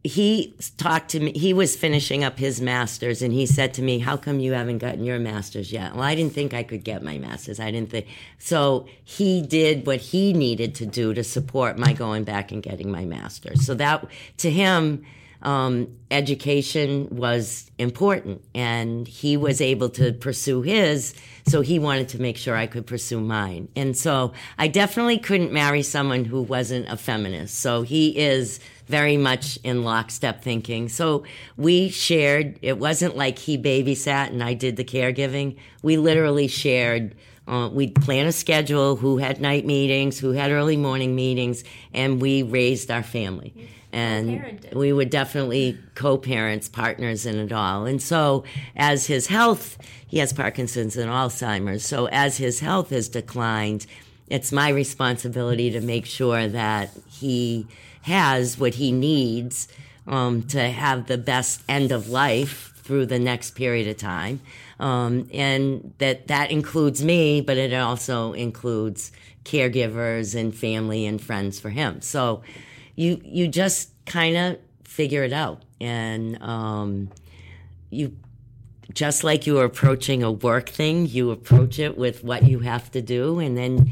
he 0.04 0.56
talked 0.78 1.10
to 1.10 1.20
me. 1.20 1.38
He 1.38 1.54
was 1.54 1.76
finishing 1.76 2.24
up 2.24 2.40
his 2.40 2.62
master's, 2.62 3.22
and 3.22 3.34
he 3.34 3.46
said 3.46 3.74
to 3.74 3.82
me, 3.82 4.00
"How 4.00 4.16
come 4.16 4.40
you 4.40 4.54
haven't 4.54 4.78
gotten 4.78 5.04
your 5.04 5.20
master's 5.20 5.74
yet?" 5.74 5.94
Well, 5.94 6.04
I 6.04 6.16
didn't 6.16 6.34
think 6.34 6.54
I 6.54 6.64
could 6.64 6.86
get 6.86 7.04
my 7.04 7.18
master's. 7.18 7.60
I 7.60 7.70
didn't 7.70 7.90
think 7.90 8.08
so. 8.38 8.88
He 9.04 9.42
did 9.42 9.86
what 9.86 10.00
he 10.00 10.32
needed 10.32 10.74
to 10.76 10.86
do 10.86 11.14
to 11.14 11.24
support 11.24 11.78
my 11.78 11.92
going 11.92 12.24
back 12.24 12.52
and 12.52 12.64
getting 12.64 12.90
my 12.90 13.04
master's. 13.04 13.66
So 13.66 13.76
that 13.76 14.06
to 14.38 14.50
him, 14.50 15.06
um, 15.42 15.96
education 16.12 17.08
was 17.12 17.70
important, 17.78 18.44
and 18.54 19.08
he 19.08 19.38
was 19.38 19.62
able 19.62 19.90
to 19.92 20.14
pursue 20.14 20.62
his. 20.62 21.14
So 21.48 21.62
he 21.62 21.80
wanted 21.80 22.10
to 22.10 22.22
make 22.22 22.38
sure 22.38 22.56
I 22.56 22.68
could 22.68 22.86
pursue 22.86 23.22
mine, 23.22 23.70
and 23.76 23.98
so 23.98 24.34
I 24.58 24.68
definitely 24.68 25.18
couldn't 25.20 25.52
marry 25.52 25.82
someone 25.82 26.26
who 26.26 26.42
wasn't 26.42 26.90
a 26.90 26.98
feminist. 26.98 27.60
So 27.60 27.82
he 27.82 28.18
is 28.18 28.60
very 28.90 29.18
much 29.18 29.58
in 29.64 29.84
lockstep 29.84 30.44
thinking. 30.44 30.90
So 30.90 31.24
we 31.56 31.90
shared. 31.90 32.60
It 32.62 32.80
wasn't 32.80 33.16
like 33.16 33.38
he 33.38 33.58
babysat 33.58 34.30
and 34.30 34.44
I 34.44 34.56
did 34.56 34.76
the 34.76 34.84
caregiving. 34.84 35.58
We 35.84 35.98
literally 35.98 36.48
shared. 36.48 37.16
Uh, 37.48 37.70
we'd 37.70 37.96
plan 37.96 38.28
a 38.28 38.32
schedule, 38.32 38.96
who 38.96 39.18
had 39.18 39.42
night 39.42 39.66
meetings, 39.66 40.20
who 40.20 40.32
had 40.34 40.52
early 40.52 40.78
morning 40.78 41.16
meetings, 41.16 41.64
and 41.94 42.22
we 42.22 42.44
raised 42.44 42.92
our 42.92 43.02
family. 43.02 43.68
And 43.92 44.68
we 44.74 44.94
were 44.94 45.06
definitely 45.06 45.78
co-parents, 45.96 46.70
partners 46.70 47.26
in 47.26 47.38
it 47.40 47.52
all. 47.52 47.86
And 47.86 48.02
so 48.02 48.44
as 48.76 49.08
his 49.08 49.28
health, 49.28 49.78
he 50.08 50.20
has 50.20 50.32
Parkinson's 50.32 50.96
and 50.96 51.10
Alzheimer's. 51.10 51.86
So 51.86 52.08
as 52.08 52.38
his 52.38 52.60
health 52.60 52.92
has 52.92 53.10
declined, 53.10 53.88
it's 54.28 54.52
my 54.52 54.70
responsibility 54.70 55.72
to 55.72 55.82
make 55.82 56.06
sure 56.06 56.48
that 56.48 56.92
he 57.10 57.68
has 58.04 58.60
what 58.60 58.76
he 58.76 58.92
needs 58.92 59.68
um, 60.08 60.44
to 60.44 60.70
have 60.70 61.08
the 61.08 61.18
best 61.18 61.62
end 61.68 61.92
of 61.92 62.10
life 62.10 62.74
through 62.84 63.06
the 63.06 63.20
next 63.20 63.52
period 63.52 63.88
of 63.88 63.98
time. 63.98 64.40
Um, 64.80 65.30
and 65.34 65.94
that 65.98 66.28
that 66.28 66.52
includes 66.52 67.04
me, 67.04 67.42
but 67.42 67.58
it 67.58 67.74
also 67.74 68.34
includes 68.34 69.12
caregivers 69.46 70.40
and 70.40 70.56
family 70.56 71.06
and 71.06 71.22
friends 71.22 71.60
for 71.60 71.70
him. 71.70 72.02
So 72.02 72.42
you 73.00 73.22
you 73.24 73.48
just 73.48 73.92
kind 74.06 74.36
of 74.36 74.58
figure 74.84 75.24
it 75.24 75.32
out, 75.32 75.64
and 75.80 76.42
um, 76.44 77.10
you 77.90 78.18
just 78.94 79.24
like 79.24 79.48
you 79.48 79.58
are 79.60 79.64
approaching 79.64 80.22
a 80.22 80.32
work 80.32 80.68
thing, 80.68 81.08
you 81.08 81.32
approach 81.32 81.80
it 81.80 81.98
with 81.98 82.26
what 82.26 82.44
you 82.44 82.60
have 82.60 82.92
to 82.92 83.02
do, 83.02 83.40
and 83.40 83.58
then. 83.58 83.92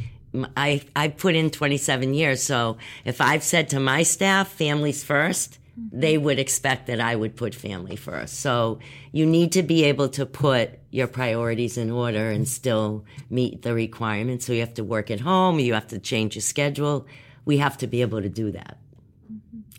I 0.55 0.82
I 0.95 1.08
put 1.08 1.36
in 1.36 1.49
27 1.49 2.14
years, 2.14 2.43
so 2.43 2.78
if 3.05 3.22
I've 3.22 3.41
said 3.41 3.70
to 3.70 3.80
my 3.80 4.03
staff, 4.03 4.49
families 4.49 5.03
first, 5.03 5.58
they 5.91 6.18
would 6.18 6.38
expect 6.38 6.86
that 6.88 6.99
I 6.99 7.16
would 7.16 7.36
put 7.38 7.55
family 7.55 7.95
first. 7.95 8.41
So 8.41 8.78
you 9.14 9.26
need 9.26 9.53
to 9.53 9.64
be 9.64 9.86
able 9.86 10.10
to 10.10 10.26
put 10.28 10.80
your 10.91 11.08
priorities 11.08 11.78
in 11.78 11.89
order 11.89 12.30
and 12.30 12.47
still 12.47 13.05
meet 13.32 13.64
the 13.64 13.74
requirements. 13.74 14.45
So 14.45 14.53
you 14.53 14.60
have 14.60 14.76
to 14.76 14.84
work 14.84 15.10
at 15.10 15.22
home, 15.22 15.60
you 15.60 15.74
have 15.74 15.88
to 15.88 15.97
change 15.97 16.36
your 16.36 16.43
schedule. 16.43 17.08
We 17.45 17.58
have 17.58 17.78
to 17.78 17.88
be 17.88 18.01
able 18.01 18.22
to 18.22 18.30
do 18.30 18.51
that 18.51 18.78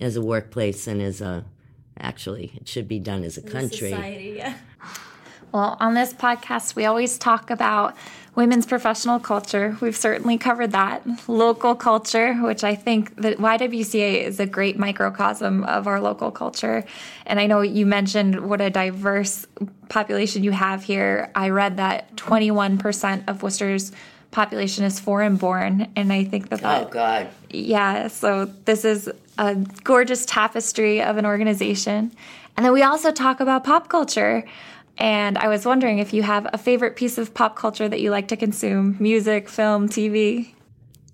as 0.00 0.16
a 0.16 0.22
workplace 0.22 0.86
and 0.86 1.02
as 1.02 1.20
a 1.20 1.44
actually 1.98 2.52
it 2.54 2.68
should 2.68 2.86
be 2.86 2.98
done 2.98 3.24
as 3.24 3.36
a 3.36 3.42
country. 3.42 3.90
Society, 3.90 4.34
yeah. 4.36 4.54
Well, 5.52 5.78
on 5.80 5.94
this 5.94 6.12
podcast, 6.12 6.76
we 6.76 6.84
always 6.84 7.16
talk 7.16 7.50
about 7.50 7.96
women's 8.34 8.66
professional 8.66 9.18
culture. 9.18 9.76
We've 9.80 9.96
certainly 9.96 10.36
covered 10.36 10.72
that. 10.72 11.02
Local 11.26 11.74
culture, 11.74 12.34
which 12.34 12.62
I 12.62 12.74
think 12.74 13.16
that 13.16 13.38
YWCA 13.38 14.24
is 14.24 14.38
a 14.38 14.46
great 14.46 14.78
microcosm 14.78 15.64
of 15.64 15.86
our 15.86 16.00
local 16.00 16.30
culture. 16.30 16.84
And 17.24 17.40
I 17.40 17.46
know 17.46 17.62
you 17.62 17.86
mentioned 17.86 18.48
what 18.48 18.60
a 18.60 18.68
diverse 18.68 19.46
population 19.88 20.44
you 20.44 20.52
have 20.52 20.84
here. 20.84 21.32
I 21.34 21.48
read 21.48 21.78
that 21.78 22.14
21% 22.16 23.24
of 23.26 23.42
Worcester's 23.42 23.90
population 24.30 24.84
is 24.84 25.00
foreign 25.00 25.36
born. 25.36 25.88
And 25.96 26.12
I 26.12 26.24
think 26.24 26.48
that 26.50 26.60
that 26.60 26.86
Oh 26.86 26.90
God. 26.90 27.28
yeah, 27.50 28.08
so 28.08 28.46
this 28.64 28.84
is 28.84 29.10
a 29.38 29.54
gorgeous 29.84 30.26
tapestry 30.26 31.02
of 31.02 31.16
an 31.16 31.24
organization. 31.26 32.12
And 32.56 32.64
then 32.66 32.72
we 32.72 32.82
also 32.82 33.12
talk 33.12 33.40
about 33.40 33.64
pop 33.64 33.88
culture. 33.88 34.44
And 34.98 35.38
I 35.38 35.46
was 35.48 35.64
wondering 35.64 35.98
if 35.98 36.12
you 36.12 36.22
have 36.24 36.48
a 36.52 36.58
favorite 36.58 36.96
piece 36.96 37.18
of 37.18 37.32
pop 37.32 37.54
culture 37.56 37.88
that 37.88 38.00
you 38.00 38.10
like 38.10 38.28
to 38.28 38.36
consume 38.36 38.96
music, 38.98 39.48
film, 39.48 39.88
TV. 39.88 40.54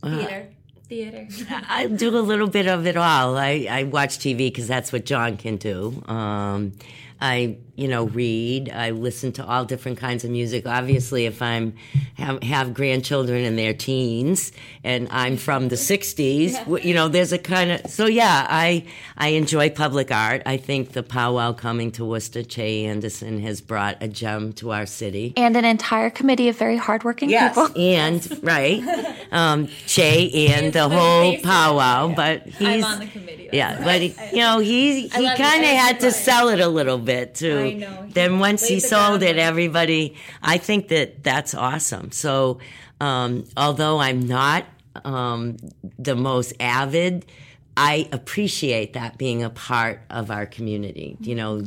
Theater. 0.03 0.49
Theater. 0.89 1.29
I 1.69 1.87
do 1.87 2.17
a 2.17 2.21
little 2.21 2.49
bit 2.49 2.67
of 2.67 2.87
it 2.87 2.97
all. 2.97 3.37
I, 3.37 3.67
I 3.71 3.85
watch 3.85 4.19
TV 4.19 4.39
because 4.39 4.67
that's 4.67 4.93
what 4.93 5.05
John 5.05 5.37
can 5.37 5.57
do. 5.57 6.03
Um, 6.07 6.73
I, 7.21 7.57
you 7.77 7.89
know, 7.89 8.05
read. 8.05 8.71
I 8.71 8.91
listen 8.91 9.33
to 9.33 9.45
all 9.47 9.65
different 9.65 9.99
kinds 9.99 10.25
of 10.25 10.31
music. 10.31 10.67
Obviously, 10.67 11.27
if 11.27 11.41
I'm 11.41 11.75
have, 12.17 12.43
have 12.43 12.75
grandchildren 12.75 13.45
in 13.45 13.57
their 13.57 13.73
teens 13.73 14.53
and 14.83 15.09
I'm 15.11 15.37
from 15.37 15.69
the 15.69 15.77
'60s, 15.77 16.85
you 16.85 16.93
know, 16.95 17.09
there's 17.09 17.33
a 17.33 17.39
kind 17.39 17.71
of 17.73 17.91
so 17.91 18.07
yeah. 18.07 18.47
I 18.49 18.85
I 19.17 19.29
enjoy 19.29 19.71
public 19.71 20.11
art. 20.11 20.43
I 20.45 20.57
think 20.57 20.93
the 20.93 21.03
powwow 21.03 21.53
coming 21.53 21.91
to 21.93 22.05
Worcester, 22.05 22.43
Che 22.43 22.85
Anderson 22.87 23.41
has 23.43 23.61
brought 23.61 23.97
a 24.03 24.09
gem 24.09 24.53
to 24.55 24.73
our 24.73 24.87
city. 24.87 25.33
And 25.37 25.57
an 25.57 25.65
entire 25.65 26.11
committee 26.11 26.49
of 26.49 26.57
very 26.59 26.77
hardworking 26.77 27.31
Yes, 27.31 27.55
people. 27.57 27.81
and 27.81 28.39
right, 28.43 28.83
um, 29.33 29.69
Che 29.87 30.49
and 30.53 30.73
the 30.73 30.89
whole 30.89 31.39
powwow, 31.39 32.15
but 32.15 32.43
he's 32.47 32.85
I'm 32.85 32.85
on 32.85 32.99
the 33.01 33.07
committee. 33.07 33.49
yeah, 33.53 33.83
but 33.83 34.01
he, 34.03 34.15
you 34.33 34.39
know 34.39 34.59
he 34.59 35.09
he 35.09 35.27
kind 35.37 35.63
of 35.63 35.71
had 35.71 36.01
to 36.01 36.11
sell 36.13 36.49
it 36.49 36.61
a 36.61 36.69
little 36.69 36.99
bit 37.05 37.35
too. 37.35 37.59
I 37.59 37.73
know. 37.75 38.03
He 38.03 38.13
Then 38.13 38.39
once 38.39 38.67
he 38.67 38.81
sold 38.81 39.23
it, 39.23 39.39
everybody. 39.39 40.17
I 40.43 40.59
think 40.59 40.89
that 40.89 41.23
that's 41.23 41.55
awesome. 41.55 42.11
So 42.13 42.59
um, 43.01 43.45
although 43.57 43.99
I'm 43.99 44.27
not 44.27 44.65
um, 45.05 45.57
the 45.99 46.15
most 46.15 46.53
avid. 46.61 47.27
I 47.77 48.09
appreciate 48.13 48.93
that 48.93 49.19
being 49.19 49.43
a 49.43 49.51
part 49.51 50.01
of 50.09 50.31
our 50.31 50.47
community. 50.47 51.17
You 51.19 51.35
know, 51.35 51.65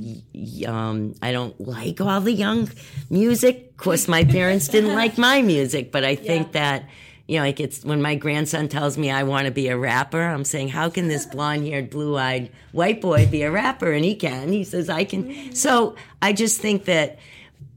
um, 0.66 1.16
I 1.22 1.34
don't 1.34 1.60
like 1.60 2.00
all 2.00 2.22
the 2.22 2.32
young 2.32 2.70
music. 3.10 3.72
Of 3.72 3.78
course, 3.78 4.08
my 4.08 4.24
parents 4.24 4.70
didn't 4.70 4.96
like 4.96 5.18
my 5.18 5.42
music, 5.42 5.92
but 5.92 6.06
I 6.06 6.16
think 6.16 6.54
that 6.54 6.86
you 7.28 7.38
know, 7.38 7.44
like 7.44 7.60
it's 7.60 7.84
when 7.84 8.02
my 8.02 8.16
grandson 8.16 8.70
tells 8.70 8.98
me 8.98 9.12
I 9.12 9.24
want 9.24 9.46
to 9.46 9.52
be 9.52 9.68
a 9.68 9.78
rapper, 9.78 10.22
I'm 10.22 10.46
saying, 10.46 10.70
how 10.70 10.90
can 10.90 11.10
this 11.10 11.26
blonde 11.26 11.68
haired, 11.68 11.90
blue 11.90 12.18
eyed 12.18 12.52
white 12.72 13.02
boy 13.02 13.28
be 13.28 13.42
a 13.44 13.52
rapper? 13.52 13.92
And 13.92 14.06
he 14.06 14.16
can. 14.16 14.52
He 14.52 14.64
says, 14.64 14.90
I 14.90 15.04
can. 15.04 15.54
So 15.54 15.96
I 16.22 16.32
just 16.32 16.62
think 16.62 16.86
that 16.86 17.20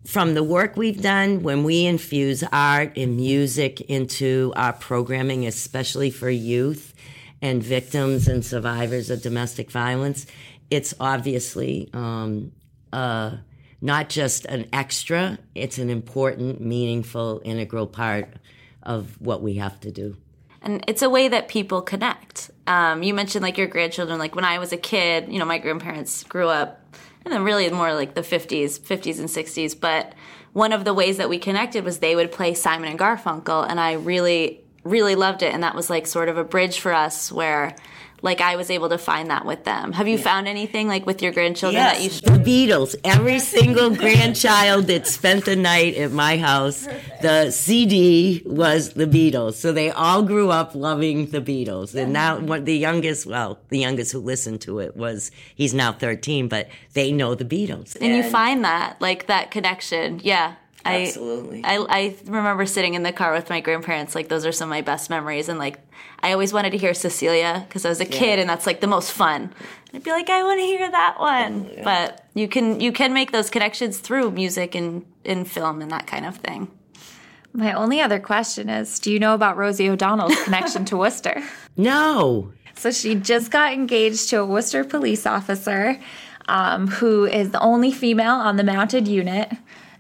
from 0.07 0.35
the 0.35 0.45
work 0.45 0.77
we've 0.77 1.03
done, 1.03 1.43
when 1.43 1.65
we 1.65 1.85
infuse 1.85 2.45
art 2.53 2.97
and 2.97 3.17
music 3.17 3.81
into 3.83 4.53
our 4.55 4.73
programming, 4.73 5.47
especially 5.47 6.11
for 6.11 6.31
youth 6.31 6.95
and 7.43 7.63
victims 7.63 8.29
and 8.29 8.45
survivors 8.45 9.11
of 9.11 9.21
domestic 9.21 9.71
violence, 9.71 10.27
it's 10.71 10.95
obviously 11.01 11.91
um, 11.93 12.53
uh, 12.93 13.33
not 13.81 14.09
just 14.09 14.45
an 14.47 14.69
extra, 14.73 15.39
it's 15.57 15.79
an 15.79 15.91
important, 15.91 16.61
meaningful, 16.61 17.43
integral 17.45 17.89
part 17.89 18.29
of 18.83 19.21
what 19.21 19.43
we 19.43 19.55
have 19.55 19.79
to 19.81 19.91
do. 19.91 20.17
and 20.63 20.85
it's 20.87 21.03
a 21.03 21.09
way 21.09 21.29
that 21.29 21.49
people 21.49 21.81
connect. 21.81 22.51
Um, 22.67 23.03
you 23.03 23.15
mentioned 23.15 23.43
like 23.43 23.57
your 23.57 23.67
grandchildren. 23.67 24.19
Like 24.19 24.35
when 24.35 24.45
I 24.45 24.59
was 24.59 24.73
a 24.73 24.77
kid, 24.77 25.33
you 25.33 25.39
know, 25.39 25.45
my 25.45 25.59
grandparents 25.59 26.23
grew 26.25 26.49
up, 26.49 26.83
and 27.25 27.33
then 27.33 27.45
really 27.45 27.69
more 27.71 27.95
like 27.95 28.15
the 28.15 28.23
fifties, 28.23 28.79
fifties 28.79 29.19
and 29.19 29.31
sixties. 29.31 29.75
But 29.75 30.15
one 30.53 30.73
of 30.73 30.85
the 30.85 30.93
ways 30.95 31.17
that 31.17 31.29
we 31.29 31.39
connected 31.39 31.85
was 31.85 31.99
they 31.99 32.15
would 32.17 32.33
play 32.33 32.55
Simon 32.55 32.91
and 32.91 32.99
Garfunkel, 32.99 33.67
and 33.69 33.81
I 33.81 33.93
really, 33.95 34.61
really 34.85 35.15
loved 35.15 35.43
it. 35.43 35.55
And 35.55 35.63
that 35.63 35.75
was 35.75 35.89
like 35.89 36.07
sort 36.07 36.29
of 36.29 36.37
a 36.39 36.45
bridge 36.45 36.81
for 36.81 36.93
us 36.93 37.33
where. 37.33 37.75
Like 38.23 38.41
I 38.41 38.57
was 38.57 38.71
able 38.71 38.89
to 38.91 38.99
find 38.99 39.31
that 39.31 39.45
with 39.45 39.65
them. 39.65 39.93
Have 39.93 40.09
you 40.09 40.19
found 40.19 40.49
anything 40.49 40.89
like 40.89 41.07
with 41.07 41.23
your 41.23 41.33
grandchildren 41.33 41.83
that 41.83 41.99
you? 41.99 42.11
Yes, 42.11 42.21
the 42.21 42.31
Beatles. 42.33 42.95
Every 43.05 43.39
single 43.39 43.95
grandchild 44.05 44.87
that 44.87 45.07
spent 45.07 45.45
the 45.45 45.57
night 45.57 45.95
at 45.97 46.13
my 46.13 46.39
house, 46.39 46.87
the 47.23 47.51
CD 47.51 48.43
was 48.45 48.91
the 48.95 49.07
Beatles. 49.07 49.55
So 49.55 49.73
they 49.73 49.91
all 49.91 50.23
grew 50.23 50.51
up 50.51 50.75
loving 50.75 51.31
the 51.31 51.41
Beatles. 51.41 51.95
And 51.95 52.13
now, 52.13 52.39
what 52.39 52.61
mm-hmm. 52.61 52.65
the 52.65 52.77
youngest, 52.77 53.27
well, 53.27 53.59
the 53.69 53.79
youngest 53.79 54.13
who 54.13 54.21
listened 54.21 54.61
to 54.63 54.79
it 54.81 54.97
was 54.97 55.31
he's 55.55 55.75
now 55.75 55.93
thirteen, 55.93 56.49
but 56.49 56.69
they 56.93 57.13
know 57.13 57.35
the 57.35 57.45
Beatles. 57.45 57.97
and 58.01 58.15
you 58.15 58.23
find 58.23 58.65
that 58.65 59.01
like 59.01 59.27
that 59.27 59.51
connection 59.51 60.21
yeah 60.23 60.55
Absolutely. 60.85 61.63
I, 61.65 61.77
I 61.89 62.17
remember 62.25 62.67
sitting 62.67 62.95
in 62.95 63.03
the 63.03 63.13
car 63.13 63.33
with 63.33 63.51
my 63.51 63.61
grandparents 63.61 64.15
like 64.15 64.29
those 64.29 64.47
are 64.47 64.53
some 64.53 64.69
of 64.69 64.71
my 64.71 64.81
best 64.81 65.11
memories 65.11 65.49
and 65.49 65.59
like 65.59 65.79
i 66.23 66.33
always 66.33 66.53
wanted 66.53 66.71
to 66.71 66.79
hear 66.79 66.95
cecilia 66.95 67.65
because 67.69 67.85
i 67.85 67.89
was 67.89 68.01
a 68.01 68.07
kid 68.07 68.39
and 68.39 68.49
that's 68.49 68.67
like 68.67 68.81
the 68.81 68.87
most 68.87 69.13
fun 69.13 69.43
and 69.43 69.53
i'd 69.95 70.03
be 70.03 70.11
like 70.11 70.31
i 70.31 70.43
want 70.43 70.59
to 70.59 70.65
hear 70.65 70.91
that 70.91 71.19
one 71.19 71.71
but 71.85 72.27
you 72.35 72.49
can 72.49 72.81
you 72.81 72.93
can 72.93 73.13
make 73.13 73.31
those 73.33 73.51
connections 73.51 73.99
through 73.99 74.31
music 74.31 74.75
and 74.75 75.05
in 75.25 75.45
film 75.45 75.83
and 75.83 75.91
that 75.91 76.07
kind 76.07 76.25
of 76.25 76.37
thing 76.37 76.69
My 77.53 77.73
only 77.73 78.01
other 78.01 78.21
question 78.21 78.69
is 78.69 78.99
Do 79.01 79.13
you 79.13 79.19
know 79.19 79.35
about 79.35 79.57
Rosie 79.57 79.89
O'Donnell's 79.91 80.41
connection 80.45 80.85
to 80.87 80.97
Worcester? 80.97 81.43
No. 81.77 82.53
So 82.77 82.91
she 82.91 83.15
just 83.17 83.51
got 83.51 83.73
engaged 83.75 84.31
to 84.31 84.37
a 84.37 84.47
Worcester 84.47 84.85
police 84.85 85.27
officer 85.27 86.01
um, 86.49 86.87
who 86.87 87.27
is 87.27 87.51
the 87.51 87.61
only 87.61 87.93
female 87.93 88.35
on 88.35 88.57
the 88.57 88.65
mounted 88.65 89.07
unit. 89.09 89.51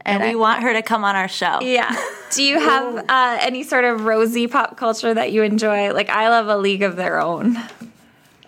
And 0.04 0.22
we 0.22 0.30
I- 0.30 0.34
want 0.34 0.62
her 0.62 0.72
to 0.72 0.82
come 0.82 1.04
on 1.04 1.16
our 1.16 1.28
show 1.28 1.60
yeah. 1.60 1.94
Do 2.34 2.42
you 2.44 2.60
have 2.60 3.04
uh, 3.08 3.38
any 3.40 3.62
sort 3.64 3.84
of 3.84 4.04
rosy 4.04 4.46
pop 4.46 4.76
culture 4.76 5.12
that 5.12 5.32
you 5.32 5.42
enjoy? 5.42 5.92
Like, 5.92 6.08
I 6.10 6.28
love 6.28 6.46
A 6.46 6.56
League 6.56 6.82
of 6.82 6.94
Their 6.96 7.20
Own. 7.20 7.56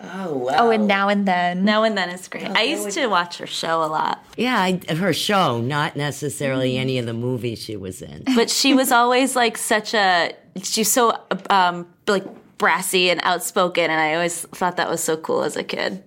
Oh, 0.01 0.37
wow. 0.37 0.55
Oh, 0.59 0.69
and 0.69 0.87
Now 0.87 1.07
and 1.09 1.25
Then. 1.27 1.63
now 1.65 1.83
and 1.83 1.97
then 1.97 2.09
is 2.09 2.27
great 2.27 2.45
i 2.49 2.63
used 2.63 2.91
to 2.91 3.07
watch 3.07 3.37
her 3.37 3.47
show 3.47 3.83
a 3.83 3.87
lot 3.87 4.23
Yeah, 4.37 4.59
I, 4.59 4.79
her 4.93 5.13
show, 5.13 5.61
not 5.61 5.95
necessarily 5.95 6.77
any 6.77 6.97
of 6.97 7.05
the 7.05 7.13
movies 7.13 7.59
she 7.63 7.77
was 7.77 8.01
in. 8.01 8.23
but 8.35 8.49
she 8.49 8.73
was 8.73 8.91
always 8.91 9.35
like 9.35 9.57
such 9.57 9.93
a 9.93 10.33
she's 10.61 10.91
so 10.91 11.17
um 11.49 11.87
like 12.07 12.25
brassy 12.57 13.09
and 13.09 13.19
outspoken 13.23 13.85
and 13.89 13.99
i 13.99 14.13
always 14.13 14.41
thought 14.41 14.75
that 14.77 14.89
was 14.89 15.01
so 15.01 15.15
cool 15.17 15.43
as 15.43 15.55
a 15.57 15.63
kid 15.63 16.03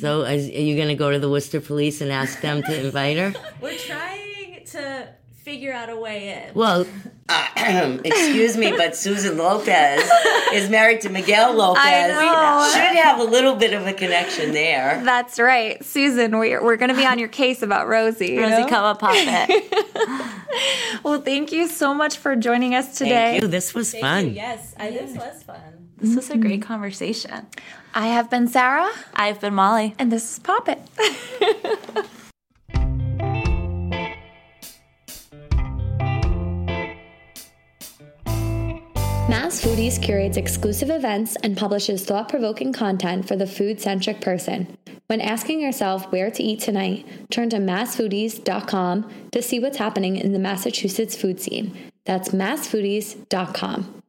So, 0.00 0.22
is, 0.22 0.48
are 0.48 0.52
you 0.52 0.74
going 0.76 0.88
to 0.88 0.94
go 0.94 1.10
to 1.10 1.18
the 1.18 1.28
Worcester 1.30 1.60
Police 1.60 2.00
and 2.00 2.10
ask 2.10 2.40
them 2.40 2.62
to 2.62 2.84
invite 2.86 3.16
her? 3.18 3.32
we're 3.60 3.76
trying 3.76 4.23
to 4.74 5.08
figure 5.44 5.72
out 5.72 5.90
a 5.90 5.96
way 5.96 6.46
in 6.48 6.54
Well, 6.54 6.86
excuse 7.56 8.56
me, 8.56 8.72
but 8.72 8.96
Susan 8.96 9.36
Lopez 9.36 10.10
is 10.52 10.70
married 10.70 11.02
to 11.02 11.10
Miguel 11.10 11.54
Lopez. 11.54 12.10
know. 12.10 12.70
Should 12.72 12.96
have 12.96 13.20
a 13.20 13.24
little 13.24 13.54
bit 13.54 13.72
of 13.72 13.86
a 13.86 13.92
connection 13.92 14.52
there. 14.52 15.02
That's 15.04 15.38
right. 15.38 15.82
Susan, 15.84 16.38
we're, 16.38 16.62
we're 16.62 16.76
going 16.76 16.90
to 16.90 16.96
be 16.96 17.06
on 17.06 17.18
your 17.18 17.28
case 17.28 17.62
about 17.62 17.88
Rosie. 17.88 18.32
you 18.32 18.40
Rosie 18.40 18.62
know? 18.62 18.68
come 18.68 18.96
pop 18.96 19.12
it. 19.14 20.30
Well, 21.02 21.20
thank 21.20 21.50
you 21.50 21.66
so 21.68 21.92
much 21.92 22.16
for 22.16 22.36
joining 22.36 22.74
us 22.74 22.96
today. 22.96 23.10
Thank 23.32 23.42
you. 23.42 23.48
This 23.48 23.74
was 23.74 23.94
fun. 23.94 24.30
yes 24.30 24.74
I, 24.78 24.90
this 24.90 25.16
was 25.16 25.42
fun 25.42 25.88
this 25.98 26.14
was 26.14 26.30
a 26.30 26.36
great 26.38 26.62
conversation 26.62 27.46
I 27.92 28.06
have 28.08 28.30
been 28.30 28.46
Sarah, 28.48 28.90
i've 29.14 29.40
been 29.40 29.54
molly 29.54 29.94
and 29.98 30.10
this 30.12 30.32
is 30.32 30.38
Pop 30.38 30.68
Mass 39.26 39.64
Foodies 39.64 40.00
curates 40.00 40.36
exclusive 40.36 40.90
events 40.90 41.34
and 41.42 41.56
publishes 41.56 42.04
thought 42.04 42.28
provoking 42.28 42.74
content 42.74 43.26
for 43.26 43.36
the 43.36 43.46
food 43.46 43.80
centric 43.80 44.20
person. 44.20 44.76
When 45.06 45.22
asking 45.22 45.62
yourself 45.62 46.12
where 46.12 46.30
to 46.30 46.42
eat 46.42 46.60
tonight, 46.60 47.06
turn 47.30 47.48
to 47.50 47.56
massfoodies.com 47.56 49.10
to 49.32 49.42
see 49.42 49.60
what's 49.60 49.78
happening 49.78 50.16
in 50.16 50.34
the 50.34 50.38
Massachusetts 50.38 51.16
food 51.16 51.40
scene. 51.40 51.74
That's 52.04 52.30
massfoodies.com. 52.30 54.02